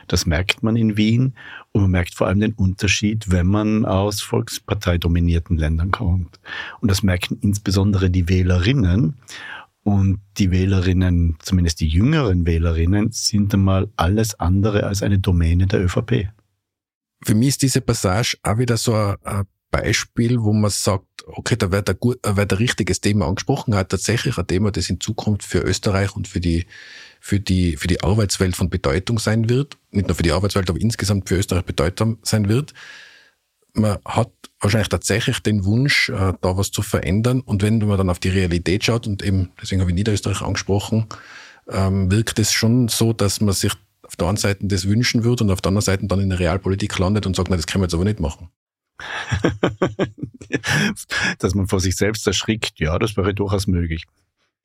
Das 0.07 0.25
merkt 0.25 0.63
man 0.63 0.75
in 0.75 0.97
Wien 0.97 1.33
und 1.71 1.81
man 1.81 1.91
merkt 1.91 2.13
vor 2.13 2.27
allem 2.27 2.39
den 2.39 2.53
Unterschied, 2.53 3.31
wenn 3.31 3.47
man 3.47 3.85
aus 3.85 4.21
volksparteidominierten 4.21 5.57
Ländern 5.57 5.91
kommt. 5.91 6.39
Und 6.79 6.91
das 6.91 7.03
merken 7.03 7.37
insbesondere 7.41 8.09
die 8.09 8.29
Wählerinnen. 8.29 9.15
Und 9.83 10.19
die 10.37 10.49
Wählerinnen, 10.49 11.37
zumindest 11.39 11.79
die 11.79 11.87
jüngeren 11.87 12.47
Wählerinnen, 12.47 13.11
sind 13.11 13.53
einmal 13.53 13.87
alles 13.95 14.39
andere 14.39 14.83
als 14.83 15.03
eine 15.03 15.19
Domäne 15.19 15.67
der 15.67 15.83
ÖVP. 15.83 16.29
Für 17.23 17.35
mich 17.35 17.49
ist 17.49 17.61
diese 17.61 17.81
Passage 17.81 18.37
auch 18.43 18.57
wieder 18.57 18.77
so 18.77 18.93
ein 18.93 19.45
Beispiel, 19.75 20.41
wo 20.41 20.53
man 20.53 20.71
sagt, 20.71 21.05
okay, 21.25 21.55
da 21.57 21.71
wird 21.71 21.89
ein, 21.89 21.97
wird 22.01 22.53
ein 22.53 22.57
richtiges 22.57 23.01
Thema 23.01 23.27
angesprochen, 23.27 23.75
hat 23.75 23.89
tatsächlich 23.89 24.37
ein 24.37 24.47
Thema, 24.47 24.71
das 24.71 24.89
in 24.89 25.01
Zukunft 25.01 25.43
für 25.43 25.59
Österreich 25.59 26.15
und 26.15 26.27
für 26.27 26.39
die, 26.39 26.65
für 27.19 27.39
die, 27.41 27.75
für 27.75 27.87
die 27.87 28.01
Arbeitswelt 28.01 28.55
von 28.55 28.69
Bedeutung 28.69 29.19
sein 29.19 29.49
wird. 29.49 29.77
Nicht 29.91 30.07
nur 30.07 30.15
für 30.15 30.23
die 30.23 30.31
Arbeitswelt, 30.31 30.69
aber 30.69 30.79
insgesamt 30.79 31.27
für 31.27 31.35
Österreich 31.35 31.65
bedeutsam 31.65 32.19
sein 32.21 32.47
wird. 32.47 32.73
Man 33.73 33.97
hat 34.05 34.31
wahrscheinlich 34.61 34.87
tatsächlich 34.89 35.39
den 35.39 35.65
Wunsch, 35.65 36.07
äh, 36.09 36.33
da 36.39 36.57
was 36.57 36.71
zu 36.71 36.81
verändern. 36.81 37.41
Und 37.41 37.61
wenn 37.61 37.79
man 37.79 37.97
dann 37.97 38.09
auf 38.09 38.19
die 38.19 38.29
Realität 38.29 38.85
schaut, 38.85 39.07
und 39.07 39.23
eben, 39.23 39.51
deswegen 39.61 39.81
habe 39.81 39.91
ich 39.91 39.95
Niederösterreich 39.95 40.41
angesprochen, 40.41 41.07
ähm, 41.69 42.09
wirkt 42.09 42.39
es 42.39 42.53
schon 42.53 42.87
so, 42.87 43.11
dass 43.11 43.41
man 43.41 43.53
sich 43.53 43.73
auf 44.03 44.15
der 44.15 44.27
einen 44.27 44.37
Seite 44.37 44.65
das 44.67 44.87
wünschen 44.87 45.25
würde 45.25 45.43
und 45.43 45.51
auf 45.51 45.61
der 45.61 45.69
anderen 45.69 45.85
Seite 45.85 46.07
dann 46.07 46.21
in 46.21 46.29
der 46.29 46.39
Realpolitik 46.39 46.97
landet 46.97 47.25
und 47.25 47.35
sagt, 47.35 47.49
na, 47.49 47.57
das 47.57 47.67
können 47.67 47.81
wir 47.81 47.87
jetzt 47.87 47.95
aber 47.95 48.05
nicht 48.05 48.19
machen. 48.21 48.49
Dass 51.39 51.55
man 51.55 51.67
vor 51.67 51.79
sich 51.79 51.95
selbst 51.95 52.27
erschrickt, 52.27 52.79
ja, 52.79 52.99
das 52.99 53.17
wäre 53.17 53.33
durchaus 53.33 53.67
möglich. 53.67 54.05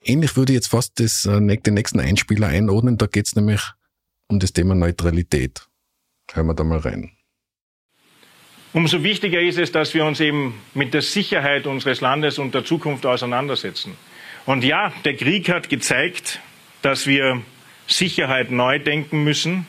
Ähnlich 0.03 0.37
würde 0.37 0.53
ich 0.53 0.57
jetzt 0.57 0.69
fast 0.69 0.99
das, 1.01 1.27
äh, 1.27 1.41
den 1.41 1.75
nächsten 1.75 2.01
Einspieler 2.01 2.49
einordnen. 2.49 2.97
Da 2.97 3.07
geht 3.07 3.27
es 3.27 3.37
nämlich 3.37 3.61
um 4.29 4.39
das 4.39 4.53
Thema 4.53 4.75
Neutralität. 4.75 5.67
Hören 6.33 6.47
wir 6.47 6.55
da 6.55 6.65
mal 6.65 6.79
rein. 6.79 7.11
Umso 8.73 9.03
wichtiger 9.03 9.41
ist 9.41 9.59
es, 9.59 9.73
dass 9.73 9.95
wir 9.95 10.05
uns 10.05 10.21
eben 10.21 10.55
mit 10.75 10.95
der 10.95 11.03
Sicherheit 11.03 11.67
unseres 11.67 12.01
Landes 12.01 12.39
und 12.39 12.55
der 12.55 12.65
Zukunft 12.65 13.05
auseinandersetzen. 13.05 13.97
Und 14.47 14.63
ja, 14.63 14.93
der 15.05 15.17
Krieg 15.17 15.49
hat 15.49 15.69
gezeigt, 15.69 16.41
dass 16.81 17.07
wir 17.07 17.43
Sicherheit 17.89 18.53
neu 18.53 18.79
denken 18.79 19.25
müssen, 19.25 19.67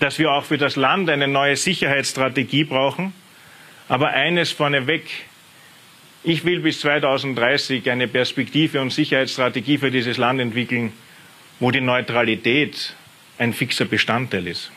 dass 0.00 0.18
wir 0.18 0.32
auch 0.32 0.44
für 0.44 0.58
das 0.58 0.76
Land 0.76 1.08
eine 1.08 1.28
neue 1.28 1.56
Sicherheitsstrategie 1.56 2.64
brauchen. 2.64 3.14
Aber 3.92 4.08
eines 4.08 4.52
vorneweg, 4.52 5.04
ich 6.24 6.46
will 6.46 6.60
bis 6.60 6.80
2030 6.80 7.90
eine 7.90 8.08
Perspektive 8.08 8.80
und 8.80 8.90
Sicherheitsstrategie 8.90 9.76
für 9.76 9.90
dieses 9.90 10.16
Land 10.16 10.40
entwickeln, 10.40 10.94
wo 11.60 11.70
die 11.70 11.82
Neutralität 11.82 12.96
ein 13.36 13.52
fixer 13.52 13.84
Bestandteil 13.84 14.46
ist. 14.46 14.72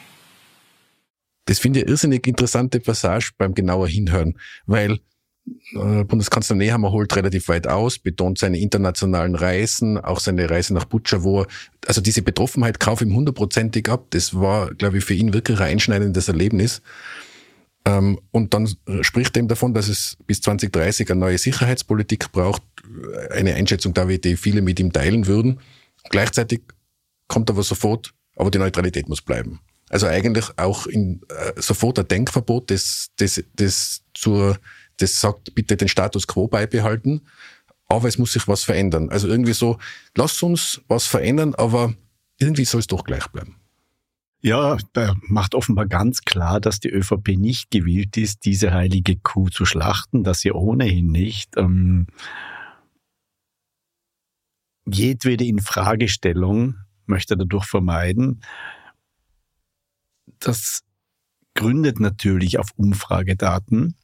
Das 1.46 1.60
finde 1.60 1.80
ich 1.80 1.86
eine 1.86 1.92
irrsinnig 1.92 2.28
interessante 2.28 2.82
Passage 2.82 3.32
beim 3.38 3.54
genauer 3.54 3.88
Hinhören, 3.88 4.38
weil 4.66 5.00
äh, 5.76 6.04
Bundeskanzler 6.04 6.58
Nehammer 6.58 6.92
holt 6.92 7.16
relativ 7.16 7.48
weit 7.48 7.68
aus, 7.68 8.00
betont 8.00 8.38
seine 8.38 8.60
internationalen 8.60 9.36
Reisen, 9.36 9.98
auch 9.98 10.20
seine 10.20 10.50
Reise 10.50 10.74
nach 10.74 10.84
Butscha, 10.84 11.24
wo 11.24 11.44
er, 11.44 11.48
also 11.88 12.02
diese 12.02 12.22
Betroffenheit 12.22 12.82
kaufe 12.82 13.06
ihm 13.06 13.16
hundertprozentig 13.16 13.88
ab. 13.88 14.08
Das 14.10 14.38
war, 14.38 14.74
glaube 14.74 14.98
ich, 14.98 15.06
für 15.06 15.14
ihn 15.14 15.34
wirklich 15.34 15.58
ein 15.62 15.68
einschneidendes 15.68 16.28
Erlebnis. 16.28 16.82
Ähm, 17.86 18.20
und 18.32 18.54
dann 18.54 18.68
spricht 19.02 19.38
eben 19.38 19.48
davon, 19.48 19.74
dass 19.74 19.88
es 19.88 20.18
bis 20.26 20.42
2030 20.42 21.10
eine 21.12 21.20
neue 21.20 21.38
Sicherheitspolitik 21.38 22.32
braucht, 22.32 22.64
eine 23.32 23.54
Einschätzung 23.56 23.94
da, 23.94 24.06
die 24.06 24.38
viele 24.38 24.62
mit 24.62 24.80
ihm 24.80 24.92
teilen 24.92 25.28
würden. 25.28 25.60
Gleichzeitig 26.10 26.62
kommt 27.28 27.50
aber 27.50 27.64
sofort, 27.64 28.14
aber 28.36 28.52
die 28.52 28.58
Neutralität 28.58 29.08
muss 29.08 29.22
bleiben. 29.22 29.60
Also 29.90 30.08
eigentlich 30.08 30.46
auch 30.58 30.88
in, 30.88 31.22
äh, 31.30 31.62
sofort 31.62 32.00
ein 32.00 32.08
Denkverbot, 32.08 32.72
das, 32.72 33.12
das, 33.18 33.44
das, 33.56 34.02
zur, 34.14 34.58
das 34.98 35.22
sagt, 35.22 35.54
bitte 35.54 35.78
den 35.78 35.88
Status 35.88 36.26
quo 36.26 36.48
beibehalten, 36.48 37.22
aber 37.88 38.08
es 38.08 38.18
muss 38.18 38.34
sich 38.34 38.48
was 38.48 38.64
verändern. 38.64 39.10
Also 39.10 39.28
irgendwie 39.28 39.54
so, 39.54 39.78
lasst 40.16 40.42
uns 40.42 40.82
was 40.88 41.06
verändern, 41.06 41.54
aber 41.54 41.94
irgendwie 42.40 42.66
soll 42.66 42.80
es 42.80 42.88
doch 42.88 43.04
gleich 43.04 43.28
bleiben. 43.28 43.58
Ja, 44.46 44.78
macht 45.24 45.56
offenbar 45.56 45.88
ganz 45.88 46.22
klar, 46.22 46.60
dass 46.60 46.80
die 46.80 46.92
ÖVP 46.92 47.30
nicht 47.30 47.72
gewillt 47.72 48.16
ist, 48.16 48.46
diese 48.46 48.72
heilige 48.72 49.18
Kuh 49.18 49.50
zu 49.50 49.66
schlachten, 49.66 50.24
dass 50.24 50.42
sie 50.42 50.52
ohnehin 50.52 51.08
nicht. 51.08 51.58
Ähm, 51.58 52.06
jedwede 54.86 55.46
Infragestellung 55.46 56.76
möchte 57.08 57.36
dadurch 57.36 57.66
vermeiden. 57.66 58.44
Das 60.38 60.84
gründet 61.56 62.00
natürlich 62.00 62.60
auf 62.60 62.70
Umfragedaten. 62.76 63.96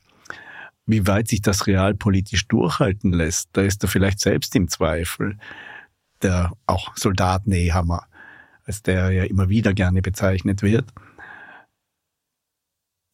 Wie 0.87 1.05
weit 1.05 1.27
sich 1.27 1.43
das 1.43 1.67
realpolitisch 1.67 2.47
durchhalten 2.47 3.13
lässt, 3.13 3.49
da 3.53 3.61
ist 3.61 3.83
er 3.83 3.89
vielleicht 3.89 4.19
selbst 4.19 4.55
im 4.55 4.69
Zweifel. 4.69 5.37
Der 6.23 6.51
auch 6.65 6.97
Soldat 6.97 7.45
Nehammer 7.45 8.07
als 8.71 8.83
der 8.83 9.11
ja 9.11 9.25
immer 9.25 9.49
wieder 9.49 9.73
gerne 9.73 10.01
bezeichnet 10.01 10.61
wird. 10.61 10.85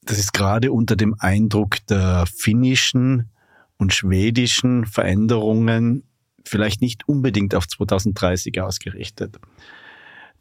Das 0.03 0.20
ist 0.20 0.32
gerade 0.32 0.72
unter 0.72 0.95
dem 0.95 1.16
Eindruck 1.18 1.84
der 1.88 2.26
finnischen 2.28 3.32
und 3.78 3.91
schwedischen 3.91 4.86
Veränderungen 4.86 6.03
vielleicht 6.45 6.82
nicht 6.82 7.08
unbedingt 7.08 7.55
auf 7.55 7.68
2030 7.68 8.62
ausgerichtet. 8.62 9.39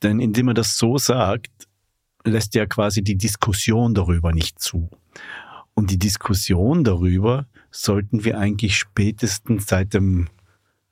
Denn 0.03 0.21
indem 0.21 0.49
er 0.49 0.55
das 0.55 0.77
so 0.77 0.99
sagt, 0.99 1.67
lässt 2.25 2.55
er 2.55 2.67
quasi 2.67 3.03
die 3.03 3.17
Diskussion 3.17 3.95
darüber 3.95 4.33
nicht 4.33 4.61
zu. 4.61 4.91
Und 5.73 5.91
die 5.91 5.99
Diskussion 5.99 6.85
darüber 6.85 7.47
sollten 7.71 8.25
wir 8.25 8.39
eigentlich 8.39 8.77
spätestens 8.77 9.67
seit 9.67 9.95
dem 9.95 10.29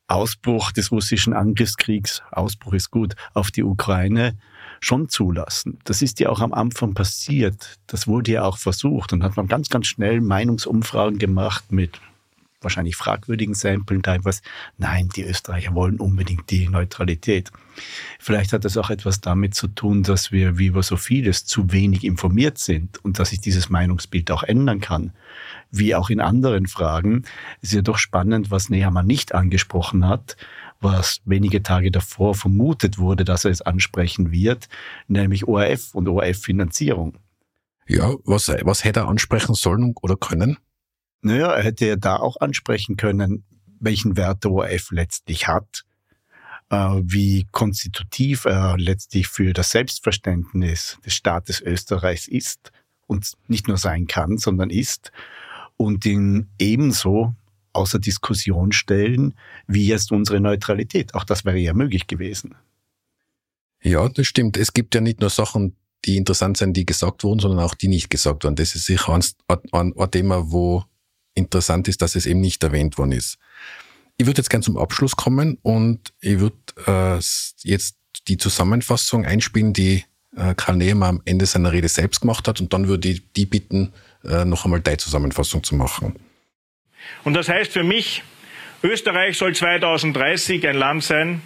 Ausbruch 0.06 0.72
des 0.72 0.92
russischen 0.92 1.32
Angriffskriegs, 1.32 2.22
Ausbruch 2.30 2.74
ist 2.74 2.90
gut, 2.90 3.14
auf 3.32 3.50
die 3.50 3.64
Ukraine 3.64 4.36
schon 4.80 5.08
zulassen. 5.08 5.78
Das 5.84 6.02
ist 6.02 6.20
ja 6.20 6.28
auch 6.28 6.40
am 6.40 6.52
Anfang 6.52 6.94
passiert. 6.94 7.78
Das 7.86 8.06
wurde 8.06 8.32
ja 8.32 8.44
auch 8.44 8.58
versucht 8.58 9.12
und 9.12 9.22
hat 9.22 9.36
man 9.36 9.48
ganz, 9.48 9.70
ganz 9.70 9.86
schnell 9.86 10.20
Meinungsumfragen 10.20 11.18
gemacht 11.18 11.72
mit 11.72 12.00
wahrscheinlich 12.64 12.96
fragwürdigen 12.96 13.54
Samplen 13.54 14.02
teilweise. 14.02 14.42
Nein, 14.78 15.08
die 15.14 15.22
Österreicher 15.22 15.74
wollen 15.74 16.00
unbedingt 16.00 16.50
die 16.50 16.68
Neutralität. 16.68 17.50
Vielleicht 18.18 18.52
hat 18.52 18.64
das 18.64 18.76
auch 18.76 18.90
etwas 18.90 19.20
damit 19.20 19.54
zu 19.54 19.68
tun, 19.68 20.02
dass 20.02 20.32
wir 20.32 20.58
wie 20.58 20.66
über 20.66 20.82
so 20.82 20.96
vieles 20.96 21.44
zu 21.44 21.72
wenig 21.72 22.04
informiert 22.04 22.58
sind 22.58 23.04
und 23.04 23.18
dass 23.18 23.30
sich 23.30 23.40
dieses 23.40 23.68
Meinungsbild 23.68 24.30
auch 24.30 24.42
ändern 24.42 24.80
kann 24.80 25.12
wie 25.76 25.94
auch 25.94 26.10
in 26.10 26.20
anderen 26.20 26.66
Fragen. 26.66 27.24
Ist 27.60 27.72
ja 27.72 27.82
doch 27.82 27.98
spannend, 27.98 28.50
was 28.50 28.70
Nehammer 28.70 29.02
nicht 29.02 29.34
angesprochen 29.34 30.06
hat, 30.06 30.36
was 30.80 31.20
wenige 31.24 31.62
Tage 31.62 31.90
davor 31.90 32.34
vermutet 32.34 32.98
wurde, 32.98 33.24
dass 33.24 33.44
er 33.44 33.50
es 33.50 33.62
ansprechen 33.62 34.30
wird, 34.30 34.68
nämlich 35.08 35.48
ORF 35.48 35.94
und 35.94 36.08
ORF-Finanzierung. 36.08 37.18
Ja, 37.86 38.14
was, 38.24 38.48
was 38.48 38.84
hätte 38.84 39.00
er 39.00 39.08
ansprechen 39.08 39.54
sollen 39.54 39.94
oder 40.00 40.16
können? 40.16 40.58
Naja, 41.24 41.52
er 41.52 41.64
hätte 41.64 41.86
ja 41.86 41.96
da 41.96 42.16
auch 42.16 42.36
ansprechen 42.42 42.96
können, 42.96 43.44
welchen 43.80 44.18
Wert 44.18 44.44
der 44.44 44.50
ORF 44.50 44.90
letztlich 44.90 45.48
hat, 45.48 45.84
äh, 46.68 46.76
wie 47.02 47.46
konstitutiv 47.50 48.44
er 48.44 48.76
letztlich 48.76 49.28
für 49.28 49.54
das 49.54 49.70
Selbstverständnis 49.70 50.98
des 51.04 51.14
Staates 51.14 51.62
Österreichs 51.62 52.28
ist 52.28 52.72
und 53.06 53.32
nicht 53.48 53.68
nur 53.68 53.78
sein 53.78 54.06
kann, 54.06 54.36
sondern 54.36 54.68
ist 54.68 55.12
und 55.78 56.04
ihn 56.04 56.50
ebenso 56.58 57.34
außer 57.72 57.98
Diskussion 57.98 58.72
stellen, 58.72 59.32
wie 59.66 59.86
jetzt 59.86 60.12
unsere 60.12 60.40
Neutralität. 60.40 61.14
Auch 61.14 61.24
das 61.24 61.46
wäre 61.46 61.56
ja 61.56 61.72
möglich 61.72 62.06
gewesen. 62.06 62.54
Ja, 63.82 64.06
das 64.10 64.26
stimmt. 64.26 64.58
Es 64.58 64.74
gibt 64.74 64.94
ja 64.94 65.00
nicht 65.00 65.20
nur 65.20 65.30
Sachen, 65.30 65.74
die 66.04 66.18
interessant 66.18 66.58
sind, 66.58 66.76
die 66.76 66.84
gesagt 66.84 67.24
wurden, 67.24 67.40
sondern 67.40 67.60
auch 67.60 67.74
die 67.74 67.88
nicht 67.88 68.10
gesagt 68.10 68.44
wurden. 68.44 68.56
Das 68.56 68.74
ist 68.74 68.84
sicher 68.84 69.14
ein, 69.14 69.24
ein, 69.72 69.94
ein 69.96 70.10
Thema, 70.10 70.52
wo 70.52 70.84
interessant 71.34 71.88
ist, 71.88 72.02
dass 72.02 72.14
es 72.14 72.26
eben 72.26 72.40
nicht 72.40 72.62
erwähnt 72.62 72.98
worden 72.98 73.12
ist. 73.12 73.38
Ich 74.16 74.26
würde 74.26 74.38
jetzt 74.38 74.50
gern 74.50 74.62
zum 74.62 74.76
Abschluss 74.76 75.16
kommen 75.16 75.58
und 75.62 76.12
ich 76.20 76.38
würde 76.38 76.56
äh, 76.86 77.20
jetzt 77.62 77.96
die 78.28 78.38
Zusammenfassung 78.38 79.24
einspielen, 79.24 79.72
die 79.72 80.04
äh, 80.36 80.54
Karl 80.54 80.76
Nehmer 80.76 81.06
am 81.06 81.22
Ende 81.24 81.46
seiner 81.46 81.72
Rede 81.72 81.88
selbst 81.88 82.20
gemacht 82.20 82.46
hat 82.46 82.60
und 82.60 82.72
dann 82.72 82.88
würde 82.88 83.08
ich 83.08 83.32
die 83.32 83.46
bitten, 83.46 83.92
äh, 84.24 84.44
noch 84.44 84.64
einmal 84.64 84.80
die 84.80 84.96
Zusammenfassung 84.96 85.62
zu 85.64 85.74
machen. 85.74 86.14
Und 87.24 87.34
das 87.34 87.48
heißt 87.48 87.72
für 87.72 87.82
mich, 87.82 88.22
Österreich 88.82 89.36
soll 89.36 89.54
2030 89.54 90.66
ein 90.68 90.76
Land 90.76 91.04
sein, 91.04 91.42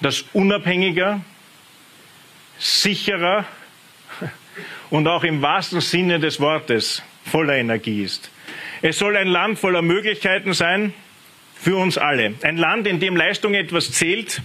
das 0.00 0.24
unabhängiger, 0.32 1.20
sicherer 2.58 3.44
und 4.90 5.06
auch 5.06 5.24
im 5.24 5.42
wahrsten 5.42 5.80
Sinne 5.80 6.18
des 6.18 6.40
Wortes 6.40 7.02
voller 7.24 7.56
Energie 7.56 8.02
ist. 8.02 8.30
Es 8.84 8.98
soll 8.98 9.16
ein 9.16 9.28
Land 9.28 9.60
voller 9.60 9.80
Möglichkeiten 9.80 10.54
sein 10.54 10.92
für 11.54 11.76
uns 11.76 11.98
alle. 11.98 12.34
Ein 12.42 12.56
Land, 12.56 12.88
in 12.88 12.98
dem 12.98 13.14
Leistung 13.14 13.54
etwas 13.54 13.92
zählt. 13.92 14.42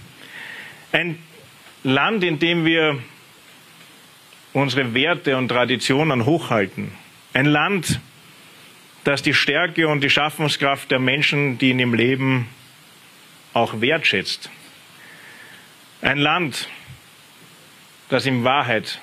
Ein 0.92 1.18
Land, 1.82 2.22
in 2.22 2.38
dem 2.38 2.64
wir 2.64 3.02
unsere 4.52 4.94
Werte 4.94 5.36
und 5.36 5.48
Traditionen 5.48 6.24
hochhalten. 6.24 6.92
Ein 7.34 7.46
Land, 7.46 8.00
das 9.02 9.22
die 9.22 9.34
Stärke 9.34 9.88
und 9.88 10.02
die 10.02 10.10
Schaffungskraft 10.10 10.88
der 10.92 11.00
Menschen, 11.00 11.58
die 11.58 11.72
in 11.72 11.80
ihm 11.80 11.94
leben, 11.94 12.48
auch 13.54 13.80
wertschätzt. 13.80 14.50
Ein 16.00 16.18
Land, 16.18 16.68
das 18.08 18.24
in 18.24 18.44
Wahrheit 18.44 19.00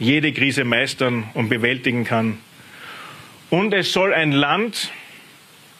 jede 0.00 0.32
Krise 0.32 0.64
meistern 0.64 1.30
und 1.34 1.48
bewältigen 1.48 2.04
kann. 2.04 2.38
Und 3.52 3.74
es 3.74 3.92
soll 3.92 4.14
ein 4.14 4.32
Land 4.32 4.92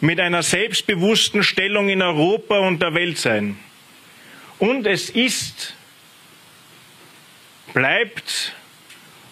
mit 0.02 0.20
einer 0.20 0.42
selbstbewussten 0.42 1.42
Stellung 1.42 1.88
in 1.88 2.02
Europa 2.02 2.58
und 2.58 2.82
der 2.82 2.92
Welt 2.92 3.16
sein. 3.16 3.56
Und 4.58 4.86
es 4.86 5.08
ist, 5.08 5.74
bleibt 7.72 8.54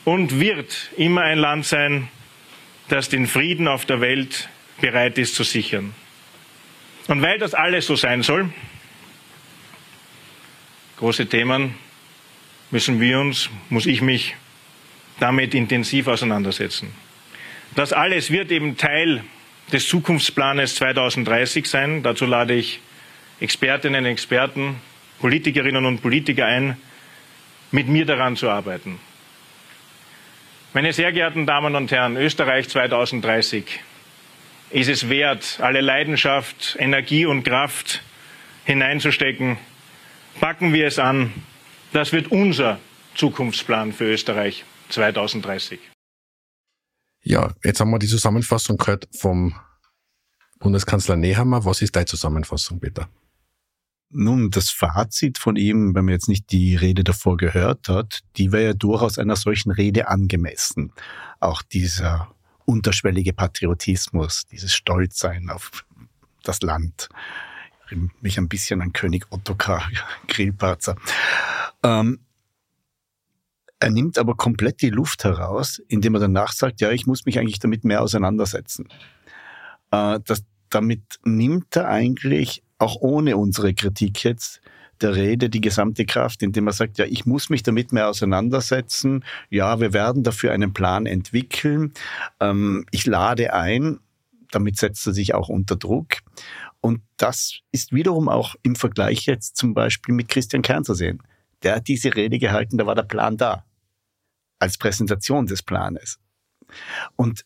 und 0.07 0.41
wird 0.41 0.89
immer 0.97 1.21
ein 1.21 1.37
Land 1.37 1.67
sein, 1.67 2.09
das 2.89 3.11
den 3.11 3.27
Frieden 3.27 3.69
auf 3.69 3.85
der 3.85 4.01
Welt 4.01 4.49
bereit 4.81 5.19
ist 5.19 5.35
zu 5.35 5.45
sichern. 5.45 5.95
Und 7.09 7.21
weil 7.21 7.39
das 7.39 7.53
alles 7.53 7.87
so 7.89 7.95
sein 7.95 8.23
soll, 8.23 8.51
große 10.97 11.27
Themen, 11.27 11.75
müssen 12.71 13.03
wir 13.03 13.21
uns, 13.21 13.51
muss 13.69 13.85
ich 13.85 14.01
mich 14.01 14.35
damit 15.19 15.55
intensiv 15.55 16.07
auseinandersetzen. 16.07 17.10
Das 17.77 17.93
alles 17.93 18.31
wird 18.31 18.51
eben 18.51 18.77
Teil 18.77 19.23
des 19.73 19.89
Zukunftsplanes 19.89 20.75
2030 20.77 21.67
sein. 21.67 22.03
Dazu 22.03 22.27
lade 22.27 22.55
ich 22.55 22.81
Expertinnen 23.41 24.05
und 24.05 24.11
Experten, 24.11 24.77
Politikerinnen 25.21 25.87
und 25.87 26.01
Politiker 26.01 26.47
ein, 26.47 26.77
mit 27.71 27.89
mir 27.89 28.05
daran 28.05 28.37
zu 28.37 28.51
arbeiten. 28.51 28.99
Meine 30.73 30.93
sehr 30.93 31.13
geehrten 31.13 31.47
Damen 31.47 31.75
und 31.75 31.91
Herren, 31.91 32.17
Österreich 32.17 32.69
2030 32.69 33.81
ist 34.71 34.89
es 34.89 35.09
wert, 35.09 35.59
alle 35.61 35.81
Leidenschaft, 35.81 36.77
Energie 36.79 37.27
und 37.27 37.43
Kraft 37.43 38.03
hineinzustecken. 38.65 39.59
Packen 40.41 40.73
wir 40.73 40.87
es 40.87 40.99
an. 40.99 41.33
Das 41.93 42.13
wird 42.13 42.29
unser 42.29 42.79
Zukunftsplan 43.15 43.93
für 43.93 44.05
Österreich 44.05 44.65
2030. 44.91 45.90
Ja, 47.23 47.53
jetzt 47.63 47.81
haben 47.81 47.91
wir 47.91 47.99
die 47.99 48.07
Zusammenfassung 48.07 48.79
gehört 48.79 49.09
vom 49.17 49.55
Bundeskanzler 50.59 51.17
Nehammer. 51.17 51.65
Was 51.65 51.83
ist 51.83 51.97
deine 51.97 52.07
Zusammenfassung, 52.07 52.81
Peter? 52.81 53.09
Nun, 54.13 54.51
das 54.51 54.71
Fazit 54.71 55.39
von 55.39 55.57
ihm, 55.57 55.95
wenn 55.95 56.05
man 56.05 56.13
jetzt 56.13 56.29
nicht 56.29 56.51
die 56.51 56.75
Rede 56.75 57.05
davor 57.05 57.37
gehört 57.37 57.89
hat, 57.89 58.21
die 58.37 58.51
wäre 58.51 58.65
ja 58.65 58.73
durchaus 58.75 59.19
einer 59.19 59.37
solchen 59.37 59.71
Rede 59.71 60.09
angemessen. 60.09 60.93
Auch 61.39 61.63
dieser 61.63 62.35
unterschwellige 62.65 63.33
Patriotismus, 63.33 64.47
dieses 64.47 64.75
Stolzsein 64.75 65.49
auf 65.49 65.85
das 66.43 66.61
Land. 66.63 67.09
Mich 68.21 68.39
ein 68.39 68.49
bisschen 68.49 68.83
an 68.83 68.93
König 68.93 69.27
Ottokar 69.31 69.89
Grillparzer. 70.29 70.97
Ähm, 71.83 72.21
er 73.81 73.91
nimmt 73.91 74.19
aber 74.19 74.35
komplett 74.35 74.83
die 74.83 74.91
Luft 74.91 75.25
heraus, 75.25 75.83
indem 75.89 76.15
er 76.15 76.21
danach 76.21 76.53
sagt, 76.53 76.83
ja, 76.83 76.91
ich 76.91 77.07
muss 77.07 77.25
mich 77.25 77.39
eigentlich 77.39 77.59
damit 77.59 77.83
mehr 77.83 78.03
auseinandersetzen. 78.03 78.87
Äh, 79.91 80.21
das, 80.25 80.45
damit 80.69 81.03
nimmt 81.25 81.75
er 81.75 81.89
eigentlich, 81.89 82.63
auch 82.79 82.97
ohne 83.01 83.37
unsere 83.37 83.75
Kritik 83.75 84.23
jetzt, 84.23 84.61
der 85.01 85.17
Rede 85.17 85.49
die 85.49 85.63
gesamte 85.63 86.05
Kraft, 86.05 86.43
indem 86.43 86.67
er 86.67 86.75
sagt, 86.75 86.99
ja, 86.99 87.07
ich 87.07 87.25
muss 87.25 87.49
mich 87.49 87.63
damit 87.63 87.91
mehr 87.91 88.09
auseinandersetzen. 88.09 89.25
Ja, 89.49 89.81
wir 89.81 89.95
werden 89.95 90.23
dafür 90.23 90.53
einen 90.53 90.75
Plan 90.75 91.07
entwickeln. 91.07 91.95
Ähm, 92.39 92.85
ich 92.91 93.07
lade 93.07 93.55
ein. 93.55 94.01
Damit 94.51 94.77
setzt 94.77 95.07
er 95.07 95.15
sich 95.15 95.35
auch 95.35 95.49
unter 95.49 95.77
Druck. 95.77 96.19
Und 96.83 97.01
das 97.17 97.61
ist 97.73 97.93
wiederum 97.93 98.29
auch 98.29 98.57
im 98.63 98.77
Vergleich 98.77 99.25
jetzt 99.25 99.57
zum 99.57 99.73
Beispiel 99.73 100.15
mit 100.15 100.29
Christian 100.29 100.61
Kern 100.61 100.85
zu 100.85 100.93
sehen. 100.93 101.23
Der 101.63 101.77
hat 101.77 101.89
diese 101.89 102.15
Rede 102.15 102.39
gehalten, 102.39 102.77
da 102.77 102.85
war 102.85 102.95
der 102.95 103.03
Plan 103.03 103.39
da 103.39 103.65
als 104.61 104.79
Präsentation 104.79 105.47
des 105.47 105.63
Planes. 105.63 106.21
Und 107.17 107.45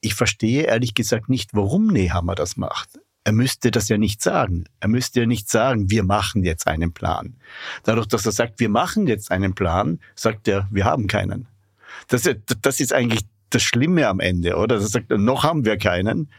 ich 0.00 0.14
verstehe 0.14 0.64
ehrlich 0.64 0.94
gesagt 0.94 1.28
nicht, 1.28 1.54
warum 1.54 1.86
Nehammer 1.86 2.34
das 2.34 2.56
macht. 2.56 3.00
Er 3.24 3.32
müsste 3.32 3.70
das 3.70 3.88
ja 3.88 3.98
nicht 3.98 4.22
sagen. 4.22 4.64
Er 4.80 4.88
müsste 4.88 5.20
ja 5.20 5.26
nicht 5.26 5.50
sagen, 5.50 5.90
wir 5.90 6.02
machen 6.02 6.44
jetzt 6.44 6.66
einen 6.66 6.92
Plan. 6.92 7.36
Dadurch, 7.82 8.06
dass 8.06 8.24
er 8.24 8.32
sagt, 8.32 8.60
wir 8.60 8.68
machen 8.68 9.06
jetzt 9.06 9.30
einen 9.30 9.54
Plan, 9.54 10.00
sagt 10.14 10.48
er, 10.48 10.68
wir 10.70 10.84
haben 10.84 11.08
keinen. 11.08 11.46
Das, 12.08 12.28
das 12.62 12.80
ist 12.80 12.92
eigentlich 12.92 13.22
das 13.50 13.62
Schlimme 13.62 14.06
am 14.06 14.20
Ende, 14.20 14.56
oder? 14.56 14.76
Er 14.76 14.80
sagt, 14.82 15.10
noch 15.10 15.42
haben 15.42 15.64
wir 15.64 15.76
keinen. 15.78 16.30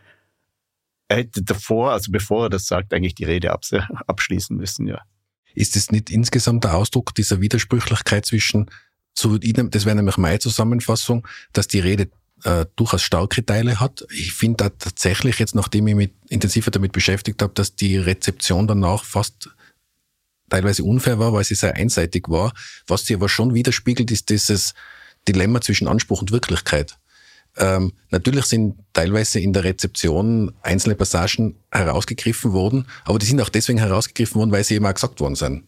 Er 1.07 1.17
hätte 1.17 1.43
davor, 1.43 1.91
also 1.91 2.11
bevor 2.11 2.45
er 2.45 2.49
das 2.49 2.65
sagt, 2.65 2.93
eigentlich 2.93 3.15
die 3.15 3.25
Rede 3.25 3.51
abschließen 3.51 4.55
müssen, 4.55 4.87
ja. 4.87 5.01
Ist 5.55 5.75
es 5.75 5.91
nicht 5.91 6.11
insgesamt 6.11 6.63
der 6.63 6.75
Ausdruck 6.75 7.13
dieser 7.15 7.41
Widersprüchlichkeit 7.41 8.25
zwischen 8.25 8.69
so 9.13 9.37
das 9.37 9.85
wäre 9.85 9.95
nämlich 9.95 10.17
meine 10.17 10.39
Zusammenfassung, 10.39 11.27
dass 11.53 11.67
die 11.67 11.79
Rede 11.79 12.09
äh, 12.43 12.65
durchaus 12.75 13.01
starke 13.01 13.45
Teile 13.45 13.79
hat. 13.79 14.05
Ich 14.11 14.33
finde 14.33 14.57
da 14.57 14.69
tatsächlich 14.69 15.39
jetzt, 15.39 15.55
nachdem 15.55 15.87
ich 15.87 15.95
mich 15.95 16.11
intensiver 16.29 16.71
damit 16.71 16.91
beschäftigt 16.91 17.41
habe, 17.41 17.53
dass 17.53 17.75
die 17.75 17.97
Rezeption 17.97 18.67
danach 18.67 19.03
fast 19.03 19.49
teilweise 20.49 20.83
unfair 20.83 21.19
war, 21.19 21.33
weil 21.33 21.43
sie 21.43 21.55
sehr 21.55 21.75
einseitig 21.75 22.27
war. 22.27 22.53
Was 22.87 23.05
sie 23.05 23.15
aber 23.15 23.29
schon 23.29 23.53
widerspiegelt, 23.53 24.09
ist 24.11 24.29
dieses 24.29 24.73
Dilemma 25.27 25.61
zwischen 25.61 25.87
Anspruch 25.87 26.21
und 26.21 26.31
Wirklichkeit. 26.31 26.97
Ähm, 27.57 27.93
natürlich 28.09 28.45
sind 28.45 28.77
teilweise 28.93 29.39
in 29.39 29.53
der 29.53 29.63
Rezeption 29.63 30.53
einzelne 30.61 30.95
Passagen 30.95 31.55
herausgegriffen 31.71 32.53
worden, 32.53 32.85
aber 33.05 33.19
die 33.19 33.25
sind 33.25 33.41
auch 33.41 33.49
deswegen 33.49 33.79
herausgegriffen 33.79 34.35
worden, 34.35 34.51
weil 34.51 34.63
sie 34.63 34.75
eben 34.75 34.85
auch 34.85 34.93
gesagt 34.93 35.19
worden 35.19 35.35
sind. 35.35 35.65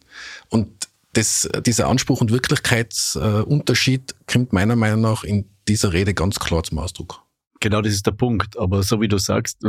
Und 0.50 0.81
das, 1.14 1.50
dieser 1.66 1.88
Anspruch 1.88 2.22
und 2.22 2.32
Wirklichkeitsunterschied 2.32 4.16
kommt 4.28 4.54
meiner 4.54 4.76
Meinung 4.76 5.02
nach 5.02 5.24
in 5.24 5.50
dieser 5.68 5.94
Rede 5.94 6.14
ganz 6.14 6.40
klar 6.40 6.64
zum 6.64 6.80
Ausdruck. 6.80 7.24
Genau, 7.60 7.82
das 7.82 7.94
ist 7.94 8.06
der 8.08 8.12
Punkt. 8.12 8.58
Aber 8.58 8.84
so 8.84 9.02
wie 9.02 9.08
du 9.08 9.18
sagst, 9.18 9.60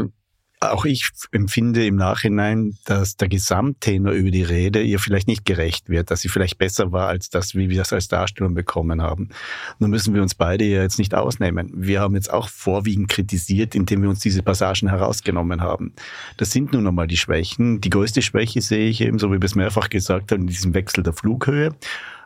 auch 0.70 0.84
ich 0.84 1.10
empfinde 1.32 1.84
im 1.86 1.96
Nachhinein, 1.96 2.76
dass 2.84 3.16
der 3.16 3.28
Gesamttenor 3.28 4.12
über 4.12 4.30
die 4.30 4.42
Rede 4.42 4.82
ihr 4.82 4.98
vielleicht 4.98 5.26
nicht 5.26 5.44
gerecht 5.44 5.88
wird, 5.88 6.10
dass 6.10 6.20
sie 6.20 6.28
vielleicht 6.28 6.58
besser 6.58 6.92
war 6.92 7.08
als 7.08 7.30
das, 7.30 7.54
wie 7.54 7.68
wir 7.68 7.82
es 7.82 7.92
als 7.92 8.08
Darstellung 8.08 8.54
bekommen 8.54 9.02
haben. 9.02 9.30
Nun 9.78 9.90
müssen 9.90 10.14
wir 10.14 10.22
uns 10.22 10.34
beide 10.34 10.64
ja 10.64 10.82
jetzt 10.82 10.98
nicht 10.98 11.14
ausnehmen. 11.14 11.70
Wir 11.74 12.00
haben 12.00 12.14
jetzt 12.14 12.32
auch 12.32 12.48
vorwiegend 12.48 13.08
kritisiert, 13.08 13.74
indem 13.74 14.02
wir 14.02 14.08
uns 14.08 14.20
diese 14.20 14.42
Passagen 14.42 14.88
herausgenommen 14.88 15.60
haben. 15.60 15.94
Das 16.36 16.52
sind 16.52 16.72
nun 16.72 16.86
einmal 16.86 17.08
die 17.08 17.16
Schwächen. 17.16 17.80
Die 17.80 17.90
größte 17.90 18.22
Schwäche 18.22 18.60
sehe 18.60 18.88
ich 18.88 19.00
eben, 19.00 19.18
so 19.18 19.30
wie 19.30 19.40
wir 19.40 19.44
es 19.44 19.54
mehrfach 19.54 19.90
gesagt 19.90 20.32
haben, 20.32 20.42
in 20.42 20.46
diesem 20.46 20.74
Wechsel 20.74 21.02
der 21.02 21.12
Flughöhe. 21.12 21.74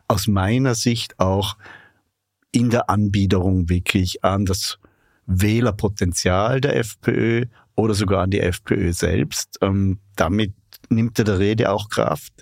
Aus 0.09 0.27
meiner 0.27 0.75
Sicht 0.75 1.19
auch 1.19 1.57
in 2.53 2.71
der 2.71 2.91
Anbiederung 2.91 3.69
wirklich 3.69 4.25
an 4.25 4.45
das 4.45 4.79
Wählerpotenzial 5.27 6.61
der 6.61 6.77
FPÖ 6.77 7.47
oder 7.77 7.95
sogar 7.95 8.23
an 8.23 8.31
die 8.31 8.41
FPÖ 8.41 8.93
selbst. 8.93 9.59
Ähm, 9.61 10.01
damit 10.17 10.55
nimmt 10.89 11.19
er 11.19 11.25
der 11.25 11.39
Rede 11.39 11.71
auch 11.71 11.89
Kraft. 11.89 12.33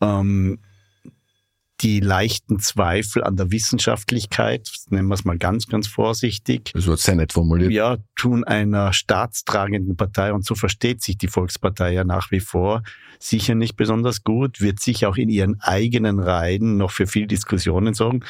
Ähm, 0.00 0.58
die 1.80 2.00
leichten 2.00 2.60
Zweifel 2.60 3.24
an 3.24 3.36
der 3.36 3.50
Wissenschaftlichkeit, 3.50 4.70
nennen 4.90 5.08
wir 5.08 5.14
es 5.14 5.24
mal 5.24 5.38
ganz, 5.38 5.66
ganz 5.66 5.88
vorsichtig. 5.88 6.70
Das 6.74 6.86
wird 6.86 7.00
sehr 7.00 7.16
nett 7.16 7.32
formuliert. 7.32 7.72
Ja, 7.72 7.96
tun 8.14 8.44
einer 8.44 8.92
staatstragenden 8.92 9.96
Partei, 9.96 10.32
und 10.32 10.44
so 10.44 10.54
versteht 10.54 11.02
sich 11.02 11.18
die 11.18 11.28
Volkspartei 11.28 11.92
ja 11.92 12.04
nach 12.04 12.30
wie 12.30 12.40
vor, 12.40 12.82
sicher 13.22 13.54
nicht 13.54 13.76
besonders 13.76 14.24
gut, 14.24 14.60
wird 14.60 14.80
sich 14.80 15.06
auch 15.06 15.16
in 15.16 15.28
ihren 15.28 15.60
eigenen 15.60 16.18
Reihen 16.18 16.76
noch 16.76 16.90
für 16.90 17.06
viel 17.06 17.26
Diskussionen 17.26 17.94
sorgen. 17.94 18.20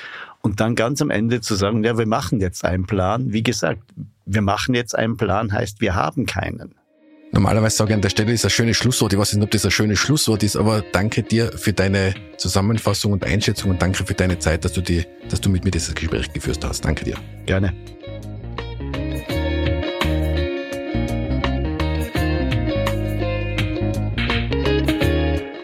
Und 0.40 0.60
dann 0.60 0.74
ganz 0.74 1.00
am 1.00 1.10
Ende 1.10 1.40
zu 1.40 1.54
sagen, 1.54 1.84
ja, 1.84 1.98
wir 1.98 2.06
machen 2.06 2.40
jetzt 2.40 2.64
einen 2.64 2.86
Plan. 2.86 3.32
Wie 3.32 3.42
gesagt, 3.42 3.82
wir 4.26 4.42
machen 4.42 4.74
jetzt 4.74 4.96
einen 4.96 5.16
Plan 5.16 5.52
heißt, 5.52 5.80
wir 5.80 5.94
haben 5.94 6.26
keinen. 6.26 6.74
Normalerweise 7.32 7.76
sage 7.76 7.92
ich 7.92 7.94
an 7.94 8.02
der 8.02 8.10
Stelle, 8.10 8.32
ist 8.32 8.44
ein 8.44 8.50
schönes 8.50 8.76
Schlusswort. 8.76 9.12
Ich 9.14 9.18
weiß 9.18 9.32
nicht, 9.32 9.42
ob 9.42 9.50
das 9.50 9.64
ein 9.64 9.70
schönes 9.70 9.98
Schlusswort 9.98 10.42
ist, 10.42 10.54
aber 10.54 10.84
danke 10.92 11.22
dir 11.22 11.50
für 11.52 11.72
deine 11.72 12.14
Zusammenfassung 12.36 13.12
und 13.12 13.24
Einschätzung 13.24 13.70
und 13.70 13.80
danke 13.80 14.04
für 14.04 14.12
deine 14.12 14.38
Zeit, 14.38 14.66
dass 14.66 14.74
du, 14.74 14.82
die, 14.82 15.06
dass 15.30 15.40
du 15.40 15.48
mit 15.48 15.64
mir 15.64 15.70
dieses 15.70 15.94
Gespräch 15.94 16.30
geführt 16.32 16.62
hast. 16.62 16.84
Danke 16.84 17.04
dir. 17.04 17.16
Gerne. 17.46 17.72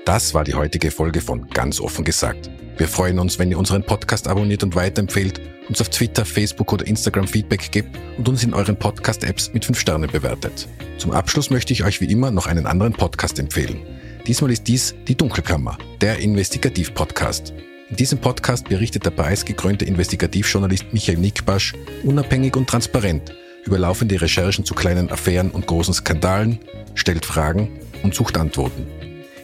Das 0.09 0.33
war 0.33 0.43
die 0.43 0.55
heutige 0.55 0.91
Folge 0.91 1.21
von 1.21 1.51
Ganz 1.51 1.83
offen 1.83 2.03
gesagt. 2.03 2.49
Wir 2.79 2.89
freuen 2.89 3.19
uns, 3.19 3.39
wenn 3.39 3.51
ihr 3.51 3.59
unseren 3.59 3.83
Podcast 3.83 4.27
abonniert 4.27 4.63
und 4.63 4.75
weiterempfehlt 4.75 5.39
uns 5.69 5.83
auf 5.83 5.91
Twitter, 5.91 6.25
Facebook 6.25 6.73
oder 6.73 6.87
Instagram 6.87 7.29
Feedback 7.29 7.71
gebt 7.71 7.95
und 8.17 8.27
uns 8.27 8.43
in 8.43 8.55
euren 8.55 8.75
Podcast-Apps 8.75 9.53
mit 9.53 9.67
5 9.67 9.79
Sternen 9.79 10.11
bewertet. 10.11 10.67
Zum 10.97 11.11
Abschluss 11.11 11.51
möchte 11.51 11.75
ich 11.75 11.85
euch 11.85 12.01
wie 12.01 12.11
immer 12.11 12.31
noch 12.31 12.47
einen 12.47 12.65
anderen 12.65 12.95
Podcast 12.95 13.39
empfehlen. 13.39 13.83
Diesmal 14.27 14.51
ist 14.51 14.67
dies 14.67 14.95
Die 15.07 15.15
Dunkelkammer, 15.15 15.77
der 16.01 16.21
Investigativ-Podcast. 16.21 17.53
In 17.91 17.97
diesem 17.97 18.19
Podcast 18.19 18.67
berichtet 18.67 19.05
der 19.05 19.11
preisgekrönte 19.11 19.85
Investigativjournalist 19.85 20.87
Michael 20.91 21.19
Nickbasch 21.19 21.75
unabhängig 22.03 22.57
und 22.57 22.67
transparent 22.67 23.35
über 23.67 23.77
laufende 23.77 24.19
Recherchen 24.19 24.65
zu 24.65 24.73
kleinen 24.73 25.11
Affären 25.11 25.51
und 25.51 25.67
großen 25.67 25.93
Skandalen, 25.93 26.61
stellt 26.95 27.27
Fragen 27.27 27.79
und 28.03 28.15
sucht 28.15 28.39
Antworten. 28.39 28.87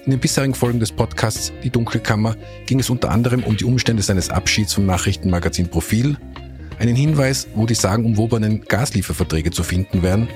In 0.05 0.11
den 0.11 0.21
bisherigen 0.21 0.55
Folgen 0.55 0.81
des 0.81 0.93
Podcasts 0.93 1.51
Die 1.63 1.71
Dunkelkammer 1.71 2.37
ging 2.67 2.79
es 2.79 2.91
unter 2.91 3.11
anderem 3.11 3.43
um 3.43 3.57
die 3.57 3.65
Umstände 3.65 4.03
seines 4.03 4.29
Abschieds 4.29 4.75
vom 4.75 4.85
Nachrichtenmagazin 4.85 5.69
Profil, 5.69 6.19
einen 6.79 6.95
Hinweis, 6.95 7.49
wo 7.55 7.65
die 7.65 7.75
sagenumwobenen 7.75 8.67
Gaslieferverträge 8.67 9.51
zu 9.51 9.63
finden 9.63 10.03
wären 10.03 10.29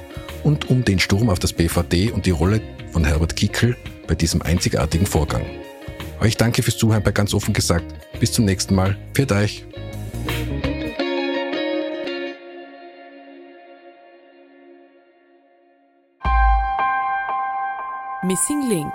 und 0.42 0.70
um 0.70 0.86
den 0.86 0.98
Sturm 0.98 1.28
auf 1.28 1.38
das 1.38 1.52
BVD 1.52 2.10
und 2.12 2.24
die 2.24 2.30
Rolle 2.30 2.62
von 2.92 3.04
Herbert 3.04 3.36
Kickel 3.36 3.76
bei 4.06 4.14
diesem 4.14 4.40
einzigartigen 4.40 5.06
Vorgang. 5.06 5.44
Euch 6.20 6.38
danke 6.38 6.62
fürs 6.62 6.78
Zuhören 6.78 7.02
bei 7.02 7.12
ganz 7.12 7.34
offen 7.34 7.52
gesagt. 7.52 7.84
Bis 8.20 8.32
zum 8.32 8.46
nächsten 8.46 8.74
Mal. 8.74 8.96
Pfiat 9.12 9.32
euch. 9.32 9.66
Missing 18.24 18.68
Link 18.70 18.92